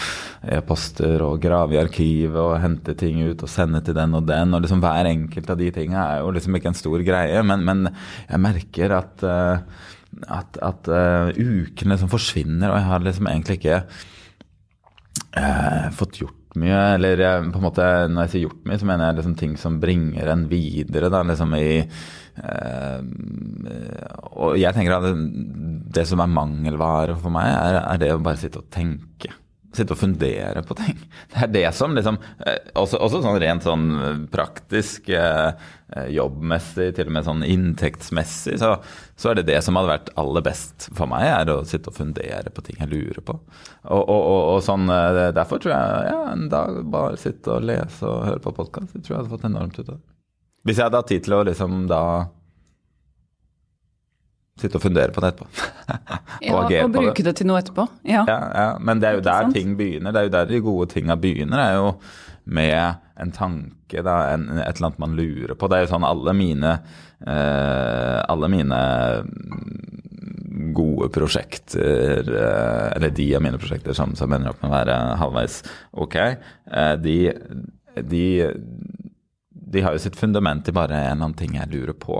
e-poster 0.55 1.26
og 1.26 1.41
grave 1.43 1.76
i 1.76 1.82
arkivet 1.82 2.39
og 2.39 2.61
hente 2.64 2.95
ting 2.99 3.20
ut 3.26 3.43
og 3.43 3.51
sende 3.51 3.84
til 3.84 3.97
den 3.97 4.16
og 4.16 4.30
den. 4.30 4.55
Og 4.55 4.64
liksom 4.64 4.84
hver 4.84 5.11
enkelt 5.11 5.51
av 5.51 5.59
de 5.59 5.68
tingene 5.76 6.05
er 6.05 6.24
jo 6.24 6.32
liksom 6.38 6.55
ikke 6.55 6.72
en 6.72 6.80
stor 6.80 7.03
greie, 7.03 7.43
men, 7.43 7.66
men 7.68 7.89
jeg 7.91 8.43
merker 8.45 8.95
at, 8.95 9.26
uh, 9.28 9.59
at, 10.39 10.61
at 10.64 10.88
ukene 11.36 11.97
liksom 11.97 12.11
forsvinner, 12.16 12.72
og 12.72 12.80
jeg 12.80 12.89
har 12.93 13.07
liksom 13.09 13.28
egentlig 13.28 13.59
ikke 13.59 13.84
fått 15.97 16.20
gjort 16.22 16.42
mye. 16.61 16.79
Eller 16.97 17.23
jeg, 17.23 17.51
på 17.53 17.61
en 17.61 17.65
måte, 17.67 17.87
når 18.11 18.25
jeg 18.25 18.33
sier 18.33 18.45
gjort 18.47 18.67
mye, 18.69 18.79
så 18.81 18.89
mener 18.89 19.09
jeg 19.09 19.19
liksom 19.19 19.37
ting 19.39 19.55
som 19.59 19.79
bringer 19.83 20.33
en 20.33 20.47
videre. 20.51 21.11
Da, 21.13 21.23
liksom 21.27 21.55
i, 21.59 21.69
eh, 21.83 22.99
og 24.33 24.57
jeg 24.61 24.75
tenker 24.75 24.97
at 24.97 25.07
det, 25.07 25.15
det, 25.99 26.07
som 26.09 26.23
er 26.23 26.35
mangelvare 26.39 27.17
for 27.19 27.33
meg, 27.33 27.49
er, 27.53 27.79
er 27.83 28.03
det 28.03 28.13
å 28.15 28.21
bare 28.23 28.41
sitte 28.41 28.63
og 28.63 28.69
tenke 28.73 29.33
sitte 29.74 29.95
og 29.95 29.99
fundere 29.99 30.63
på 30.65 30.78
ting. 30.78 30.97
Det 31.34 31.45
er 31.45 31.53
det 31.53 31.69
som 31.78 31.95
liksom 31.95 32.19
eh, 32.45 32.59
Også, 32.80 32.99
også 33.01 33.24
sånn 33.24 33.39
rent 33.41 33.65
sånn 33.65 33.88
eh, 33.97 34.19
praktisk, 34.34 35.09
eh, 35.09 35.53
jobbmessig, 36.09 36.88
til 36.97 37.09
og 37.09 37.13
med 37.13 37.26
sånn 37.28 37.43
inntektsmessig, 37.45 38.55
så, 38.61 38.71
så, 39.13 39.30
er 39.30 39.39
det 39.39 39.47
det 39.51 39.59
som 39.65 39.78
hadde 39.78 39.91
vært 39.91 40.13
aller 40.17 40.45
best 40.45 40.88
for 40.97 41.09
meg, 41.11 41.28
er 41.30 41.51
å 41.53 41.59
sitte 41.69 41.91
og 41.91 41.99
fundere 41.99 42.53
på 42.53 42.63
ting 42.65 42.80
jeg 42.82 42.89
lurer 42.89 43.21
på. 43.26 43.36
Og, 43.84 44.01
og, 44.01 44.21
og, 44.21 44.41
og 44.55 44.63
sånn, 44.65 44.88
Derfor 45.38 45.61
tror 45.61 45.76
jeg 45.76 46.07
ja, 46.09 46.21
en 46.32 46.47
dag 46.49 46.80
bare 46.93 47.19
sitte 47.21 47.59
og 47.59 47.67
lese 47.69 48.09
og 48.09 48.26
høre 48.30 48.41
på 48.41 48.55
podkast. 48.57 48.95
det 48.95 49.03
tror 49.03 49.15
jeg 49.15 49.21
hadde 49.21 49.36
fått 49.36 49.49
enormt 49.51 49.78
ut 49.78 49.93
av. 49.93 50.01
Hvis 50.63 50.80
jeg 50.80 50.88
hadde 50.88 51.03
hatt 51.03 51.11
tid 51.11 51.28
til 51.28 51.38
å 51.38 51.43
liksom 51.45 51.86
da 51.91 52.03
sitte 54.59 54.77
og 54.77 54.83
fundere 54.83 55.13
på 55.13 55.23
det 55.23 55.33
etterpå. 55.33 55.49
Ja, 56.43 56.57
og, 56.57 56.65
agere 56.65 56.83
og 56.83 56.91
på 56.91 56.99
det. 56.99 57.05
bruke 57.05 57.23
det 57.23 57.33
til 57.39 57.47
noe 57.47 57.61
etterpå. 57.61 57.85
Ja. 58.09 58.25
Ja, 58.27 58.39
ja, 58.57 58.67
men 58.83 58.99
det 58.99 59.07
er 59.07 59.17
jo 59.17 59.23
der 59.25 59.49
ting 59.53 59.77
begynner. 59.79 60.11
Det 60.11 60.19
er 60.21 60.27
jo 60.27 60.33
der 60.33 60.49
de 60.49 60.59
gode 60.65 60.89
tinga 60.91 61.15
begynner. 61.19 61.59
Det 61.59 61.67
er 61.69 61.77
jo 61.79 61.89
med 62.43 63.21
en 63.23 63.31
tanke, 63.31 64.03
da, 64.03 64.17
en, 64.33 64.49
et 64.57 64.75
eller 64.75 64.89
annet 64.89 64.99
man 64.99 65.15
lurer 65.15 65.55
på. 65.55 65.69
Det 65.71 65.77
er 65.77 65.85
jo 65.85 65.91
sånn 65.93 66.07
alle 66.07 66.33
mine 66.35 66.73
eh, 67.23 68.19
Alle 68.33 68.49
mine 68.51 68.79
mm, 69.23 70.73
gode 70.75 71.09
prosjekter, 71.13 72.27
eh, 72.27 72.87
eller 72.97 73.13
de 73.15 73.29
av 73.37 73.45
mine 73.45 73.61
prosjekter 73.61 73.95
som, 73.97 74.15
som 74.19 74.33
ender 74.33 74.51
opp 74.51 74.63
med 74.63 74.71
å 74.71 74.75
være 74.75 74.97
halvveis 75.21 75.61
ok, 76.03 76.17
eh, 76.19 76.93
de, 77.03 77.17
de 78.11 78.25
de 79.74 79.84
har 79.86 79.95
jo 79.95 80.01
sitt 80.03 80.17
fundament 80.19 80.67
i 80.69 80.76
bare 80.76 80.95
en 80.95 81.03
eller 81.03 81.17
annen 81.17 81.38
ting 81.39 81.57
jeg 81.57 81.71
lurer 81.71 81.97
på. 81.97 82.17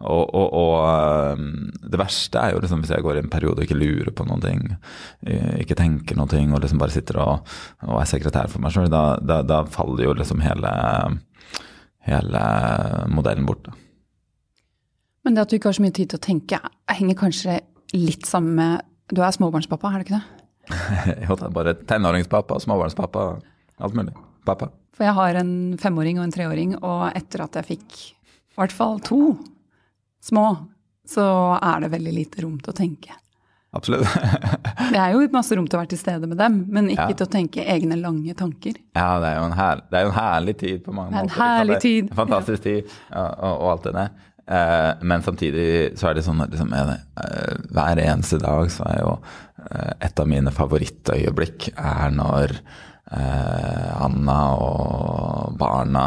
Og, 0.00 0.34
og, 0.34 0.46
og 0.56 1.36
um, 1.36 1.68
det 1.84 2.00
verste 2.00 2.40
er 2.40 2.54
jo 2.54 2.60
liksom 2.62 2.82
hvis 2.82 2.92
jeg 2.94 3.04
går 3.04 3.18
i 3.18 3.22
en 3.24 3.32
periode 3.32 3.60
og 3.60 3.66
ikke 3.66 3.78
lurer 3.78 4.12
på 4.16 4.26
noen 4.28 4.42
ting, 4.44 4.62
eh, 5.28 5.62
ikke 5.62 5.76
tenker 5.78 6.18
noen 6.18 6.32
ting, 6.32 6.52
og 6.52 6.62
liksom 6.64 6.80
bare 6.80 6.94
sitter 6.94 7.20
og, 7.22 7.56
og 7.86 8.00
er 8.00 8.10
sekretær 8.10 8.50
for 8.52 8.64
meg 8.64 8.74
sjøl, 8.74 8.90
da, 8.92 9.04
da, 9.20 9.42
da 9.46 9.62
faller 9.72 10.08
jo 10.08 10.16
liksom 10.16 10.40
hele, 10.44 10.72
hele 12.08 12.44
modellen 13.12 13.48
bort. 13.48 13.68
Da. 13.68 13.76
Men 15.26 15.36
det 15.36 15.46
at 15.46 15.52
du 15.52 15.58
ikke 15.58 15.72
har 15.72 15.80
så 15.80 15.84
mye 15.84 15.96
tid 15.96 16.12
til 16.12 16.20
å 16.20 16.26
tenke, 16.28 16.60
henger 16.92 17.18
kanskje 17.18 17.60
litt 17.96 18.28
sammen 18.28 18.56
med 18.58 18.92
Du 19.12 19.20
er 19.22 19.30
småbarnspappa, 19.30 19.92
er 19.92 20.02
det 20.02 20.08
ikke 20.08 20.18
det? 20.18 20.24
Jo, 21.28 21.36
det 21.38 21.46
er 21.46 21.52
bare 21.54 21.76
tenåringspappa, 21.86 22.58
småbarnspappa, 22.64 23.26
alt 23.86 23.98
mulig. 23.98 24.16
Pappa. 24.46 24.70
For 24.96 25.04
jeg 25.04 25.16
har 25.18 25.36
en 25.42 25.52
femåring 25.80 26.20
og 26.20 26.24
en 26.28 26.32
treåring, 26.34 26.76
og 26.80 27.10
etter 27.18 27.42
at 27.44 27.58
jeg 27.60 27.68
fikk 27.74 27.98
i 28.06 28.56
hvert 28.56 28.72
fall 28.72 28.98
to 29.04 29.20
små, 30.24 30.46
så 31.06 31.24
er 31.60 31.84
det 31.84 31.92
veldig 31.92 32.14
lite 32.16 32.42
rom 32.46 32.56
til 32.62 32.72
å 32.72 32.76
tenke. 32.76 33.14
Absolutt. 33.76 34.08
Det 34.94 34.96
er 35.02 35.12
jo 35.12 35.26
masse 35.34 35.56
rom 35.58 35.66
til 35.68 35.76
å 35.76 35.82
være 35.82 35.90
til 35.92 36.00
stede 36.00 36.28
med 36.30 36.38
dem, 36.40 36.62
men 36.72 36.88
ikke 36.94 37.10
Ja. 37.10 37.16
til 37.18 37.26
å 37.26 37.32
tenke 37.34 37.64
egne 37.68 37.98
lange 38.00 38.32
tanker. 38.38 38.78
Ja, 38.96 39.18
det 39.20 39.28
er 39.34 39.36
jo 39.42 39.48
en, 39.50 39.56
her, 39.58 39.82
det 39.90 39.98
er 40.00 40.06
jo 40.06 40.12
en 40.14 40.16
herlig 40.16 40.54
tid 40.62 40.80
på 40.86 40.94
mange 40.96 41.12
Det 41.12 41.18
er 41.18 41.26
en 41.26 41.28
måter. 41.28 41.42
herlig 41.42 41.74
Det 41.74 41.76
er 41.76 41.84
tid. 41.84 42.08
En 42.10 42.20
fantastisk 42.22 42.62
tid, 42.64 42.94
og, 43.10 43.28
og, 43.36 43.52
og 43.60 43.68
alt 43.74 43.84
det 43.90 43.94
der. 43.98 44.10
Eh, 44.46 44.90
men 45.10 45.22
samtidig 45.26 45.68
så 45.98 46.08
er 46.08 46.14
det 46.16 46.24
sånn 46.24 46.40
at 46.44 46.52
liksom, 46.54 46.72
eh, 46.72 47.54
hver 47.74 48.00
eneste 48.06 48.38
dag 48.40 48.70
så 48.72 48.86
er 48.94 49.00
jo 49.02 49.12
eh, 49.66 49.92
et 50.08 50.22
av 50.24 50.30
mine 50.30 50.52
favorittøyeblikk 50.54 51.72
er 51.76 52.14
når 52.14 52.56
Anna 53.12 54.38
og 54.58 55.54
barna 55.60 56.06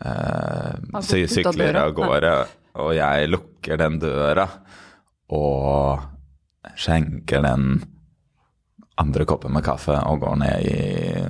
eh, 0.00 1.02
sykler 1.04 1.76
av 1.82 1.92
gårde, 1.96 2.32
og 2.80 2.94
jeg 2.96 3.28
lukker 3.32 3.80
den 3.80 3.98
døra 4.00 4.46
og 5.36 6.00
skjenker 6.78 7.42
den 7.44 7.82
andre 8.98 9.26
koppen 9.28 9.52
med 9.54 9.62
kaffe 9.66 9.94
og 10.08 10.22
går 10.24 10.40
ned 10.40 10.64
i 10.66 10.78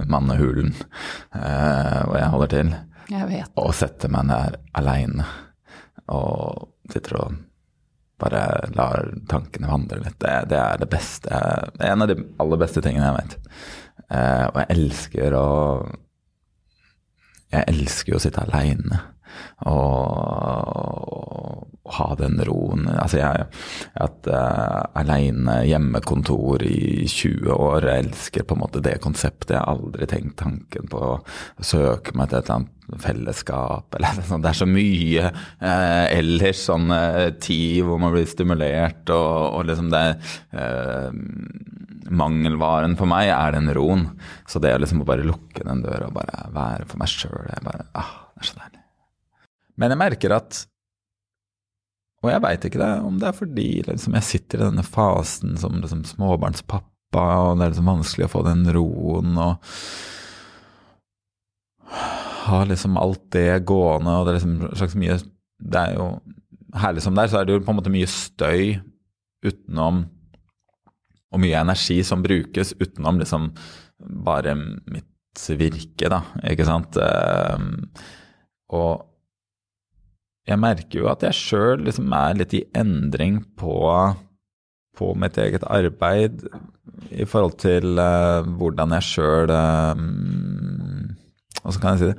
mannehulen 0.09 0.71
eh, 0.73 1.99
hvor 2.07 2.16
jeg 2.16 2.31
holder 2.33 2.53
til, 2.55 2.71
Jeg 3.12 3.29
vet. 3.29 3.51
og 3.61 3.75
setter 3.77 4.12
meg 4.12 4.31
der 4.31 4.57
aleine 4.81 5.27
og 6.09 6.71
sitter 6.93 7.19
og 7.21 7.37
bare 8.19 8.41
lar 8.75 9.05
tankene 9.31 9.69
vandre 9.71 10.01
litt. 10.03 10.16
Det, 10.19 10.33
det 10.51 10.57
er 10.59 10.81
det 10.81 10.89
beste 10.91 11.29
en 11.87 12.03
av 12.03 12.09
de 12.11 12.16
aller 12.43 12.59
beste 12.59 12.83
tingene 12.83 13.07
jeg 13.12 13.19
vet. 13.21 13.37
Eh, 14.09 14.45
og 14.49 14.61
jeg 14.63 14.71
elsker 14.77 15.37
å 15.37 15.49
Jeg 17.49 17.65
elsker 17.73 18.17
å 18.17 18.21
sitte 18.21 18.43
aleine 18.45 18.99
og, 19.67 21.09
og 21.89 21.93
ha 21.99 22.09
den 22.19 22.39
roen. 22.47 22.87
Altså, 22.93 23.21
jeg 23.21 23.27
har 23.27 23.47
hatt 23.97 24.29
uh, 24.31 24.83
aleine 24.99 25.61
hjemmekontor 25.69 26.65
i 26.67 27.07
20 27.09 27.53
år. 27.55 27.89
Jeg 27.89 28.07
elsker 28.07 28.47
på 28.47 28.57
en 28.57 28.63
måte 28.63 28.83
det 28.85 28.99
konseptet. 29.05 29.55
Jeg 29.57 29.63
har 29.63 29.73
aldri 29.73 30.09
tenkt 30.11 30.39
tanken 30.43 30.91
på 30.93 31.03
å 31.13 31.15
søke 31.65 32.17
meg 32.19 32.31
til 32.31 32.41
et 32.41 32.51
eller 32.51 32.59
annet 32.61 33.03
fellesskap. 33.05 33.89
Eller. 33.99 34.23
Det 34.29 34.53
er 34.53 34.61
så 34.63 34.69
mye 34.69 35.27
eh, 35.33 36.07
ellers 36.19 36.65
sånn 36.69 36.93
eh, 36.95 37.27
tid 37.41 37.83
hvor 37.89 38.01
man 38.03 38.15
blir 38.15 38.29
stimulert, 38.29 39.05
og, 39.13 39.59
og 39.59 39.69
liksom 39.69 39.91
det 39.93 40.07
eh, 40.57 41.11
Mangelvaren 42.09 42.97
for 42.99 43.11
meg 43.11 43.31
er 43.35 43.55
den 43.57 43.71
roen. 43.77 44.07
Så 44.49 44.61
det 44.63 44.73
å 44.75 44.81
liksom 44.81 45.05
bare 45.09 45.27
lukke 45.27 45.65
den 45.65 45.83
døra 45.85 46.09
og 46.09 46.17
bare 46.17 46.49
være 46.55 46.89
for 46.89 47.01
meg 47.01 47.13
sjøl, 47.13 47.49
ah, 47.93 48.13
det 48.33 48.45
er 48.45 48.51
så 48.51 48.59
deilig. 48.59 48.83
Men 49.79 49.95
jeg 49.95 50.01
merker 50.01 50.35
at 50.39 50.65
Og 52.19 52.33
jeg 52.33 52.43
veit 52.43 52.65
ikke 52.67 52.81
det, 52.81 52.93
om 53.07 53.19
det 53.21 53.29
er 53.29 53.37
fordi 53.37 53.69
liksom, 53.87 54.17
jeg 54.19 54.27
sitter 54.27 54.59
i 54.59 54.65
denne 54.65 54.83
fasen 54.83 55.53
som 55.61 55.77
liksom, 55.79 56.01
småbarnspappa, 56.03 57.27
og 57.45 57.61
det 57.61 57.69
er 57.69 57.71
liksom 57.71 57.91
vanskelig 57.93 58.27
å 58.27 58.33
få 58.33 58.43
den 58.49 58.65
roen 58.75 59.39
og 59.39 59.69
ha 62.49 62.65
liksom 62.67 62.99
alt 62.99 63.23
det 63.37 63.61
gående, 63.69 64.17
og 64.17 64.27
det 64.27 64.33
er 64.33 64.39
liksom 64.41 64.57
slags 64.81 64.97
mye 64.99 65.21
Det 65.59 65.79
er 65.85 65.95
jo 65.95 66.09
herlig 66.79 67.05
som 67.05 67.15
det 67.15 67.23
er, 67.23 67.31
så 67.31 67.39
er 67.39 67.47
det 67.47 67.55
jo 67.55 67.63
på 67.63 67.73
en 67.73 67.79
måte 67.79 67.93
mye 67.93 68.11
støy 68.11 68.81
utenom 69.47 70.03
og 71.33 71.43
mye 71.43 71.61
energi 71.61 72.01
som 72.07 72.22
brukes 72.24 72.74
utenom 72.81 73.20
liksom 73.20 73.51
bare 74.24 74.55
mitt 74.57 75.07
virke, 75.59 76.09
da, 76.11 76.22
ikke 76.51 76.66
sant. 76.66 76.97
Ehm, 76.99 77.85
og 78.74 79.05
jeg 80.49 80.59
merker 80.59 81.03
jo 81.03 81.11
at 81.12 81.22
jeg 81.22 81.37
sjøl 81.37 81.85
liksom 81.87 82.12
er 82.16 82.41
litt 82.41 82.57
i 82.57 82.64
endring 82.76 83.43
på, 83.61 83.76
på 84.99 85.12
mitt 85.20 85.39
eget 85.39 85.66
arbeid 85.68 86.47
i 87.12 87.26
forhold 87.29 87.59
til 87.62 88.01
uh, 88.01 88.43
hvordan 88.59 88.97
jeg 88.97 89.07
sjøl 89.12 89.53
Hvordan 91.59 91.83
kan 91.83 91.93
jeg 91.93 92.01
si 92.01 92.09
det? 92.09 92.16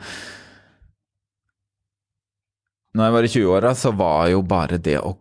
Når 2.94 3.06
jeg 3.06 3.14
var 3.14 3.26
i 3.26 3.32
20-åra, 3.34 3.74
så 3.78 3.92
var 3.94 4.30
jo 4.32 4.40
bare 4.46 4.80
det 4.82 4.98
å 5.02 5.14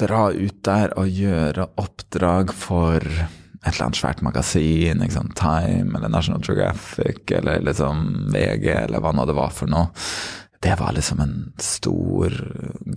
dra 0.00 0.30
ut 0.32 0.58
der 0.66 0.96
og 0.98 1.12
gjøre 1.12 1.68
oppdrag 1.80 2.54
for 2.56 3.04
et 3.60 3.74
eller 3.74 3.90
annet 3.90 4.00
svært 4.00 4.22
magasin, 4.24 5.02
sant? 5.12 5.34
Time 5.36 5.96
eller 5.98 6.12
National 6.12 6.40
Geographic 6.44 7.28
eller 7.36 7.60
liksom 7.64 8.30
VG 8.32 8.70
eller 8.86 9.02
hva 9.04 9.12
nå 9.12 9.26
det 9.28 9.36
var 9.36 9.52
for 9.52 9.70
noe. 9.70 9.90
Det 10.60 10.74
var 10.76 10.92
liksom 10.92 11.20
en 11.24 11.36
stor 11.60 12.34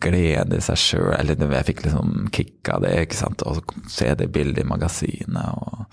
glede 0.03 0.57
i 0.57 0.63
seg 0.63 0.79
sjøl. 0.79 1.11
Eller 1.15 1.39
jeg 1.39 1.67
fikk 1.69 1.85
liksom 1.85 2.27
kick 2.35 2.71
av 2.71 2.83
det, 2.83 2.91
ikke 3.05 3.19
sant. 3.19 3.43
Å 3.47 3.55
se 3.91 4.09
det 4.19 4.31
bildet 4.35 4.65
i 4.65 4.67
magasinet. 4.67 5.61
Og, 5.63 5.85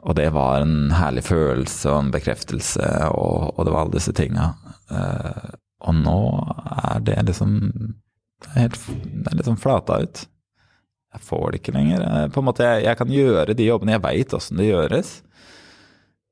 og 0.00 0.16
det 0.16 0.30
var 0.32 0.64
en 0.64 0.94
herlig 0.96 1.26
følelse 1.28 1.92
og 1.92 2.06
en 2.06 2.14
bekreftelse, 2.14 2.88
og, 3.12 3.52
og 3.58 3.68
det 3.68 3.74
var 3.74 3.84
alle 3.84 3.98
disse 3.98 4.16
tinga. 4.16 4.54
Eh, 4.88 5.50
og 5.84 6.00
nå 6.00 6.20
er 6.86 7.04
det 7.04 7.18
liksom 7.28 7.60
Det 8.40 8.50
er, 8.52 8.60
helt, 8.64 8.84
det 9.04 9.32
er 9.32 9.40
liksom 9.40 9.58
flata 9.60 10.00
ut. 10.02 10.22
Jeg 11.10 11.26
får 11.26 11.44
det 11.50 11.60
ikke 11.60 11.74
lenger. 11.74 12.04
Jeg, 12.04 12.30
på 12.34 12.42
en 12.42 12.46
måte, 12.46 12.66
jeg, 12.66 12.86
jeg 12.86 12.98
kan 13.00 13.12
gjøre 13.14 13.56
de 13.58 13.66
jobbene. 13.66 13.96
Jeg 13.96 14.04
veit 14.04 14.36
åssen 14.36 14.60
det 14.60 14.70
gjøres. 14.70 15.12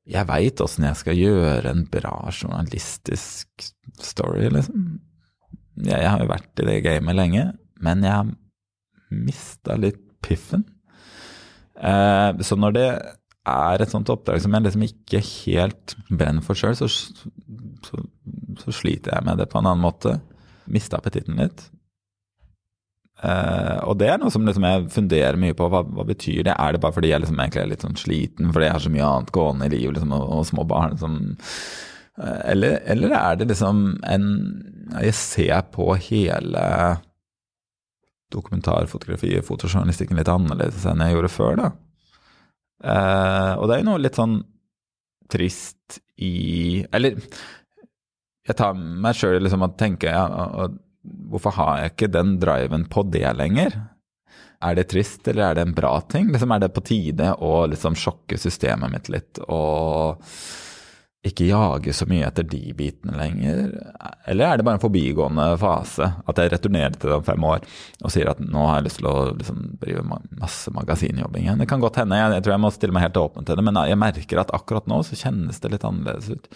Jeg 0.09 0.25
veit 0.29 0.63
åssen 0.63 0.87
jeg 0.87 0.97
skal 0.97 1.19
gjøre 1.19 1.73
en 1.73 1.85
bra 1.91 2.15
journalistisk 2.31 3.69
story, 4.01 4.47
liksom. 4.55 4.89
Jeg 5.85 6.07
har 6.07 6.23
jo 6.23 6.31
vært 6.31 6.59
i 6.59 6.67
det 6.67 6.79
gamet 6.83 7.15
lenge, 7.15 7.45
men 7.79 8.03
jeg 8.03 8.11
har 8.11 8.31
mista 9.15 9.77
litt 9.79 10.01
piffen. 10.23 10.65
Eh, 11.79 12.41
så 12.43 12.57
når 12.59 12.75
det 12.75 12.87
er 13.49 13.81
et 13.81 13.91
sånt 13.91 14.09
oppdrag 14.11 14.41
som 14.43 14.55
jeg 14.55 14.65
liksom 14.65 14.85
ikke 14.87 15.21
helt 15.23 15.95
brenner 16.09 16.43
for 16.45 16.59
sjøl, 16.59 16.75
så, 16.77 16.89
så, 16.89 18.01
så 18.63 18.75
sliter 18.75 19.15
jeg 19.15 19.27
med 19.27 19.39
det 19.39 19.47
på 19.51 19.61
en 19.61 19.69
annen 19.69 19.85
måte. 19.85 20.17
Mista 20.69 20.99
appetitten 20.99 21.39
litt. 21.39 21.63
Eh, 23.19 23.79
og 23.83 23.97
det 23.99 24.07
er 24.13 24.19
noe 24.21 24.31
som 24.31 24.45
liksom 24.47 24.63
jeg 24.63 24.87
funderer 24.93 25.39
mye 25.39 25.55
på. 25.57 25.67
Hva, 25.71 25.83
hva 25.83 26.05
betyr 26.07 26.45
det? 26.47 26.55
Er 26.55 26.75
det 26.75 26.81
bare 26.83 26.95
fordi 26.95 27.11
jeg 27.11 27.23
liksom 27.23 27.41
egentlig 27.41 27.63
er 27.63 27.71
litt 27.73 27.83
sånn 27.85 27.99
sliten 27.99 28.53
fordi 28.55 28.69
jeg 28.69 28.77
har 28.77 28.85
så 28.85 28.93
mye 28.93 29.09
annet 29.09 29.33
gående 29.35 29.67
i 29.67 29.73
livet 29.75 29.97
liksom, 29.97 30.15
og, 30.15 30.25
og 30.37 30.47
små 30.47 30.65
barn? 30.69 30.95
Liksom. 30.95 31.19
Uh, 32.19 32.39
eller, 32.53 32.79
eller 32.95 33.15
er 33.15 33.37
det 33.39 33.49
liksom 33.51 33.83
en 34.03 34.25
Jeg 34.99 35.13
ser 35.15 35.61
på 35.71 35.93
hele 36.09 36.63
dokumentarfotografiet, 38.33 39.45
fotojournalistikken, 39.47 40.19
litt 40.19 40.29
annerledes 40.29 40.83
enn 40.85 41.01
jeg 41.01 41.15
gjorde 41.15 41.31
før, 41.33 41.55
da. 41.59 41.69
Uh, 42.79 43.53
og 43.59 43.67
det 43.67 43.75
er 43.75 43.81
jo 43.81 43.87
noe 43.89 44.01
litt 44.03 44.15
sånn 44.15 44.37
trist 45.29 45.97
i 46.23 46.85
Eller 46.95 47.17
jeg 48.47 48.55
tar 48.57 48.77
meg 48.77 49.17
sjøl 49.17 49.43
liksom 49.43 49.65
og 49.65 49.75
tenker 49.77 50.13
ja, 50.15 50.23
og, 50.63 50.77
Hvorfor 51.29 51.55
har 51.57 51.81
jeg 51.81 51.93
ikke 51.93 52.11
den 52.13 52.37
driven 52.41 52.87
på 52.91 53.03
det 53.09 53.27
lenger? 53.37 53.75
Er 54.59 54.75
det 54.75 54.89
trist, 54.91 55.27
eller 55.27 55.49
er 55.49 55.55
det 55.55 55.67
en 55.67 55.75
bra 55.75 55.93
ting? 56.11 56.31
Liksom, 56.33 56.51
er 56.51 56.65
det 56.65 56.73
på 56.75 56.83
tide 56.83 57.31
å 57.39 57.53
liksom 57.71 57.95
sjokke 57.95 58.39
systemet 58.39 58.91
mitt 58.91 59.11
litt 59.13 59.39
og 59.47 60.19
ikke 61.29 61.49
jage 61.49 61.91
så 61.95 62.05
mye 62.07 62.27
etter 62.27 62.47
de 62.47 62.73
bitene 62.75 63.15
lenger? 63.19 63.61
Eller 64.27 64.49
er 64.49 64.59
det 64.59 64.65
bare 64.67 64.79
en 64.79 64.83
forbigående 64.83 65.47
fase? 65.59 66.11
At 66.27 66.39
jeg 66.39 66.51
returnerer 66.53 66.95
til 66.95 67.11
det 67.11 67.17
om 67.21 67.25
fem 67.27 67.47
år 67.47 67.63
og 68.03 68.13
sier 68.13 68.31
at 68.31 68.39
nå 68.43 68.65
har 68.67 68.79
jeg 68.79 68.87
lyst 68.89 69.01
til 69.01 69.09
å 69.11 69.17
liksom, 69.31 69.65
drive 69.79 70.05
masse 70.11 70.75
magasinjobbing 70.75 71.47
igjen. 71.47 71.63
Det 71.63 71.69
kan 71.71 71.83
godt 71.83 71.99
hende, 72.01 72.19
jeg, 72.19 72.43
tror 72.43 72.55
jeg 72.55 72.63
må 72.65 72.71
stille 72.75 72.95
meg 72.95 73.07
helt 73.07 73.19
åpen 73.23 73.47
til 73.47 73.59
det, 73.59 73.67
men 73.67 73.83
jeg 73.87 73.99
merker 73.99 74.43
at 74.43 74.55
akkurat 74.55 74.91
nå 74.91 75.01
så 75.07 75.19
kjennes 75.23 75.59
det 75.63 75.71
litt 75.75 75.87
annerledes 75.87 76.31
ut. 76.35 76.51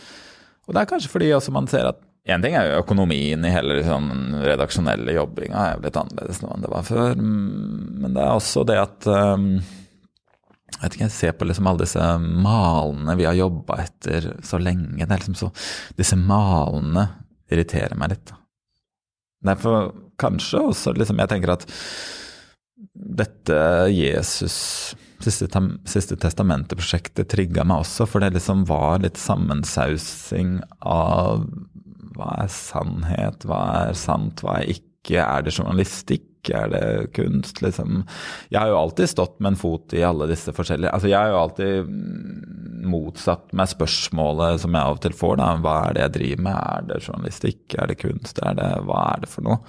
Og 0.68 0.76
det 0.76 0.84
er 0.84 0.92
kanskje 0.92 1.12
fordi 1.12 1.32
også 1.36 1.56
man 1.56 1.72
ser 1.72 1.92
at 1.92 2.04
Én 2.24 2.44
ting 2.44 2.54
er 2.56 2.70
jo 2.70 2.80
økonomien 2.80 3.44
i 3.44 3.52
hele 3.52 3.82
liksom, 3.82 4.06
redaksjonelle 4.46 5.16
jobbinga 5.18 5.60
er 5.60 5.74
jo 5.76 5.84
litt 5.84 5.98
annerledes 6.00 6.40
nå 6.40 6.54
enn 6.54 6.64
det 6.64 6.72
var 6.72 6.86
før, 6.88 7.18
men 7.20 8.14
det 8.16 8.22
er 8.24 8.32
også 8.32 8.64
det 8.68 8.78
at 8.80 9.08
um, 9.12 9.50
jeg 9.58 10.80
vet 10.80 10.96
ikke, 10.96 11.04
jeg 11.04 11.16
ser 11.18 11.36
på 11.36 11.48
liksom 11.50 11.68
alle 11.68 11.84
disse 11.84 12.06
malene 12.22 13.18
vi 13.20 13.28
har 13.28 13.36
jobba 13.38 13.82
etter 13.84 14.30
så 14.44 14.60
lenge. 14.62 15.04
det 15.04 15.10
er 15.10 15.20
liksom 15.22 15.38
så, 15.38 15.52
Disse 16.00 16.18
malene 16.20 17.06
irriterer 17.52 18.00
meg 18.00 18.16
litt. 18.16 18.34
Derfor 19.44 19.92
kanskje 20.20 20.64
også 20.72 20.96
liksom, 20.96 21.20
jeg 21.20 21.32
tenker 21.32 21.54
at 21.58 21.68
dette 22.94 23.60
Jesus 23.92 24.58
siste, 25.24 25.48
siste 25.90 26.18
testamentet-prosjektet 26.20 27.32
trigga 27.32 27.66
meg 27.68 27.86
også, 27.86 28.08
for 28.10 28.24
det 28.24 28.34
liksom 28.36 28.66
var 28.70 29.04
litt 29.04 29.20
sammensausing 29.22 30.60
av 30.82 31.48
hva 32.14 32.36
er 32.44 32.52
sannhet, 32.54 33.48
hva 33.48 33.64
er 33.88 33.98
sant, 33.98 34.44
hva 34.44 34.60
er 34.60 34.76
ikke, 34.76 35.20
er 35.24 35.46
det 35.46 35.56
journalistikk? 35.58 36.30
Er 36.52 36.68
det 36.74 37.14
kunst, 37.16 37.62
liksom? 37.64 38.02
Jeg 38.52 38.60
har 38.60 38.68
jo 38.68 38.76
alltid 38.76 39.08
stått 39.08 39.38
med 39.40 39.54
en 39.54 39.60
fot 39.62 39.94
i 39.96 40.02
alle 40.04 40.26
disse 40.28 40.52
forskjellige 40.52 40.92
Altså, 40.92 41.08
jeg 41.08 41.16
har 41.16 41.32
jo 41.32 41.38
alltid 41.40 41.94
motsatt 42.84 43.54
meg 43.56 43.72
spørsmålet 43.72 44.60
som 44.60 44.76
jeg 44.76 44.84
av 44.84 44.98
og 44.98 45.06
til 45.06 45.16
får, 45.16 45.38
da. 45.40 45.48
Hva 45.64 45.76
er 45.86 45.96
det 45.96 46.04
jeg 46.04 46.16
driver 46.18 46.44
med? 46.50 46.58
Er 46.58 46.90
det 46.90 47.00
journalistikk? 47.06 47.62
Er 47.80 47.88
det 47.88 48.02
kunst? 48.04 48.44
Er 48.44 48.60
det, 48.60 48.68
hva 48.90 49.06
er 49.14 49.24
det 49.24 49.32
for 49.32 49.48
noe? 49.48 49.62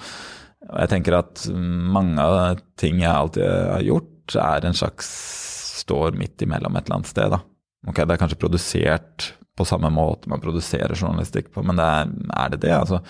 Og 0.66 0.80
jeg 0.80 0.92
tenker 0.96 1.18
at 1.20 1.46
mange 1.55 2.26
av 2.26 2.59
ting 2.80 2.98
jeg 3.05 3.12
alltid 3.12 3.46
har 3.46 3.86
gjort, 3.86 4.36
er 4.40 4.66
en 4.66 4.78
slags 4.82 5.11
står 5.85 6.18
midt 6.18 6.43
imellom 6.45 6.76
et 6.76 6.89
eller 6.89 7.01
annet 7.01 7.12
sted, 7.12 7.32
da. 7.32 7.41
Ok, 7.85 8.01
det 8.01 8.14
er 8.14 8.20
kanskje 8.20 8.41
produsert 8.41 9.35
på 9.55 9.66
samme 9.68 9.91
måte 9.95 10.30
man 10.30 10.43
produserer 10.43 10.97
journalistikk 10.99 11.53
på, 11.55 11.62
men 11.62 11.78
det 11.78 11.87
er, 11.87 12.12
er, 12.35 12.53
det 12.55 12.61
det? 12.64 12.72
Altså, 12.74 13.01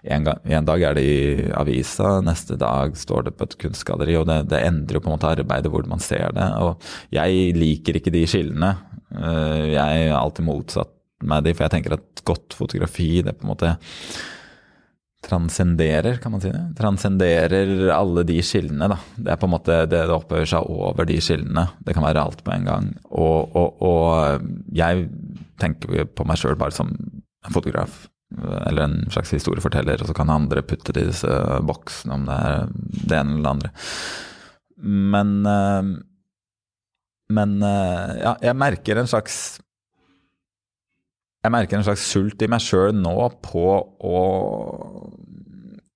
en, 0.00 0.24
gang, 0.24 0.38
en, 0.48 0.68
dag 0.68 0.84
er 0.88 0.96
det 0.96 1.04
i 1.04 1.48
avisa, 1.52 2.14
neste 2.24 2.56
dag 2.60 2.96
står 2.96 3.26
det 3.26 3.34
på 3.36 3.48
et 3.48 3.56
kunstgalleri, 3.60 4.16
og 4.16 4.28
det, 4.30 4.38
det, 4.52 4.62
endrer 4.64 4.96
jo 4.96 5.04
på 5.04 5.10
en 5.10 5.18
måte 5.18 5.32
arbeidet 5.34 5.72
hvor 5.72 5.84
man 5.90 6.00
ser 6.00 6.32
det. 6.36 6.46
Og 6.64 6.80
jeg 7.12 7.52
liker 7.58 8.00
ikke 8.00 8.14
de 8.14 8.24
skillene. 8.30 8.72
Eh, 9.12 9.66
jeg 9.74 10.06
er 10.06 10.16
alltid 10.16 10.48
motsatt 10.48 10.94
med 11.20 11.44
de, 11.44 11.52
for 11.52 11.66
jeg 11.66 11.74
tenker 11.76 11.98
at 11.98 12.24
godt 12.24 12.56
fotografi, 12.56 13.18
det 13.26 13.36
på 13.36 13.44
en 13.44 13.52
måte 13.52 13.74
transcenderer, 15.26 16.16
kan 16.22 16.32
man 16.32 16.40
si 16.40 16.50
det? 16.52 16.62
Transcenderer 16.78 17.90
alle 17.92 18.22
de 18.24 18.38
skillene, 18.44 18.88
da. 18.88 18.96
Det 19.16 19.32
er 19.34 19.40
på 19.40 19.48
en 19.48 19.52
måte 19.52 19.74
det, 19.84 20.04
det 20.08 20.14
opphører 20.14 20.48
seg 20.48 20.70
over 20.72 21.08
de 21.08 21.18
skillene. 21.22 21.66
Det 21.84 21.96
kan 21.96 22.06
være 22.06 22.22
alt 22.24 22.40
på 22.46 22.54
en 22.54 22.68
gang. 22.68 22.88
Og, 23.10 23.52
og, 23.58 23.82
og 23.84 24.46
jeg 24.76 25.08
tenker 25.60 26.08
på 26.08 26.24
meg 26.28 26.40
sjøl 26.40 26.56
bare 26.60 26.74
som 26.74 26.94
en 26.96 27.54
fotograf. 27.54 28.06
Eller 28.40 28.84
en 28.86 28.98
slags 29.10 29.32
historieforteller, 29.34 30.00
og 30.00 30.08
så 30.08 30.14
kan 30.16 30.30
andre 30.30 30.62
putte 30.62 30.94
det 30.94 31.02
i 31.02 31.10
disse 31.10 31.38
boksene 31.66 32.14
om 32.14 32.28
det 32.28 32.36
er 32.46 32.68
det 33.10 33.18
ene 33.18 33.34
eller 33.34 33.42
det 33.42 33.54
andre. 33.56 33.72
Men 34.80 35.32
eh, 35.50 35.96
Men 37.30 37.60
eh, 37.62 38.14
ja, 38.24 38.32
jeg 38.42 38.56
merker 38.58 38.98
en 38.98 39.10
slags 39.10 39.60
jeg 41.40 41.52
merker 41.54 41.78
en 41.78 41.86
slags 41.86 42.04
sult 42.04 42.42
i 42.44 42.48
meg 42.50 42.62
sjøl 42.64 42.92
nå 42.96 43.14
på 43.44 43.66
å 43.80 44.18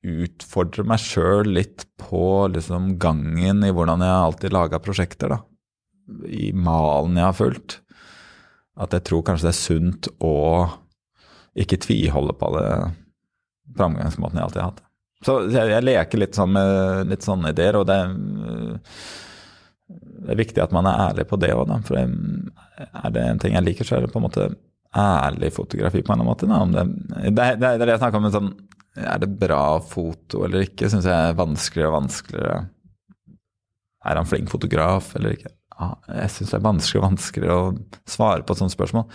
utfordre 0.04 0.84
meg 0.88 1.00
sjøl 1.00 1.48
litt 1.56 1.86
på 2.00 2.46
liksom 2.52 2.94
gangen 3.00 3.64
i 3.64 3.72
hvordan 3.72 4.04
jeg 4.04 4.14
alltid 4.28 4.56
laga 4.56 4.80
prosjekter, 4.84 5.32
da. 5.32 5.40
I 6.28 6.52
malen 6.52 7.16
jeg 7.16 7.24
har 7.24 7.36
fulgt. 7.36 7.78
At 8.76 8.92
jeg 8.92 9.06
tror 9.08 9.24
kanskje 9.24 9.48
det 9.48 9.54
er 9.54 9.60
sunt 9.60 10.08
å 10.24 10.34
ikke 11.60 11.78
tviholde 11.84 12.34
på 12.36 12.50
det 12.56 12.68
framgangsmåten 13.78 14.40
jeg 14.40 14.48
alltid 14.48 14.62
har 14.62 14.72
hatt. 14.72 14.82
Så 15.24 15.36
jeg, 15.48 15.70
jeg, 15.72 15.84
leker 15.86 16.20
litt 16.20 16.36
sånn 16.36 16.52
med 16.52 17.08
litt 17.08 17.24
sånne 17.24 17.54
ideer, 17.54 17.78
og 17.78 17.86
det 17.88 17.96
er, 17.96 18.10
det 20.24 20.34
er 20.34 20.40
viktig 20.40 20.60
at 20.60 20.74
man 20.74 20.88
er 20.90 21.00
ærlig 21.06 21.24
på 21.30 21.38
det 21.40 21.54
òg, 21.54 21.64
da. 21.70 21.78
For 21.86 21.96
er 21.96 23.14
det 23.14 23.24
en 23.24 23.40
ting 23.40 23.56
jeg 23.56 23.64
liker, 23.64 23.88
så 23.88 23.96
er 23.96 24.04
det 24.04 24.12
på 24.12 24.20
en 24.20 24.26
måte 24.26 24.50
ærlig 24.94 25.50
fotografi 25.54 26.02
på 26.06 26.14
en 26.14 26.24
måte. 26.26 26.48
Da. 26.50 26.60
Det, 26.70 26.84
det, 27.30 27.48
det, 27.60 27.72
er 27.72 27.82
det 27.82 27.94
jeg 27.94 28.02
snakker 28.02 28.20
om. 28.20 28.30
Sånn, 28.34 28.52
er 28.94 29.22
det 29.22 29.32
bra 29.40 29.64
foto 29.82 30.44
eller 30.46 30.68
ikke? 30.68 30.90
Syns 30.92 31.08
jeg 31.08 31.30
er 31.32 31.38
vanskeligere 31.38 31.90
og 31.90 31.98
vanskeligere. 31.98 32.60
Er 34.04 34.20
han 34.20 34.28
flink 34.28 34.52
fotograf 34.52 35.14
eller 35.18 35.34
ikke? 35.38 35.50
Jeg 35.74 36.30
syns 36.30 36.52
det 36.52 36.58
er 36.60 36.68
vanskeligere 36.68 37.02
og 37.02 37.08
vanskeligere 37.08 37.58
å 37.58 38.10
svare 38.10 38.46
på 38.46 38.54
et 38.54 38.62
sånt 38.62 38.74
spørsmål. 38.74 39.08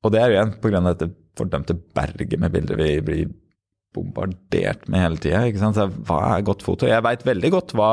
Og 0.00 0.14
det 0.14 0.20
er 0.20 0.30
jo 0.30 0.38
igjen 0.38 0.56
pga. 0.62 0.82
dette 0.88 1.10
fordømte 1.38 1.76
berget 1.94 2.40
med 2.40 2.52
bilder 2.52 2.80
vi 2.80 2.90
blir 3.04 3.32
bombardert 3.94 4.86
med 4.90 5.04
hele 5.04 5.20
tida. 5.22 5.44
Hva 6.06 6.20
er 6.34 6.46
godt 6.46 6.64
foto? 6.66 6.88
Jeg 6.88 7.04
veit 7.06 7.26
veldig 7.26 7.50
godt 7.54 7.74
hva 7.78 7.90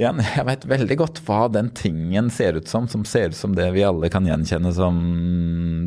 Igjen, 0.00 0.22
jeg 0.24 0.46
veit 0.48 0.62
veldig 0.64 0.96
godt 0.96 1.18
hva 1.26 1.42
den 1.52 1.66
tingen 1.76 2.30
ser 2.32 2.56
ut 2.56 2.70
som, 2.70 2.86
som 2.88 3.02
ser 3.04 3.34
ut 3.34 3.36
som 3.36 3.52
det 3.52 3.66
vi 3.74 3.82
alle 3.84 4.08
kan 4.08 4.24
gjenkjenne 4.24 4.72
som 4.72 4.96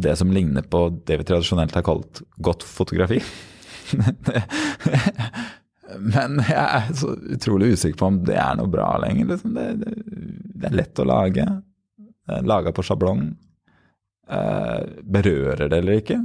det 0.03 0.13
som 0.19 0.29
ligner 0.29 0.67
på 0.69 0.83
det 1.07 1.17
vi 1.17 1.25
tradisjonelt 1.25 1.73
har 1.73 1.85
kalt 1.87 2.21
godt 2.37 2.61
fotografi. 2.61 3.17
Men 6.13 6.37
jeg 6.45 6.61
er 6.61 6.93
så 6.97 7.15
utrolig 7.33 7.71
usikker 7.73 7.97
på 7.97 8.11
om 8.11 8.21
det 8.29 8.37
er 8.37 8.53
noe 8.59 8.69
bra 8.69 8.91
lenger. 9.01 9.33
Liksom. 9.33 9.57
Det, 9.57 9.65
det, 9.81 9.95
det, 10.05 10.69
er 10.69 10.77
lett 10.83 11.01
å 11.01 11.09
lage. 11.09 11.49
Laga 12.45 12.73
på 12.75 12.85
sjablong. 12.85 13.25
Eh, 14.29 14.79
berører 15.03 15.65
det 15.65 15.81
eller 15.81 16.05
ikke? 16.05 16.21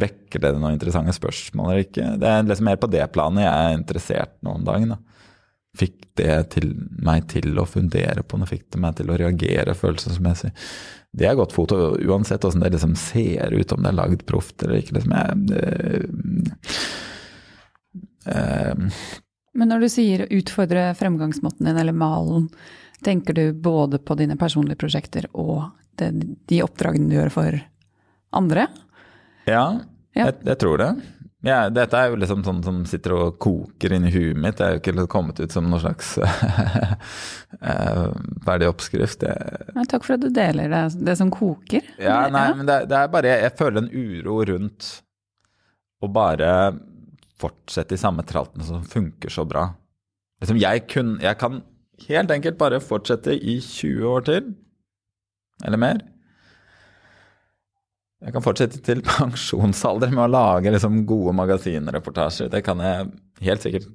Vekker 0.00 0.40
det 0.40 0.56
noen 0.56 0.80
interessante 0.80 1.12
spørsmål 1.12 1.74
eller 1.74 1.84
ikke? 1.90 2.10
Det 2.24 2.28
er 2.28 2.44
liksom 2.48 2.72
mer 2.72 2.80
på 2.80 2.92
det 2.92 3.04
planet 3.12 3.44
jeg 3.44 3.52
er 3.52 3.80
interessert 3.82 4.38
nå 4.40 4.56
om 4.56 4.64
dagen. 4.64 4.96
Da 4.96 5.11
fikk 5.78 6.02
det 6.20 6.34
til, 6.52 6.72
meg 7.02 7.28
til 7.32 7.56
å 7.58 7.64
fundere 7.68 8.24
på 8.26 8.38
noe, 8.38 8.48
fikk 8.48 8.66
det 8.74 8.80
meg 8.82 8.98
til 8.98 9.12
å 9.12 9.16
reagere 9.20 9.74
følelsesmessig. 9.76 10.52
Det 11.12 11.28
er 11.28 11.36
godt 11.36 11.52
foto, 11.52 11.78
uansett 12.00 12.44
åssen 12.44 12.62
det 12.64 12.72
liksom 12.74 12.94
ser 12.96 13.52
ut, 13.52 13.72
om 13.72 13.82
det 13.84 13.90
er 13.92 13.98
lagd 13.98 14.24
proft 14.28 14.64
eller 14.64 14.80
ikke. 14.80 14.96
Liksom, 14.98 15.12
jeg, 15.16 15.28
det, 15.48 15.62
uh, 18.28 19.08
Men 19.52 19.72
når 19.72 19.84
du 19.84 19.88
sier 19.92 20.26
utfordre 20.28 20.90
fremgangsmåten 20.96 21.68
din 21.68 21.80
eller 21.80 21.96
malen, 21.96 22.48
tenker 23.04 23.36
du 23.36 23.44
både 23.52 24.00
på 24.00 24.16
dine 24.20 24.38
personlige 24.40 24.80
prosjekter 24.80 25.28
og 25.32 25.72
det, 26.00 26.12
de 26.48 26.62
oppdragene 26.64 27.10
du 27.10 27.18
gjør 27.18 27.32
for 27.34 27.60
andre? 28.32 28.68
Ja, 29.48 29.66
ja. 30.12 30.28
Jeg, 30.28 30.40
jeg, 30.44 30.58
tror 30.60 30.80
det. 30.80 30.90
Ja, 31.42 31.64
dette 31.74 31.98
er 31.98 32.12
jo 32.12 32.18
liksom 32.22 32.44
sånn 32.46 32.60
som 32.62 32.76
sitter 32.86 33.16
og 33.16 33.38
koker 33.42 33.96
inni 33.96 34.12
huet 34.14 34.38
mitt. 34.38 34.60
Det 34.60 34.66
er 34.66 34.76
jo 34.76 34.82
ikke 34.82 35.06
kommet 35.10 35.40
ut 35.42 35.50
som 35.50 35.66
noen 35.66 35.82
slags 35.82 36.12
eh, 36.22 38.04
ferdig 38.46 38.68
oppskrift. 38.70 39.26
Nei, 39.74 39.86
takk 39.90 40.06
for 40.06 40.14
at 40.14 40.22
du 40.22 40.28
deler 40.30 40.70
det, 40.70 40.84
det 41.02 41.16
som 41.18 41.32
koker. 41.34 41.88
Ja, 41.98 42.28
nei, 42.30 42.46
men 42.60 42.70
det, 42.70 42.84
det, 42.92 43.00
er 43.00 43.10
bare 43.10 43.34
Jeg 43.42 43.56
føler 43.58 43.82
en 43.82 43.90
uro 43.90 44.38
rundt 44.52 44.92
å 46.02 46.10
bare 46.14 46.52
fortsette 47.42 47.98
i 47.98 48.00
samme 48.00 48.22
tralten 48.26 48.62
som 48.66 48.86
funker 48.86 49.34
så 49.34 49.42
bra. 49.48 49.66
Liksom, 50.42 50.62
jeg, 50.62 50.86
kun, 50.90 51.16
jeg 51.22 51.38
kan 51.42 51.58
helt 52.06 52.30
enkelt 52.34 52.58
bare 52.58 52.82
fortsette 52.82 53.34
i 53.34 53.58
20 53.62 54.06
år 54.14 54.26
til, 54.30 54.54
eller 55.66 55.82
mer. 55.90 56.06
Jeg 58.22 58.34
kan 58.34 58.44
fortsette 58.44 58.80
til 58.86 59.02
pensjonsalder 59.08 60.12
med 60.14 60.26
å 60.26 60.30
lage 60.30 60.72
liksom 60.74 61.02
gode 61.08 61.34
magasinreportasjer. 61.40 62.52
Det 62.52 62.62
kan 62.66 62.82
jeg 62.84 63.10
helt 63.48 63.66
sikkert 63.66 63.90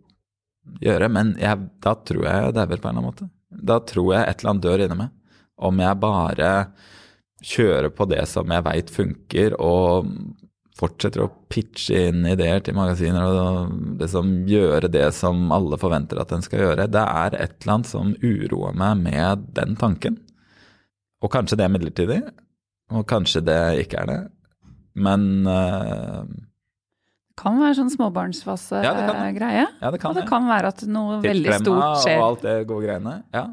gjøre, 0.83 1.07
men 1.13 1.35
jeg, 1.39 1.69
da 1.83 1.95
tror 2.07 2.25
jeg 2.27 2.47
jeg 2.47 2.57
dauer 2.57 2.67
på 2.67 2.75
en 2.75 2.81
eller 2.81 2.91
annen 2.97 3.07
måte. 3.07 3.29
Da 3.47 3.79
tror 3.87 4.13
jeg 4.13 4.25
et 4.27 4.41
eller 4.41 4.53
annet 4.53 4.67
dør 4.67 4.83
inni 4.83 4.99
meg. 4.99 5.13
Om 5.57 5.79
jeg 5.81 6.01
bare 6.03 6.51
kjører 7.47 7.93
på 7.93 8.07
det 8.09 8.25
som 8.29 8.51
jeg 8.51 8.65
veit 8.65 8.91
funker, 8.91 9.55
og 9.61 10.11
fortsetter 10.77 11.23
å 11.23 11.31
pitche 11.49 12.07
inn 12.11 12.25
ideer 12.29 12.61
til 12.61 12.75
magasiner 12.77 13.25
og 13.25 13.71
liksom 14.01 14.33
gjøre 14.49 14.89
det 14.93 15.07
som 15.17 15.49
alle 15.55 15.79
forventer 15.81 16.19
at 16.21 16.33
en 16.35 16.43
skal 16.45 16.61
gjøre. 16.61 16.89
Det 16.93 17.01
er 17.01 17.37
et 17.37 17.55
eller 17.61 17.77
annet 17.77 17.89
som 17.89 18.11
uroer 18.21 18.77
meg 18.77 19.01
med 19.07 19.47
den 19.57 19.77
tanken. 19.79 20.19
Og 21.23 21.33
kanskje 21.33 21.57
det 21.57 21.65
er 21.65 21.73
midlertidig, 21.73 22.19
og 22.93 23.05
kanskje 23.09 23.41
det 23.47 23.59
ikke 23.83 24.01
er 24.03 24.09
det, 24.11 24.19
men 24.97 25.23
uh, 25.47 26.23
kan 27.37 27.59
være 27.61 27.75
sånn 27.77 27.91
småbarnsfase-greie. 27.93 29.65
Ja, 29.67 29.67
ja, 29.81 29.91
det 29.93 29.99
kan 30.01 30.09
og 30.11 30.17
det 30.17 30.25
kan 30.29 30.47
være 30.49 30.71
at 30.73 30.83
noe 30.89 31.19
veldig 31.21 31.59
stort 31.61 32.01
skjer. 32.01 32.17
og 32.17 32.25
alt 32.31 32.45
det 32.47 32.55
gode 32.69 32.87
greiene. 32.87 33.15
Ja. 33.35 33.43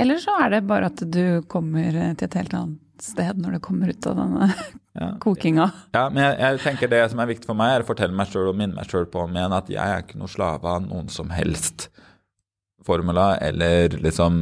Eller 0.00 0.20
så 0.20 0.34
er 0.44 0.52
det 0.56 0.62
bare 0.68 0.90
at 0.92 1.00
du 1.12 1.40
kommer 1.48 1.88
til 1.92 2.26
et 2.28 2.36
helt 2.36 2.54
annet 2.56 2.78
sted 3.00 3.38
når 3.40 3.56
du 3.56 3.60
kommer 3.64 3.88
ut 3.94 4.06
av 4.10 4.18
denne 4.20 4.50
Ja. 5.00 5.12
kokinga. 5.22 5.68
Ja, 5.94 6.08
men 6.10 6.24
jeg, 6.24 6.34
jeg 6.42 6.60
tenker 6.64 6.90
det 6.90 6.98
som 7.12 7.20
er 7.22 7.28
viktig 7.30 7.46
for 7.46 7.56
meg, 7.56 7.76
er 7.76 7.84
å 7.84 7.86
fortelle 7.88 8.12
meg 8.12 8.26
sjøl 8.28 8.48
og 8.50 8.56
minne 8.58 8.74
meg 8.74 8.88
sjøl 8.90 9.06
på 9.08 9.22
om 9.22 9.36
igjen 9.38 9.54
at 9.54 9.68
jeg 9.70 9.78
er 9.86 10.02
ikke 10.02 10.18
noe 10.18 10.28
slave 10.28 10.66
av 10.66 10.82
noen 10.82 11.06
som 11.14 11.30
helst 11.32 11.86
formula, 12.84 13.36
eller 13.40 13.94
liksom 14.02 14.40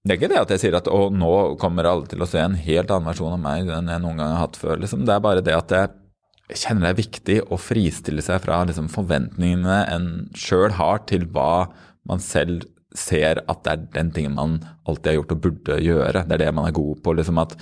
Det 0.00 0.14
er 0.14 0.16
ikke 0.16 0.30
det 0.32 0.40
at 0.40 0.52
jeg 0.54 0.62
sier 0.62 0.76
at 0.78 0.88
å, 0.88 1.00
nå 1.12 1.32
kommer 1.60 1.84
alle 1.84 2.08
til 2.08 2.22
å 2.24 2.28
se 2.28 2.40
en 2.40 2.56
helt 2.56 2.88
annen 2.88 3.10
versjon 3.10 3.34
av 3.36 3.42
meg 3.42 3.68
enn 3.68 3.90
jeg 3.92 4.00
noen 4.00 4.20
gang 4.22 4.32
har 4.32 4.46
hatt 4.46 4.56
før. 4.56 4.80
Liksom. 4.80 5.04
Det 5.04 5.12
er 5.12 5.24
bare 5.26 5.44
det 5.44 5.56
at 5.56 5.74
jeg 5.76 6.60
kjenner 6.62 6.86
det 6.86 6.92
er 6.94 7.00
viktig 7.02 7.36
å 7.52 7.58
fristille 7.60 8.24
seg 8.24 8.40
fra 8.46 8.62
liksom, 8.68 8.88
forventningene 8.92 9.82
en 9.92 10.10
sjøl 10.32 10.72
har 10.78 11.04
til 11.10 11.28
hva 11.34 11.68
man 12.08 12.22
selv 12.24 12.64
ser 12.96 13.42
at 13.44 13.60
det 13.66 13.74
er 13.74 13.84
den 13.98 14.10
tingen 14.16 14.38
man 14.38 14.56
alltid 14.88 15.12
har 15.12 15.18
gjort 15.20 15.34
og 15.36 15.42
burde 15.44 15.76
gjøre. 15.84 16.24
Det 16.26 16.36
er 16.38 16.44
det 16.46 16.54
man 16.56 16.70
er 16.70 16.78
god 16.80 17.04
på. 17.04 17.14
liksom 17.20 17.42
at 17.42 17.54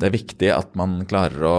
det 0.00 0.08
er 0.08 0.14
viktig 0.14 0.52
at 0.52 0.76
man 0.80 1.00
klarer 1.08 1.48
å, 1.48 1.56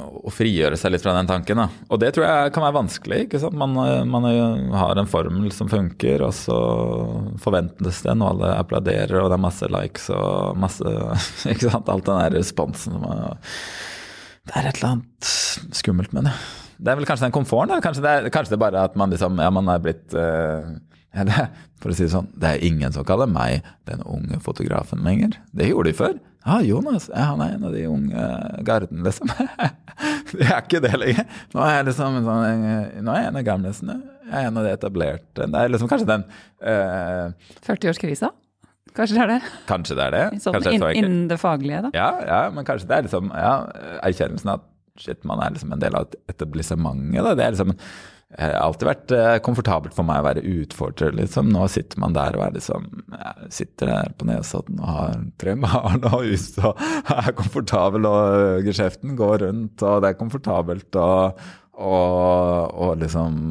å 0.00 0.32
frigjøre 0.32 0.78
seg 0.80 0.94
litt 0.94 1.04
fra 1.04 1.14
den 1.16 1.28
tanken. 1.28 1.60
Da. 1.62 1.84
Og 1.90 2.00
det 2.02 2.12
tror 2.16 2.26
jeg 2.26 2.52
kan 2.54 2.64
være 2.66 2.76
vanskelig. 2.78 3.20
ikke 3.26 3.40
sant? 3.42 3.56
Man, 3.58 3.76
man 4.10 4.28
har 4.76 5.00
en 5.00 5.10
formel 5.10 5.50
som 5.54 5.70
funker, 5.70 6.24
og 6.26 6.34
så 6.36 6.58
forventes 7.42 8.02
det 8.06 8.16
når 8.16 8.34
alle 8.34 8.52
applauderer, 8.60 9.18
og 9.20 9.30
det 9.30 9.38
er 9.38 9.44
masse 9.46 9.70
likes 9.70 10.08
og 10.14 10.58
masse 10.60 10.96
ikke 11.52 11.70
sant? 11.70 11.90
Alt 11.90 12.08
den 12.08 12.22
der 12.22 12.36
responsen 12.38 12.96
som 12.96 13.06
Det 13.06 14.56
er 14.56 14.68
et 14.70 14.80
eller 14.80 14.92
annet 14.94 15.32
skummelt 15.76 16.14
med 16.16 16.28
det. 16.30 16.36
Det 16.80 16.92
er 16.92 16.96
vel 16.96 17.08
kanskje 17.08 17.28
den 17.28 17.34
komforten. 17.36 17.74
da, 17.74 17.82
Kanskje 17.84 18.04
det 18.04 18.12
er, 18.12 18.30
kanskje 18.32 18.54
det 18.54 18.60
er 18.60 18.64
bare 18.64 18.86
at 18.88 18.96
man 18.96 19.12
liksom, 19.12 19.36
ja, 19.42 19.50
man 19.52 19.68
er 19.68 19.82
blitt 19.84 20.14
uh, 20.16 20.70
eller, 21.10 21.50
for 21.82 21.90
å 21.90 21.96
si 21.96 22.06
det 22.06 22.12
sånn, 22.12 22.30
det 22.38 22.54
er 22.54 22.66
ingen 22.66 22.94
som 22.94 23.06
kaller 23.06 23.30
meg 23.30 23.66
den 23.90 24.02
unge 24.06 24.38
fotografen 24.44 25.02
lenger. 25.06 25.40
Det 25.50 25.70
gjorde 25.72 25.90
de 25.90 25.98
før. 25.98 26.18
Ja, 26.40 26.60
Jonas, 26.64 27.10
ja, 27.12 27.26
han 27.32 27.42
er 27.44 27.56
en 27.56 27.64
av 27.68 27.74
de 27.76 27.82
unge 27.90 28.26
garden, 28.64 29.02
liksom. 29.04 29.28
det 30.32 30.46
er 30.46 30.62
ikke 30.62 30.80
det 30.80 30.94
lenger. 30.96 31.26
Nå 31.52 31.64
er 31.66 31.74
jeg 31.74 31.88
liksom 31.90 32.16
en 32.16 32.28
sånn, 32.28 32.68
nå 33.04 33.12
er 33.12 33.26
jeg 33.26 33.32
en 33.32 33.40
av 33.40 33.44
gamlisene. 33.46 33.96
Jeg 34.30 34.36
er 34.38 34.48
en 34.48 34.60
av 34.60 34.64
de 34.64 34.72
etablerte. 34.72 35.48
Det 35.50 35.60
er 35.60 35.74
liksom 35.74 35.90
kanskje 35.90 36.08
den 36.08 36.24
uh, 36.64 37.52
40-årskrisa? 37.66 38.30
Kanskje 38.96 39.18
det 39.18 39.22
er 39.22 39.30
det? 39.34 39.40
Kanskje 39.68 39.96
det 39.98 40.06
er 40.06 40.16
det. 40.16 40.24
Sånn, 40.42 40.56
det 40.64 40.72
er 40.74 40.96
Innen 40.98 41.26
det 41.30 41.38
faglige, 41.42 41.84
da. 41.86 41.90
Ja, 41.94 42.08
ja, 42.26 42.40
men 42.54 42.66
kanskje 42.66 42.88
det 42.90 42.96
er 42.96 43.06
liksom 43.06 43.28
ja, 43.34 43.52
erkjennelsen 44.00 44.54
at 44.56 44.64
shit, 45.00 45.20
man 45.28 45.42
er 45.44 45.54
liksom 45.54 45.76
en 45.76 45.82
del 45.82 45.96
av 45.96 46.08
et 46.08 46.34
etablissementet. 46.34 47.20
Da. 47.20 47.36
Det 47.36 47.46
er 47.46 47.54
liksom 47.54 47.76
det 48.30 48.46
har 48.46 48.60
alltid 48.62 48.86
vært 48.86 49.12
eh, 49.16 49.36
komfortabelt 49.42 49.94
for 49.96 50.06
meg 50.06 50.20
å 50.22 50.26
være 50.28 50.44
utfordrer, 50.46 51.14
liksom. 51.18 51.48
Nå 51.50 51.64
sitter 51.72 51.98
man 52.02 52.14
der 52.14 52.36
og 52.38 52.44
er 52.44 52.52
liksom 52.54 52.86
Sitter 53.50 53.90
der 53.90 54.12
på 54.14 54.28
Nesodden 54.28 54.78
og 54.78 54.92
har 54.94 55.16
tre 55.42 55.56
barn 55.64 56.06
og 56.06 56.28
hus 56.28 56.52
og 56.62 56.78
er 57.10 57.34
komfortabel, 57.38 58.06
og 58.06 58.68
geskjeften 58.68 59.16
går 59.18 59.42
rundt, 59.46 59.82
og 59.82 60.04
det 60.04 60.12
er 60.12 60.20
komfortabelt 60.20 61.00
og, 61.00 61.42
og, 61.74 62.78
og 62.86 63.02
liksom 63.02 63.42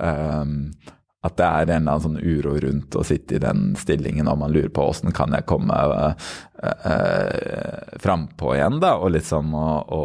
um, 0.00 0.56
at 1.22 1.36
det 1.38 1.46
er 1.46 1.68
en 1.68 1.70
eller 1.70 1.92
annen 1.92 2.02
sånn 2.02 2.18
uro 2.18 2.56
rundt 2.64 2.96
å 2.98 3.04
sitte 3.06 3.36
i 3.36 3.42
den 3.42 3.76
stillingen 3.78 4.26
og 4.30 4.40
man 4.40 4.54
lurer 4.54 4.72
på 4.74 4.88
åssen 4.90 5.14
kan 5.14 5.30
jeg 5.36 5.46
komme 5.46 5.76
uh, 5.76 6.32
uh, 6.58 7.92
frampå 8.02 8.56
igjen, 8.56 8.80
da, 8.82 8.96
og 8.98 9.14
liksom 9.14 9.54
å, 9.54 9.66
å, 9.86 10.00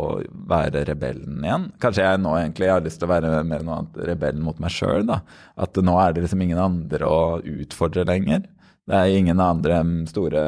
være 0.50 0.86
rebellen 0.86 1.42
igjen. 1.42 1.66
Kanskje 1.82 2.06
jeg 2.06 2.22
nå 2.22 2.36
egentlig 2.38 2.70
har 2.70 2.86
lyst 2.86 3.02
til 3.02 3.10
å 3.10 3.14
være 3.16 3.42
mer 3.50 3.66
noe 3.66 3.80
annet 3.82 3.98
rebellen 4.12 4.46
mot 4.46 4.62
meg 4.62 4.76
sjøl, 4.76 5.08
da. 5.10 5.24
At 5.58 5.80
nå 5.82 5.98
er 6.04 6.14
det 6.14 6.28
liksom 6.28 6.46
ingen 6.46 6.62
andre 6.62 7.10
å 7.10 7.20
utfordre 7.42 8.06
lenger. 8.06 8.46
Det 8.88 8.96
er 8.96 9.18
ingen 9.18 9.42
andre 9.44 9.82
store 10.08 10.42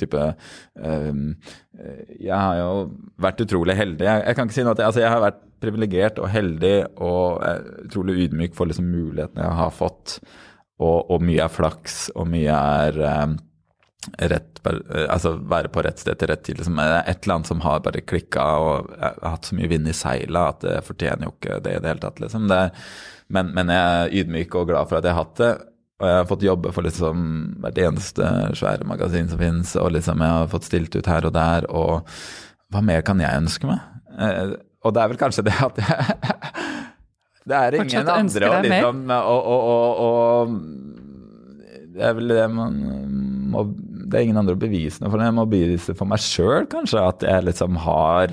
type 0.00 0.22
um, 0.74 1.26
Jeg 2.18 2.34
har 2.34 2.58
jo 2.58 2.70
vært 3.22 3.44
utrolig 3.44 3.76
heldig. 3.78 4.06
Jeg, 4.08 4.24
jeg 4.26 4.38
kan 4.38 4.48
ikke 4.48 4.58
si 4.58 4.66
noe 4.66 4.74
at 4.74 4.82
jeg, 4.82 4.90
altså 4.90 5.04
jeg 5.04 5.12
har 5.14 5.22
vært 5.22 5.40
privilegert 5.64 6.20
og 6.20 6.28
heldig 6.32 6.74
og 7.02 7.44
er 7.46 7.62
utrolig 7.86 8.26
ydmyk 8.26 8.56
for 8.58 8.68
liksom 8.68 8.90
mulighetene 8.90 9.46
jeg 9.46 9.60
har 9.62 9.74
fått. 9.74 10.18
Og, 10.82 11.10
og 11.14 11.22
mye 11.22 11.44
er 11.44 11.52
flaks, 11.54 12.08
og 12.18 12.26
mye 12.32 12.54
er 12.84 12.98
um, 13.22 13.36
rett, 14.18 14.60
altså 15.08 15.36
være 15.38 15.70
på 15.72 15.84
rett 15.86 16.02
sted 16.02 16.18
til 16.18 16.30
rett 16.30 16.42
tid. 16.46 16.58
Liksom, 16.60 16.80
et 16.82 17.24
eller 17.24 17.36
annet 17.36 17.50
som 17.50 17.62
har 17.64 17.84
bare 17.84 18.02
klikka, 18.04 18.44
og 18.58 18.90
hatt 19.22 19.48
så 19.48 19.58
mye 19.58 19.70
vind 19.70 19.88
i 19.88 19.96
seila 19.96 20.48
at 20.52 20.64
det 20.66 20.80
fortjener 20.86 21.28
jo 21.28 21.36
ikke 21.36 21.60
det 21.64 21.76
i 21.76 21.84
det 21.84 21.92
hele 21.92 22.04
tatt. 22.04 22.20
Liksom. 22.24 22.48
Det, 22.50 22.60
men, 23.34 23.54
men 23.56 23.72
jeg 23.72 24.02
er 24.02 24.18
ydmyk 24.22 24.58
og 24.58 24.68
glad 24.72 24.90
for 24.90 24.98
at 24.98 25.08
jeg 25.08 25.16
har 25.16 25.24
hatt 25.24 25.40
det. 25.44 25.52
Og 26.04 26.10
jeg 26.10 26.20
har 26.20 26.26
fått 26.28 26.44
jobbe 26.44 26.70
for 26.76 26.84
liksom 26.84 27.20
hvert 27.64 27.78
eneste 27.80 28.30
svære 28.60 28.84
magasin 28.88 29.30
som 29.30 29.40
finnes, 29.40 29.72
og 29.80 29.94
liksom 29.96 30.20
jeg 30.20 30.36
har 30.36 30.50
fått 30.52 30.68
stilt 30.68 30.96
ut 30.98 31.08
her 31.08 31.24
og 31.24 31.32
der, 31.32 31.66
og 31.72 32.10
hva 32.74 32.82
mer 32.84 33.04
kan 33.06 33.22
jeg 33.22 33.40
ønske 33.40 33.70
meg? 33.70 33.80
Eh, 34.20 34.52
og 34.84 34.92
det 34.92 35.00
er 35.00 35.12
vel 35.14 35.20
kanskje 35.20 35.46
det 35.46 35.54
at 35.64 35.80
jeg 35.80 36.16
Det 37.48 37.56
er 37.56 37.74
ingen 37.76 38.08
andre 38.08 38.48
å 38.48 38.60
liksom 38.64 39.00
og, 39.12 39.48
og, 39.52 39.64
og, 39.68 39.98
og 40.04 40.52
Det 41.92 42.06
er 42.08 42.14
vel 42.16 42.32
det 42.32 42.46
man 42.52 42.78
må 43.52 43.66
Det 43.68 44.16
er 44.16 44.24
ingen 44.24 44.40
andre 44.40 44.56
å 44.56 44.60
bevise 44.60 45.02
noe 45.02 45.12
for. 45.12 45.20
Jeg 45.20 45.36
må 45.36 45.44
bevise 45.48 45.96
for 45.98 46.08
meg 46.08 46.22
sjøl, 46.24 46.64
kanskje, 46.70 47.02
at 47.02 47.24
jeg 47.26 47.44
liksom 47.48 47.76
har 47.84 48.32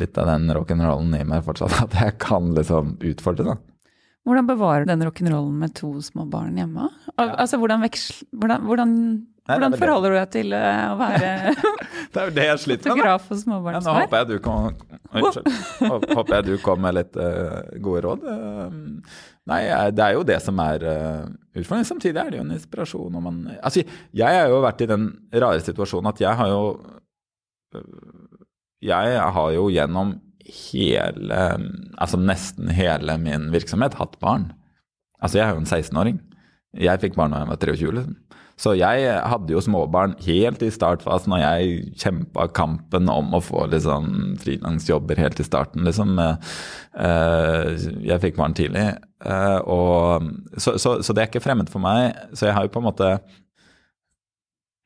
litt 0.00 0.18
av 0.18 0.30
den 0.30 0.50
rock'n'rollen 0.56 1.14
i 1.18 1.24
meg 1.28 1.44
fortsatt. 1.46 1.74
At 1.84 1.94
jeg 1.98 2.16
kan 2.22 2.52
liksom 2.56 2.94
utfordre, 3.04 3.54
da. 3.54 3.73
Hvordan 4.24 4.46
bevarer 4.48 4.86
du 4.86 4.92
den 4.92 5.04
rock'n'rollen 5.04 5.56
med 5.60 5.74
to 5.76 5.90
små 6.00 6.24
barn 6.32 6.56
hjemme? 6.56 6.88
Al 7.20 7.34
altså, 7.44 7.58
hvordan, 7.60 7.82
veksler, 7.84 8.24
hvordan, 8.32 8.62
hvordan, 8.64 8.94
er 9.44 9.58
hvordan 9.58 9.76
forholder 9.76 10.14
du 10.14 10.16
deg 10.16 10.30
til 10.32 10.54
eh, 10.56 10.84
å 10.88 10.94
være 10.96 11.52
Det 12.14 12.22
er 12.22 12.30
jo 12.30 12.34
det 12.38 12.46
jeg 12.46 12.62
sliter 12.62 12.94
med. 12.94 13.04
og 13.04 13.68
Ja, 13.68 13.82
nå 13.84 13.96
håper 13.98 14.22
jeg 14.22 14.30
du 14.30 14.34
kom, 14.46 14.80
unnskyld. 15.12 15.60
Håper 16.14 16.34
jeg 16.38 16.46
du 16.48 16.54
kom 16.64 16.80
med 16.86 16.96
litt 16.96 17.18
uh, 17.20 17.60
gode 17.84 18.04
råd. 18.06 18.24
Uh, 18.24 19.22
nei, 19.50 19.60
det 19.92 20.06
er 20.06 20.16
jo 20.16 20.24
det 20.24 20.38
som 20.40 20.62
er 20.64 20.86
uh, 20.88 21.28
utfordringen. 21.52 21.90
Samtidig 21.90 22.22
er 22.22 22.32
det 22.32 22.40
jo 22.40 22.46
en 22.46 22.56
inspirasjon. 22.56 23.20
Man, 23.26 23.42
altså, 23.58 23.84
jeg 24.14 24.40
har 24.40 24.48
jo 24.52 24.62
vært 24.64 24.86
i 24.86 24.90
den 24.94 25.10
rare 25.34 25.60
situasjonen 25.66 26.12
at 26.14 26.24
jeg 26.24 26.40
har 26.40 26.54
jo 26.54 26.64
Jeg 28.84 29.20
har 29.36 29.52
jo 29.56 29.68
gjennom 29.72 30.14
hele, 30.44 31.40
altså 31.96 32.20
nesten 32.20 32.68
hele 32.74 33.16
min 33.22 33.50
virksomhet 33.54 33.96
hatt 34.00 34.18
barn. 34.20 34.50
Altså, 35.22 35.38
jeg 35.40 35.46
er 35.48 35.54
jo 35.54 35.62
en 35.62 35.70
16-åring. 35.70 36.18
Jeg 36.84 37.00
fikk 37.00 37.16
barn 37.16 37.32
da 37.32 37.40
jeg 37.44 37.50
var 37.52 37.60
23, 37.62 37.94
liksom. 37.98 38.20
Så 38.54 38.70
jeg 38.78 39.06
hadde 39.26 39.50
jo 39.50 39.58
småbarn 39.64 40.12
helt 40.22 40.60
i 40.62 40.68
startfasen, 40.70 41.32
og 41.34 41.40
jeg 41.42 41.94
kjempa 41.98 42.44
kampen 42.54 43.08
om 43.10 43.32
å 43.34 43.40
få 43.42 43.64
liksom 43.72 44.36
frilansjobber 44.38 45.18
helt 45.18 45.40
i 45.42 45.46
starten, 45.46 45.82
liksom. 45.88 46.12
Eh, 46.22 47.70
Jeg 48.06 48.20
fikk 48.22 48.38
barn 48.38 48.54
tidlig, 48.54 48.84
eh, 49.26 49.58
og, 49.66 50.28
så, 50.54 50.76
så, 50.78 51.00
så 51.02 51.16
det 51.16 51.24
er 51.24 51.32
ikke 51.32 51.42
fremmed 51.42 51.72
for 51.72 51.82
meg. 51.82 52.14
Så 52.34 52.46
jeg 52.46 52.54
har 52.54 52.68
jo 52.68 52.74
på 52.76 52.82
en 52.84 52.86
måte 52.92 53.10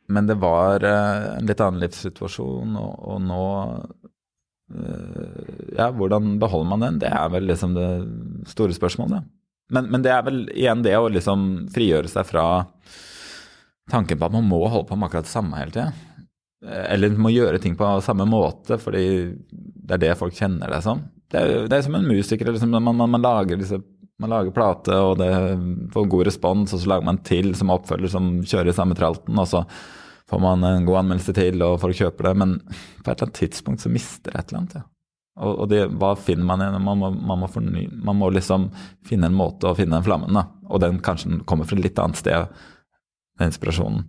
Men 0.09 0.25
det 0.31 0.39
var 0.41 0.81
eh, 0.89 1.37
en 1.37 1.49
litt 1.51 1.61
annen 1.61 1.83
livssituasjon, 1.85 2.73
og, 2.81 2.95
og 3.13 3.19
nå 3.27 3.45
eh, 4.73 5.28
Ja, 5.79 5.93
hvordan 5.95 6.39
beholder 6.43 6.71
man 6.73 6.83
den? 6.83 6.97
Det 7.03 7.11
er 7.15 7.29
vel 7.31 7.47
liksom 7.47 7.77
det 7.77 7.89
store 8.51 8.75
spørsmålet. 8.75 9.27
Men, 9.71 9.91
men 9.93 10.03
det 10.03 10.11
er 10.11 10.25
vel 10.27 10.41
igjen 10.51 10.83
det 10.83 10.97
å 10.99 11.11
liksom 11.13 11.69
frigjøre 11.75 12.11
seg 12.11 12.27
fra 12.27 12.47
tanken 13.93 14.19
på 14.19 14.29
at 14.29 14.35
man 14.35 14.49
må 14.49 14.65
holde 14.67 14.89
på 14.89 14.97
med 14.97 15.09
akkurat 15.09 15.29
det 15.29 15.33
samme 15.33 15.61
hele 15.61 15.75
tida. 15.75 15.93
Eller 16.67 17.15
må 17.15 17.31
gjøre 17.31 17.61
ting 17.63 17.77
på 17.79 17.91
samme 18.03 18.27
måte, 18.27 18.81
fordi 18.83 19.05
det 19.53 19.97
er 19.97 20.03
det 20.09 20.17
folk 20.19 20.35
kjenner 20.35 20.73
deg 20.73 20.83
som. 20.85 21.05
Det 21.31 21.39
er, 21.39 21.69
det 21.71 21.79
er 21.79 21.87
som 21.87 21.95
en 21.95 22.09
musiker. 22.09 22.51
Liksom, 22.51 22.75
man, 22.75 22.91
man, 22.91 23.15
man, 23.15 23.23
lager 23.23 23.61
disse, 23.61 23.79
man 24.19 24.33
lager 24.35 24.57
plate, 24.57 24.97
og 24.99 25.21
det 25.21 25.31
får 25.95 26.11
god 26.11 26.27
respons, 26.33 26.75
og 26.75 26.83
så 26.83 26.93
lager 26.95 27.07
man 27.07 27.23
til 27.29 27.55
som 27.57 27.71
oppfølger 27.77 28.13
som 28.13 28.39
kjører 28.43 28.73
i 28.73 28.77
samme 28.77 28.99
tralten, 28.99 29.39
og 29.39 29.49
så 29.49 29.63
får 30.29 30.43
man 30.43 30.67
en 30.67 30.89
god 30.89 31.05
anmeldelse 31.05 31.37
til, 31.39 31.63
og 31.65 31.79
folk 31.85 31.97
kjøper 32.01 32.31
det. 32.31 32.37
Men 32.43 32.59
på 32.67 33.07
et 33.07 33.15
eller 33.15 33.29
annet 33.29 33.43
tidspunkt 33.45 33.85
så 33.85 33.93
mister 33.93 34.33
det 34.33 34.41
et 34.41 34.51
eller 34.51 34.65
annet. 34.65 34.81
Ja. 34.81 34.89
Og, 35.39 35.53
og 35.63 35.69
det, 35.71 35.85
hva 36.01 36.15
finner 36.19 36.47
man 36.49 36.63
igjen? 36.65 36.83
Man 36.83 36.99
må, 37.01 37.13
man, 37.15 37.43
må 37.43 37.51
forny, 37.53 37.87
man 38.05 38.19
må 38.19 38.31
liksom 38.35 38.69
finne 39.07 39.31
en 39.31 39.39
måte 39.39 39.71
å 39.71 39.77
finne 39.79 39.99
den 39.99 40.07
flammen, 40.07 40.35
da. 40.35 40.49
Og 40.69 40.83
den 40.83 40.99
kanskje 41.05 41.41
kommer 41.49 41.69
fra 41.69 41.79
et 41.79 41.87
litt 41.87 42.03
annet 42.03 42.19
sted, 42.19 42.59
den 43.39 43.53
inspirasjonen. 43.53 44.05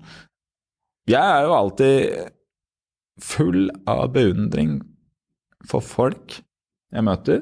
Jeg 1.10 1.22
er 1.22 1.46
jo 1.46 1.56
alltid 1.58 1.96
full 3.24 3.70
av 3.90 4.10
beundring 4.16 4.80
for 5.70 5.84
folk 5.84 6.40
jeg 6.94 7.06
møter. 7.06 7.42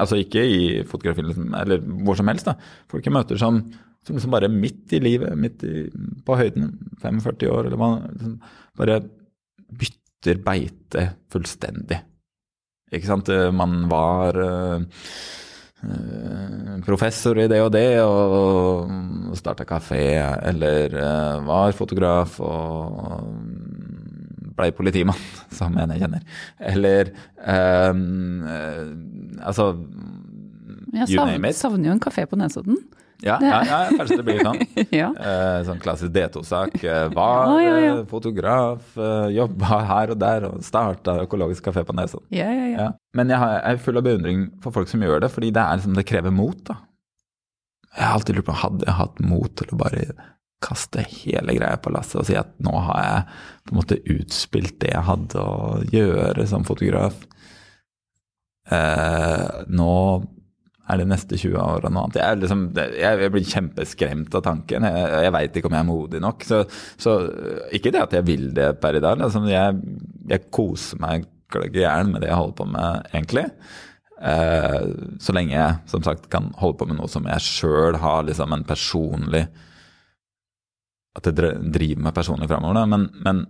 Altså 0.00 0.20
ikke 0.20 0.42
i 0.46 0.60
fotografi 0.88 1.24
liksom, 1.26 1.54
eller 1.60 1.82
hvor 2.04 2.16
som 2.16 2.30
helst, 2.30 2.48
da. 2.48 2.56
Folk 2.90 3.06
jeg 3.06 3.14
møter 3.14 3.40
som, 3.40 3.60
som 4.06 4.16
liksom 4.16 4.32
bare 4.32 4.48
midt 4.52 4.94
i 4.96 5.02
livet, 5.02 5.36
midt 5.36 5.64
i, 5.68 5.88
på 6.24 6.38
høyden, 6.40 6.72
45 7.02 7.50
år, 7.52 7.68
eller 7.68 7.80
hva, 7.80 7.90
liksom, 8.14 8.38
bare 8.80 9.00
bytter 9.80 10.40
beite 10.44 11.10
fullstendig. 11.32 12.00
Ikke 12.90 13.06
sant. 13.06 13.30
Man 13.54 13.84
var 13.90 14.36
eh, 14.40 14.80
professor 16.86 17.38
i 17.40 17.48
det 17.50 17.60
og 17.64 17.72
det 17.74 18.00
og 18.02 19.36
starta 19.38 19.66
kafé, 19.68 20.02
eller 20.50 20.96
eh, 20.98 21.44
var 21.46 21.76
fotograf 21.76 22.40
og 22.42 23.30
blei 24.56 24.70
politimann, 24.76 25.20
som 25.58 25.76
en 25.78 25.94
jeg 25.94 26.04
kjenner. 26.04 26.24
Eller 26.72 27.12
eh, 27.38 27.92
eh, 28.54 28.86
altså 29.40 29.72
You 30.90 31.22
name 31.22 31.46
it. 31.46 31.54
Jeg 31.54 31.60
savner 31.60 31.86
jo 31.86 31.94
en 31.94 32.02
kafé 32.02 32.24
på 32.26 32.34
Nesodden. 32.34 32.80
Ja, 33.24 33.36
ja, 33.44 33.58
ja, 33.68 33.78
kanskje 33.98 34.16
det 34.20 34.24
blir 34.24 34.40
sånn. 34.44 34.60
ja. 35.00 35.10
Eh, 35.12 35.58
sånn 35.68 35.80
klassisk 35.82 36.12
D2-sak. 36.14 36.76
Eh, 36.80 37.06
var 37.12 37.52
Ja, 37.60 37.74
eh, 37.90 38.02
fotograf, 38.08 38.94
eh, 38.96 39.28
jobba 39.36 39.80
her 39.90 40.14
og 40.14 40.20
der 40.22 40.46
og 40.48 40.62
starta 40.64 41.18
økologisk 41.26 41.68
kafé 41.68 41.84
på 41.84 41.96
Nesodden. 41.98 42.26
Ja, 42.34 42.48
ja, 42.48 42.66
ja. 42.70 42.78
Ja. 42.86 42.88
Men 43.16 43.32
jeg, 43.32 43.42
har, 43.42 43.56
jeg 43.58 43.76
er 43.76 43.84
full 43.84 44.00
av 44.00 44.06
beundring 44.08 44.46
for 44.64 44.72
folk 44.76 44.88
som 44.88 45.04
gjør 45.04 45.24
det, 45.26 45.32
fordi 45.34 45.52
det, 45.52 45.60
er 45.62 45.80
liksom, 45.80 45.96
det 45.98 46.06
krever 46.08 46.32
mot. 46.34 46.60
da. 46.70 46.78
Jeg 47.96 48.06
har 48.06 48.18
alltid 48.20 48.38
lurt 48.38 48.48
på 48.48 48.58
hadde 48.62 48.86
jeg 48.86 48.98
hatt 49.00 49.24
mot 49.26 49.56
til 49.58 49.74
å 49.74 49.80
bare 49.80 50.04
kaste 50.60 51.02
hele 51.08 51.54
greia 51.56 51.78
på 51.80 51.90
lasset 51.92 52.18
og 52.20 52.26
si 52.28 52.34
at 52.36 52.50
nå 52.60 52.72
har 52.84 53.00
jeg 53.00 53.22
på 53.64 53.72
en 53.72 53.78
måte 53.80 53.96
utspilt 54.12 54.76
det 54.82 54.90
jeg 54.92 55.06
hadde 55.08 55.40
å 55.40 55.78
gjøre 55.88 56.44
som 56.48 56.66
fotograf. 56.68 57.16
Eh, 58.70 59.46
nå 59.72 59.94
er 60.90 61.00
det 61.00 61.08
neste 61.10 61.38
20 61.38 61.58
åra 61.60 61.90
noe 61.90 62.06
annet. 62.06 62.18
Jeg, 62.20 62.38
liksom, 62.42 62.64
jeg, 62.76 63.18
jeg 63.24 63.32
blir 63.34 63.50
kjempeskremt 63.52 64.36
av 64.38 64.44
tanken. 64.46 64.86
Jeg, 64.88 65.10
jeg 65.26 65.34
veit 65.36 65.58
ikke 65.58 65.70
om 65.70 65.76
jeg 65.76 65.84
er 65.84 65.90
modig 65.90 66.22
nok. 66.24 66.46
Så, 66.46 66.62
så 67.00 67.16
ikke 67.76 67.92
det 67.94 68.02
at 68.06 68.16
jeg 68.18 68.26
vil 68.28 68.48
det 68.56 68.72
per 68.82 68.98
i 68.98 69.04
dag. 69.04 69.20
Liksom, 69.20 69.46
jeg, 69.50 69.78
jeg 70.30 70.50
koser 70.54 71.02
meg 71.02 71.28
i 71.50 71.86
med 72.06 72.20
det 72.22 72.28
jeg 72.28 72.38
holder 72.38 72.58
på 72.60 72.66
med, 72.70 73.06
egentlig. 73.10 73.46
Eh, 74.20 74.82
så 75.18 75.34
lenge 75.34 75.56
jeg 75.56 75.78
som 75.90 76.04
sagt 76.04 76.28
kan 76.30 76.50
holde 76.60 76.78
på 76.78 76.86
med 76.86 77.00
noe 77.00 77.10
som 77.10 77.26
jeg 77.26 77.42
sjøl 77.42 77.96
har 78.02 78.26
liksom 78.28 78.52
en 78.52 78.66
personlig 78.68 79.46
At 81.16 81.24
det 81.24 81.54
driver 81.72 82.04
meg 82.04 82.14
personlig 82.14 82.46
framover. 82.50 82.86
Men, 82.86 83.08
men 83.24 83.40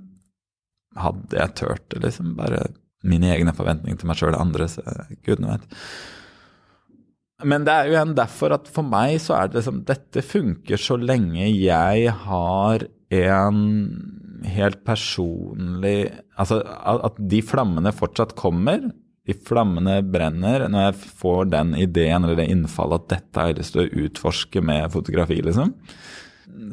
hadde 0.96 1.36
jeg 1.36 1.56
turt 1.58 1.84
det, 1.92 2.00
liksom 2.06 2.32
bare 2.38 2.64
mine 3.06 3.30
egne 3.34 3.52
forventninger 3.56 4.00
til 4.00 4.08
meg 4.08 4.18
sjøl 4.18 4.34
og 4.34 4.40
andre, 4.42 4.68
så 4.68 4.84
gudene 5.26 5.54
vet. 5.54 5.76
Men 7.46 7.66
det 7.66 7.74
er 7.74 7.88
jo 7.88 7.96
igjen 7.96 8.16
derfor 8.18 8.54
at 8.56 8.70
for 8.70 8.86
meg 8.86 9.18
så 9.22 9.36
er 9.38 9.50
det 9.50 9.60
liksom 9.60 9.82
Dette 9.88 10.24
funker 10.24 10.80
så 10.80 10.98
lenge 11.00 11.46
jeg 11.48 12.14
har 12.26 12.86
en 13.10 13.60
helt 14.46 14.82
personlig 14.86 16.10
Altså 16.40 16.60
at 16.64 17.18
de 17.30 17.40
flammene 17.44 17.92
fortsatt 17.92 18.36
kommer. 18.38 18.86
De 19.28 19.36
flammene 19.46 19.98
brenner 20.06 20.64
når 20.70 20.86
jeg 20.86 21.10
får 21.20 21.50
den 21.52 21.74
ideen 21.78 22.24
eller 22.24 22.40
det 22.40 22.48
innfallet 22.52 23.04
at 23.04 23.10
dette 23.16 23.42
har 23.42 23.50
jeg 23.50 23.60
lyst 23.60 23.76
til 23.76 23.84
å 23.84 24.06
utforske 24.06 24.62
med 24.64 24.88
fotografi, 24.94 25.42
liksom. 25.44 25.74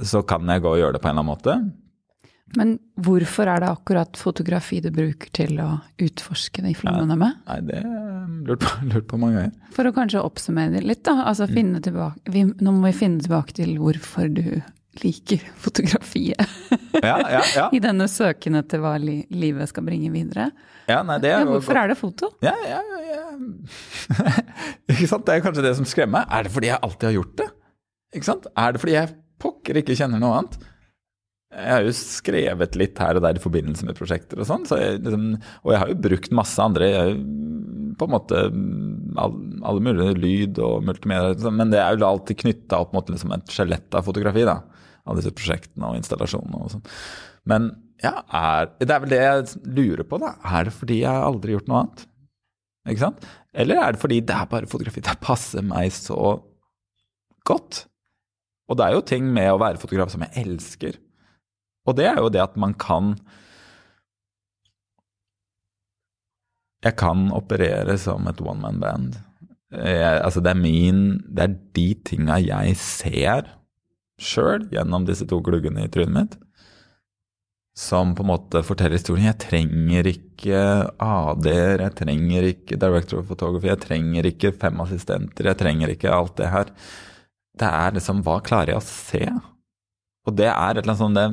Så 0.07 0.23
kan 0.27 0.47
jeg 0.49 0.63
gå 0.63 0.71
og 0.71 0.79
gjøre 0.79 0.95
det 0.95 1.03
på 1.03 1.11
en 1.11 1.17
eller 1.17 1.25
annen 1.25 1.33
måte. 1.33 1.86
Men 2.55 2.77
hvorfor 3.03 3.49
er 3.51 3.59
det 3.59 3.67
akkurat 3.73 4.15
fotografi 4.15 4.79
du 4.81 4.87
bruker 4.95 5.27
til 5.35 5.57
å 5.59 5.81
utforske 5.99 6.63
de 6.63 6.71
flammene 6.79 7.17
med? 7.19 7.41
Nei, 7.49 7.57
det 7.67 7.81
har 7.83 8.29
lurt 8.47 8.63
på, 8.63 8.71
lurt 8.93 9.07
på 9.11 9.19
mange 9.19 9.41
ganger. 9.41 9.73
For 9.75 9.89
å 9.89 9.91
kanskje 9.97 10.23
oppsummere 10.23 10.79
litt, 10.85 11.03
da. 11.03 11.17
Altså 11.27 11.47
Mm. 11.49 11.53
finne 11.57 11.81
tilbake, 11.83 12.31
vi, 12.31 12.45
nå 12.47 12.71
må 12.77 12.87
vi 12.87 12.93
finne 12.95 13.19
tilbake 13.25 13.53
til 13.57 13.75
hvorfor 13.81 14.31
du 14.33 14.61
liker 15.03 15.43
fotografiet. 15.65 16.39
Ja, 17.03 17.17
ja, 17.19 17.41
ja. 17.55 17.67
I 17.75 17.79
denne 17.83 18.07
søken 18.09 18.55
etter 18.57 18.79
hva 18.81 18.95
li, 18.97 19.19
livet 19.29 19.69
skal 19.69 19.83
bringe 19.85 20.09
videre. 20.15 20.47
ja 20.87 21.03
nei, 21.03 21.19
det 21.21 21.33
er 21.35 21.43
Ja, 21.43 21.49
hvorfor 21.51 21.77
er 21.83 21.91
det 21.91 21.97
foto? 21.99 22.31
Ja, 22.41 22.55
ja, 22.65 22.79
ja. 23.11 23.27
ikke 24.87 25.07
sant? 25.11 25.25
Det 25.27 25.35
er 25.35 25.43
kanskje 25.45 25.65
det 25.67 25.75
som 25.77 25.85
skremmer. 25.87 26.25
Er 26.31 26.47
det 26.47 26.53
fordi 26.55 26.71
jeg 26.71 26.79
alltid 26.81 27.09
har 27.09 27.15
gjort 27.19 27.35
det? 27.43 27.49
Ikke 28.15 28.29
sant? 28.31 28.47
Er 28.57 28.71
det 28.73 28.81
fordi 28.81 28.95
jeg 28.95 29.13
pokker 29.43 29.81
ikke 29.83 29.95
kjenner 29.99 30.21
noe 30.23 30.39
annet? 30.39 30.57
Jeg 31.47 31.71
har 31.71 31.85
jo 31.85 31.93
skrevet 31.95 32.75
litt 32.75 32.99
her 32.99 33.17
og 33.17 33.23
der 33.23 33.37
i 33.39 33.41
forbindelse 33.41 33.87
med 33.87 33.95
prosjekter 33.95 34.41
og 34.41 34.49
sånn, 34.49 34.65
så 34.67 34.77
liksom, 34.97 35.29
og 35.63 35.71
jeg 35.71 35.79
har 35.79 35.91
jo 35.93 36.01
brukt 36.03 36.33
masse 36.35 36.59
andre 36.59 36.89
jeg, 36.89 36.97
har 36.99 37.13
jo 37.13 37.93
på 37.97 38.05
en 38.05 38.13
måte 38.13 38.41
all, 39.17 39.37
alle 39.65 39.83
mulige 39.85 40.17
lyd 40.19 40.59
og 40.61 40.83
multimedia, 40.85 41.31
liksom, 41.33 41.55
men 41.57 41.71
det 41.71 41.79
er 41.81 41.95
jo 41.95 42.05
alltid 42.09 42.41
knytta 42.43 42.81
opp 42.83 42.91
mot 42.93 43.09
liksom 43.09 43.31
et 43.33 43.55
skjelett 43.55 43.97
av 43.97 44.05
fotografi, 44.05 44.43
da. 44.47 44.59
Av 45.07 45.17
disse 45.17 45.31
prosjektene 45.31 45.87
og 45.87 45.97
installasjonene 46.01 46.61
og 46.61 46.75
sånn. 46.75 46.85
Men 47.47 47.71
ja, 48.03 48.13
er, 48.27 48.69
det 48.83 48.91
er 48.91 49.01
vel 49.01 49.13
det 49.13 49.23
jeg 49.23 49.63
lurer 49.79 50.05
på, 50.05 50.19
da. 50.21 50.35
Er 50.45 50.67
det 50.67 50.75
fordi 50.75 50.99
jeg 50.99 51.09
har 51.09 51.25
aldri 51.25 51.55
gjort 51.55 51.71
noe 51.71 51.81
annet? 51.85 52.05
Ikke 52.91 53.05
sant? 53.07 53.25
Eller 53.57 53.81
er 53.81 53.95
det 53.95 54.03
fordi 54.03 54.19
det 54.27 54.35
er 54.35 54.51
bare 54.51 54.69
fotografi? 54.69 55.01
Det 55.03 55.17
passer 55.23 55.65
meg 55.65 55.89
så 55.95 56.35
godt. 57.47 57.85
Og 58.67 58.77
det 58.77 58.85
er 58.85 58.97
jo 58.97 59.05
ting 59.07 59.31
med 59.33 59.49
å 59.53 59.59
være 59.63 59.81
fotograf 59.81 60.11
som 60.13 60.27
jeg 60.27 60.43
elsker. 60.43 60.99
Og 61.87 61.95
det 61.97 62.09
er 62.09 62.19
jo 62.21 62.31
det 62.33 62.43
at 62.43 62.57
man 62.59 62.75
kan 62.77 63.15
Jeg 66.85 66.93
kan 66.99 67.31
operere 67.33 67.97
som 67.99 68.27
et 68.29 68.41
one 68.43 68.61
man 68.61 68.77
band. 68.79 69.15
Jeg, 69.73 70.21
altså 70.23 70.39
det 70.39 70.51
er 70.53 70.59
min 70.61 70.99
Det 71.25 71.43
er 71.43 71.55
de 71.75 71.87
tinga 72.05 72.37
jeg 72.39 72.75
ser 72.79 73.49
sjøl 74.21 74.67
gjennom 74.71 75.05
disse 75.05 75.27
to 75.29 75.37
gluggene 75.45 75.83
i 75.85 75.89
trynet 75.93 76.13
mitt, 76.15 76.37
som 77.77 78.15
på 78.17 78.23
en 78.23 78.31
måte 78.31 78.63
forteller 78.65 78.97
historien. 78.97 79.27
Jeg 79.29 79.37
trenger 79.43 80.09
ikke 80.09 80.61
AD-er, 80.97 81.83
jeg 81.83 81.95
trenger 81.99 82.47
ikke 82.49 82.79
director 82.81 83.21
of 83.21 83.29
photography, 83.29 83.69
jeg 83.69 83.83
trenger 83.83 84.29
ikke 84.31 84.55
fem 84.57 84.81
assistenter, 84.81 85.51
jeg 85.51 85.59
trenger 85.61 85.93
ikke 85.93 86.15
alt 86.15 86.33
det 86.39 86.49
her. 86.49 86.71
Det 87.61 87.69
er 87.69 87.93
liksom 87.99 88.23
Hva 88.25 88.39
klarer 88.45 88.73
jeg 88.73 88.81
å 88.81 88.87
se? 88.87 89.21
Og 90.25 90.33
det 90.37 90.49
er 90.49 90.79
et 90.79 90.81
eller 90.81 90.95
annet 90.95 91.03
sånn 91.03 91.19
det, 91.19 91.27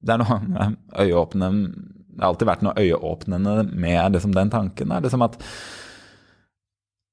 det 0.00 0.14
er 0.14 0.22
noe 0.22 0.66
øyeåpnende 0.96 1.72
Det 2.10 2.22
har 2.22 2.32
alltid 2.32 2.48
vært 2.48 2.64
noe 2.64 2.80
øyeåpnende 2.80 3.52
med 3.70 4.16
liksom 4.16 4.32
den 4.36 4.50
tanken. 4.52 4.92
Er 4.92 5.04
liksom 5.04 5.24
at 5.24 5.38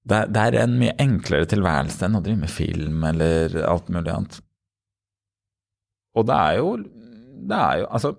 det, 0.08 0.22
det 0.32 0.42
er 0.42 0.58
en 0.62 0.78
mye 0.80 0.96
enklere 1.04 1.48
tilværelse 1.52 2.08
enn 2.08 2.18
å 2.20 2.24
drive 2.24 2.42
med 2.42 2.52
film 2.52 3.04
eller 3.10 3.56
alt 3.68 3.92
mulig 3.92 4.12
annet. 4.14 4.40
Og 6.18 6.26
det 6.28 6.38
er 6.38 6.58
jo 6.58 6.70
Det 7.48 7.60
er 7.60 7.84
jo 7.84 7.88
Altså, 7.92 8.14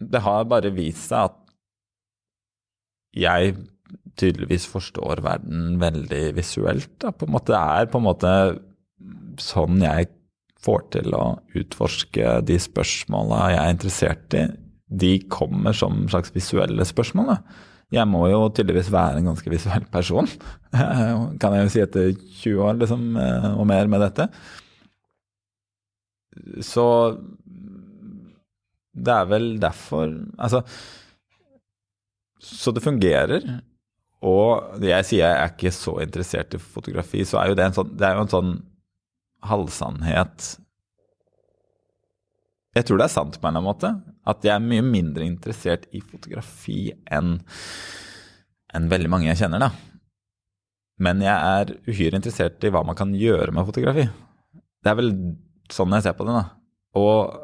det 0.00 0.20
har 0.24 0.50
bare 0.50 0.74
vist 0.74 1.08
seg 1.08 1.30
at 1.30 1.40
jeg 3.14 3.54
tydeligvis 4.18 4.64
forstår 4.66 5.22
verden 5.22 5.76
veldig 5.78 6.22
visuelt. 6.34 6.90
Da. 6.98 7.12
På 7.14 7.28
en 7.28 7.34
måte, 7.36 7.52
det 7.54 7.60
er 7.60 7.90
på 7.92 8.00
en 8.00 8.06
måte 8.08 8.32
sånn 9.38 9.78
jeg 9.84 10.08
får 10.64 10.88
til 10.96 11.14
å 11.16 11.24
utforske 11.58 12.38
de 12.48 12.58
spørsmåla 12.60 13.44
jeg 13.52 13.60
er 13.60 13.76
interessert 13.76 14.36
i. 14.38 14.44
De 15.04 15.12
kommer 15.32 15.76
som 15.76 16.04
slags 16.10 16.32
visuelle 16.34 16.84
spørsmål. 16.88 17.32
Da. 17.32 17.38
Jeg 17.94 18.08
må 18.10 18.24
jo 18.30 18.48
tydeligvis 18.54 18.90
være 18.92 19.20
en 19.20 19.30
ganske 19.30 19.50
visuell 19.52 19.86
person, 19.92 20.28
kan 21.40 21.56
jeg 21.56 21.66
jo 21.66 21.72
si 21.72 21.82
etter 21.84 22.10
20 22.14 22.62
år 22.64 22.78
liksom, 22.80 23.06
eh, 23.20 23.48
og 23.54 23.68
mer 23.70 23.90
med 23.90 24.02
dette. 24.04 24.28
Så 26.64 26.86
det 28.94 29.12
er 29.14 29.26
vel 29.30 29.46
derfor 29.62 30.10
Altså 30.38 30.62
Så 32.42 32.72
det 32.74 32.82
fungerer. 32.82 33.46
Og 34.24 34.80
jeg 34.82 35.06
sier 35.06 35.26
jeg 35.26 35.38
er 35.38 35.52
ikke 35.52 35.72
så 35.74 35.98
interessert 36.02 36.54
i 36.56 36.60
fotografi, 36.60 37.22
så 37.28 37.38
er 37.40 37.50
jo 37.50 37.56
det 37.58 37.66
en 37.68 37.76
sånn, 37.76 37.90
det 37.92 38.06
er 38.08 38.16
jo 38.16 38.24
en 38.24 38.32
sånn 38.32 38.52
halvsannhet 39.48 40.50
Jeg 42.74 42.86
tror 42.88 42.98
det 42.98 43.06
er 43.06 43.14
sant 43.14 43.38
på 43.38 43.46
en 43.46 43.52
eller 43.52 43.60
annen 43.60 43.68
måte. 43.68 43.90
At 44.26 44.42
jeg 44.42 44.54
er 44.56 44.64
mye 44.64 44.82
mindre 44.82 45.26
interessert 45.28 45.86
i 45.94 46.00
fotografi 46.02 46.88
enn 47.06 47.36
enn 48.74 48.88
veldig 48.90 49.10
mange 49.12 49.28
jeg 49.28 49.44
kjenner, 49.44 49.62
da. 49.62 49.68
Men 50.98 51.22
jeg 51.22 51.30
er 51.30 51.70
uhyre 51.86 52.18
interessert 52.18 52.64
i 52.66 52.72
hva 52.74 52.82
man 52.86 52.98
kan 52.98 53.12
gjøre 53.14 53.54
med 53.54 53.66
fotografi. 53.68 54.08
Det 54.82 54.90
er 54.90 54.98
vel 54.98 55.12
sånn 55.70 55.94
jeg 55.94 56.06
ser 56.08 56.16
på 56.18 56.26
det, 56.26 56.34
da. 56.34 56.44
Og 56.98 57.36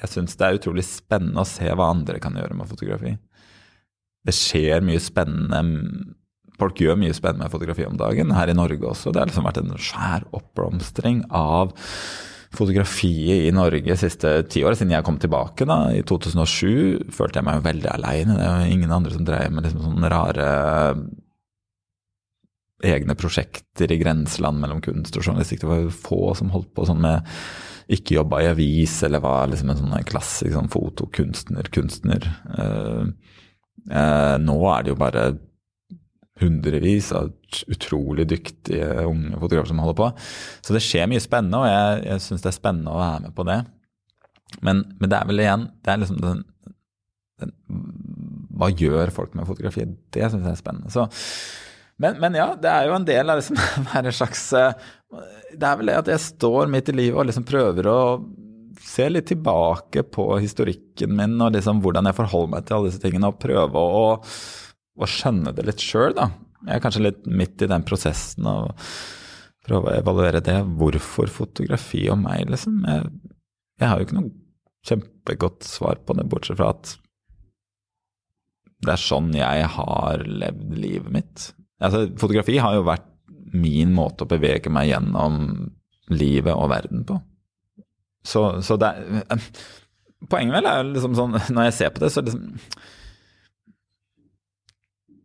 jeg 0.00 0.12
syns 0.12 0.38
det 0.38 0.46
er 0.46 0.60
utrolig 0.60 0.86
spennende 0.86 1.42
å 1.42 1.48
se 1.48 1.66
hva 1.66 1.90
andre 1.90 2.22
kan 2.22 2.38
gjøre 2.38 2.56
med 2.56 2.70
fotografi. 2.70 3.16
Det 4.26 4.34
skjer 4.36 4.84
mye 4.84 5.00
spennende 5.02 5.60
Folk 6.60 6.80
gjør 6.82 6.98
mye 7.00 7.16
spennende 7.16 7.46
med 7.46 7.54
fotografi 7.54 7.86
om 7.88 7.96
dagen, 8.00 8.34
her 8.36 8.52
i 8.52 8.56
Norge 8.56 8.84
også. 8.90 9.12
Det 9.12 9.22
har 9.22 9.30
liksom 9.30 9.48
vært 9.48 9.62
en 9.62 9.72
svær 9.80 10.26
oppblomstring 10.36 11.24
av 11.32 11.72
fotografiet 12.56 13.46
i 13.46 13.54
Norge 13.54 13.96
siste 13.98 14.34
ti 14.50 14.64
år. 14.66 14.76
Siden 14.78 14.94
jeg 14.94 15.06
kom 15.06 15.18
tilbake 15.22 15.66
da, 15.68 15.82
i 15.94 16.04
2007, 16.06 17.10
følte 17.14 17.40
jeg 17.40 17.48
meg 17.48 17.64
veldig 17.66 17.90
aleine. 17.94 18.36
Det 18.38 18.46
er 18.46 18.62
jo 18.64 18.76
ingen 18.76 18.94
andre 18.94 19.14
som 19.14 19.26
dreier 19.26 19.52
med 19.54 19.66
liksom 19.66 19.84
sånne 19.86 20.12
rare 20.12 20.46
egne 22.80 23.14
prosjekter 23.18 23.92
i 23.92 23.98
grenseland 24.00 24.60
mellom 24.60 24.80
kunst 24.84 25.16
og 25.16 25.26
journalistikk. 25.26 25.62
Det 25.64 25.70
var 25.70 25.82
jo 25.84 25.92
få 25.94 26.22
som 26.38 26.52
holdt 26.54 26.72
på 26.76 26.86
sånn 26.88 27.02
med 27.02 27.28
ikke 27.90 28.16
jobba 28.16 28.42
i 28.44 28.50
avis, 28.52 29.00
eller 29.06 29.22
var 29.22 29.50
liksom 29.50 29.72
en 29.72 29.80
sånn 29.80 30.06
klassisk 30.06 30.54
sånn 30.54 30.70
fotokunstner, 30.70 31.70
kunstner. 31.74 32.26
Uh, 32.54 33.10
uh, 33.90 34.36
nå 34.38 34.58
er 34.70 34.86
det 34.86 34.92
jo 34.92 35.00
bare 35.00 35.24
hundrevis 36.40 37.10
av 37.16 37.30
utrolig 37.70 38.26
dyktige 38.30 38.88
unge 39.06 39.38
fotografer 39.40 39.70
som 39.72 39.82
holder 39.82 39.98
på. 39.98 40.08
Så 40.64 40.76
det 40.76 40.82
skjer 40.84 41.10
mye 41.10 41.22
spennende, 41.22 41.60
og 41.60 41.68
jeg, 41.68 42.02
jeg 42.08 42.24
syns 42.26 42.44
det 42.44 42.50
er 42.52 42.56
spennende 42.56 42.94
å 42.94 43.00
være 43.00 43.24
med 43.26 43.36
på 43.36 43.46
det. 43.48 43.60
Men, 44.66 44.84
men 44.98 45.10
det 45.10 45.18
er 45.18 45.28
vel 45.28 45.42
igjen 45.44 45.68
det 45.84 45.92
er 45.92 46.00
liksom 46.02 46.16
den, 46.24 46.40
den, 47.38 47.52
Hva 48.58 48.66
gjør 48.74 49.12
folk 49.14 49.36
med 49.38 49.46
fotografi? 49.46 49.86
Det 50.10 50.26
syns 50.26 50.42
jeg 50.42 50.56
er 50.56 50.58
spennende. 50.58 50.90
Så, 50.90 51.06
men, 52.02 52.18
men, 52.22 52.38
ja, 52.38 52.50
det 52.58 52.72
er 52.72 52.88
jo 52.88 52.96
en 52.98 53.06
del 53.06 53.30
av 53.30 53.40
liksom 53.40 53.60
være 53.92 54.10
en 54.10 54.16
slags 54.16 54.44
Det 54.50 55.66
er 55.66 55.80
vel 55.80 55.92
det 55.92 55.98
at 56.02 56.14
jeg 56.14 56.26
står 56.26 56.72
midt 56.72 56.90
i 56.90 56.96
livet 56.96 57.20
og 57.20 57.30
liksom 57.30 57.46
prøver 57.48 57.90
å 57.90 58.00
se 58.80 59.06
litt 59.10 59.28
tilbake 59.28 60.02
på 60.08 60.24
historikken 60.40 61.12
min 61.16 61.36
og 61.42 61.52
liksom 61.54 61.82
hvordan 61.84 62.08
jeg 62.08 62.16
forholder 62.16 62.52
meg 62.54 62.66
til 62.66 62.76
alle 62.76 62.88
disse 62.88 63.02
tingene, 63.02 63.28
og 63.28 63.40
prøve 63.42 63.76
å 63.76 64.04
å 64.98 65.08
skjønne 65.08 65.52
det 65.56 65.66
litt 65.68 65.84
sjøl, 65.84 66.14
da. 66.16 66.30
Jeg 66.66 66.76
er 66.76 66.82
kanskje 66.84 67.06
litt 67.06 67.26
midt 67.26 67.62
i 67.64 67.68
den 67.70 67.84
prosessen 67.86 68.48
og 68.48 68.74
prøve 69.64 69.92
å 69.92 69.98
evaluere 70.00 70.42
det. 70.44 70.58
Hvorfor 70.80 71.30
fotografi 71.32 72.06
og 72.12 72.20
meg, 72.24 72.50
liksom? 72.52 72.82
Jeg, 72.88 73.12
jeg 73.80 73.88
har 73.88 74.00
jo 74.00 74.08
ikke 74.08 74.18
noe 74.18 74.34
kjempegodt 74.88 75.64
svar 75.68 76.00
på 76.04 76.16
det, 76.16 76.26
bortsett 76.28 76.60
fra 76.60 76.72
at 76.74 76.96
det 78.80 78.94
er 78.94 79.00
sånn 79.00 79.32
jeg 79.36 79.64
har 79.74 80.22
levd 80.24 80.76
livet 80.80 81.12
mitt. 81.12 81.50
Altså, 81.84 82.06
fotografi 82.20 82.56
har 82.60 82.78
jo 82.78 82.86
vært 82.88 83.08
min 83.52 83.92
måte 83.92 84.24
å 84.24 84.30
bevege 84.30 84.72
meg 84.72 84.88
gjennom 84.92 85.42
livet 86.12 86.54
og 86.54 86.70
verden 86.72 87.04
på. 87.08 87.18
Så, 88.26 88.60
så 88.64 88.76
det 88.80 88.90
er 88.90 89.44
Poenget 90.28 90.52
vel 90.52 90.66
er 90.68 90.82
jo 90.82 90.90
liksom 90.90 91.14
sånn, 91.16 91.36
når 91.56 91.70
jeg 91.70 91.76
ser 91.78 91.92
på 91.94 92.02
det, 92.02 92.10
så 92.12 92.20
liksom 92.20 92.50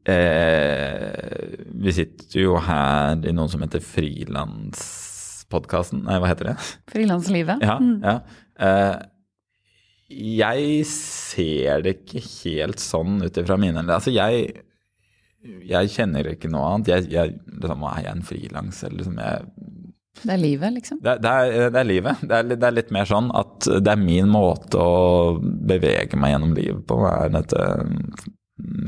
Eh, 0.06 1.58
vi 1.82 1.90
sitter 1.98 2.38
jo 2.44 2.60
her 2.62 3.18
i 3.26 3.34
noen 3.34 3.50
som 3.50 3.58
heter 3.66 3.82
Frilanspodkasten. 3.82 6.06
Nei, 6.06 6.22
hva 6.22 6.30
heter 6.30 6.46
det? 6.52 6.62
Frilanslivet. 6.94 7.58
Ja. 7.66 7.82
Mm. 7.82 8.06
ja. 8.06 8.22
Eh, 8.62 9.02
jeg 10.16 10.86
ser 10.86 11.82
det 11.82 11.98
ikke 11.98 12.22
helt 12.22 12.78
sånn 12.84 13.26
ut 13.26 13.34
ifra 13.42 13.58
mine 13.58 13.82
Altså, 13.90 14.14
jeg, 14.14 14.62
jeg 15.66 15.90
kjenner 15.96 16.30
ikke 16.36 16.52
noe 16.54 16.62
annet. 16.70 16.88
Jeg, 16.94 17.10
jeg, 17.16 17.28
liksom, 17.50 17.82
er 17.90 18.06
jeg 18.06 18.14
en 18.14 18.30
frilans, 18.30 18.78
eller 18.86 18.98
liksom 19.02 19.18
det 20.26 20.32
er 20.32 20.40
livet, 20.40 20.72
liksom? 20.78 20.98
Det, 21.04 21.18
det, 21.22 21.30
er, 21.30 21.70
det 21.74 21.80
er, 21.82 21.88
livet. 21.90 22.16
Det 22.24 22.36
er, 22.38 22.44
det 22.48 22.64
er, 22.64 22.76
litt 22.78 22.92
mer 22.96 23.06
sånn 23.10 23.28
at 23.36 23.68
det 23.68 23.92
er 23.92 24.00
min 24.00 24.30
måte 24.32 24.80
å 24.80 25.36
bevege 25.42 26.16
meg 26.16 26.32
gjennom 26.32 26.54
livet 26.56 26.86
på. 26.88 26.96
er 27.10 27.30
dette 27.34 27.60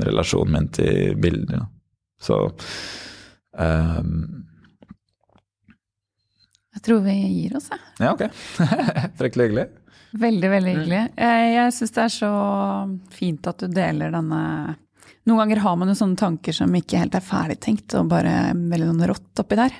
relasjonen 0.04 0.52
min 0.52 0.68
til 0.72 1.16
bilder. 1.20 1.66
Så 2.20 2.38
um, 3.58 4.14
Jeg 6.74 6.84
tror 6.86 7.02
vi 7.04 7.14
gir 7.18 7.56
oss, 7.58 7.68
jeg. 7.72 7.84
Ja, 8.00 8.14
ok. 8.14 8.26
Fryktelig 9.20 9.48
hyggelig. 9.48 9.68
Veldig, 10.10 10.50
veldig 10.50 10.74
mm. 10.74 10.80
hyggelig. 10.80 11.00
Jeg, 11.16 11.48
jeg 11.54 11.74
syns 11.76 11.94
det 11.94 12.04
er 12.04 12.12
så 12.14 12.32
fint 13.12 13.48
at 13.50 13.64
du 13.64 13.72
deler 13.72 14.14
denne 14.14 14.42
Noen 15.28 15.42
ganger 15.42 15.60
har 15.60 15.74
man 15.76 15.90
jo 15.90 15.94
sånne 15.98 16.16
tanker 16.16 16.54
som 16.56 16.72
ikke 16.72 17.02
helt 17.02 17.16
er 17.18 17.24
ferdigtenkt, 17.24 17.92
og 17.98 18.06
bare 18.08 18.54
veldig 18.56 18.86
noen 18.88 19.10
rått 19.10 19.42
oppi 19.42 19.58
der. 19.58 19.74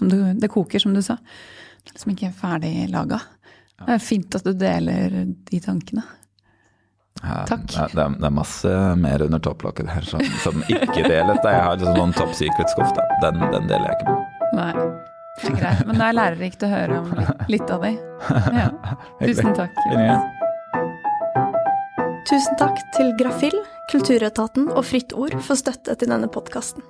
Du, 0.00 0.14
det 0.40 0.48
koker, 0.48 0.80
som 0.80 0.94
du 0.96 1.02
sa. 1.04 1.18
Det 1.18 1.90
er 1.90 1.98
liksom 1.98 2.14
ikke 2.14 2.30
ferdig 2.38 2.70
laga. 2.94 3.18
Det 3.82 3.92
er 3.92 4.00
fint 4.00 4.38
at 4.38 4.46
du 4.46 4.54
deler 4.56 5.18
de 5.26 5.60
tankene. 5.60 6.06
Takk. 7.22 7.64
Ja, 7.72 7.86
det, 7.92 8.00
er, 8.02 8.14
det, 8.18 8.26
er, 8.26 8.34
masse 8.34 8.72
mer 9.00 9.22
under 9.24 9.40
topplokket 9.42 9.88
her 9.90 10.06
som, 10.06 10.22
som 10.44 10.62
ikke 10.68 11.02
deles. 11.08 11.40
Jeg 11.42 11.62
har 11.64 11.78
liksom 11.78 11.98
sånn 11.98 12.16
top 12.16 12.34
secret-skuff, 12.36 12.92
den, 13.24 13.40
den, 13.54 13.68
deler 13.70 13.90
jeg 13.90 13.98
ikke 13.98 14.14
med. 14.14 14.40
Nei, 14.56 14.72
det 15.40 15.50
er 15.50 15.56
greit. 15.60 15.84
Men 15.88 16.00
det 16.00 16.08
er 16.08 16.18
lærerikt 16.20 16.66
å 16.66 16.72
høre 16.72 16.98
om 17.02 17.14
litt, 17.18 17.46
litt 17.56 17.72
av 17.76 17.86
de. 17.86 17.94
Ja. 18.56 18.68
Tusen 19.24 19.56
takk. 19.56 19.80
Tusen 22.26 22.58
takk 22.58 22.82
til 22.96 23.14
Grafill, 23.20 23.56
Kulturetaten 23.92 24.70
og 24.72 24.84
Fritt 24.88 25.14
Ord 25.16 25.38
for 25.46 25.58
støtte 25.58 25.94
til 25.98 26.10
denne 26.12 26.30
podkasten. 26.32 26.84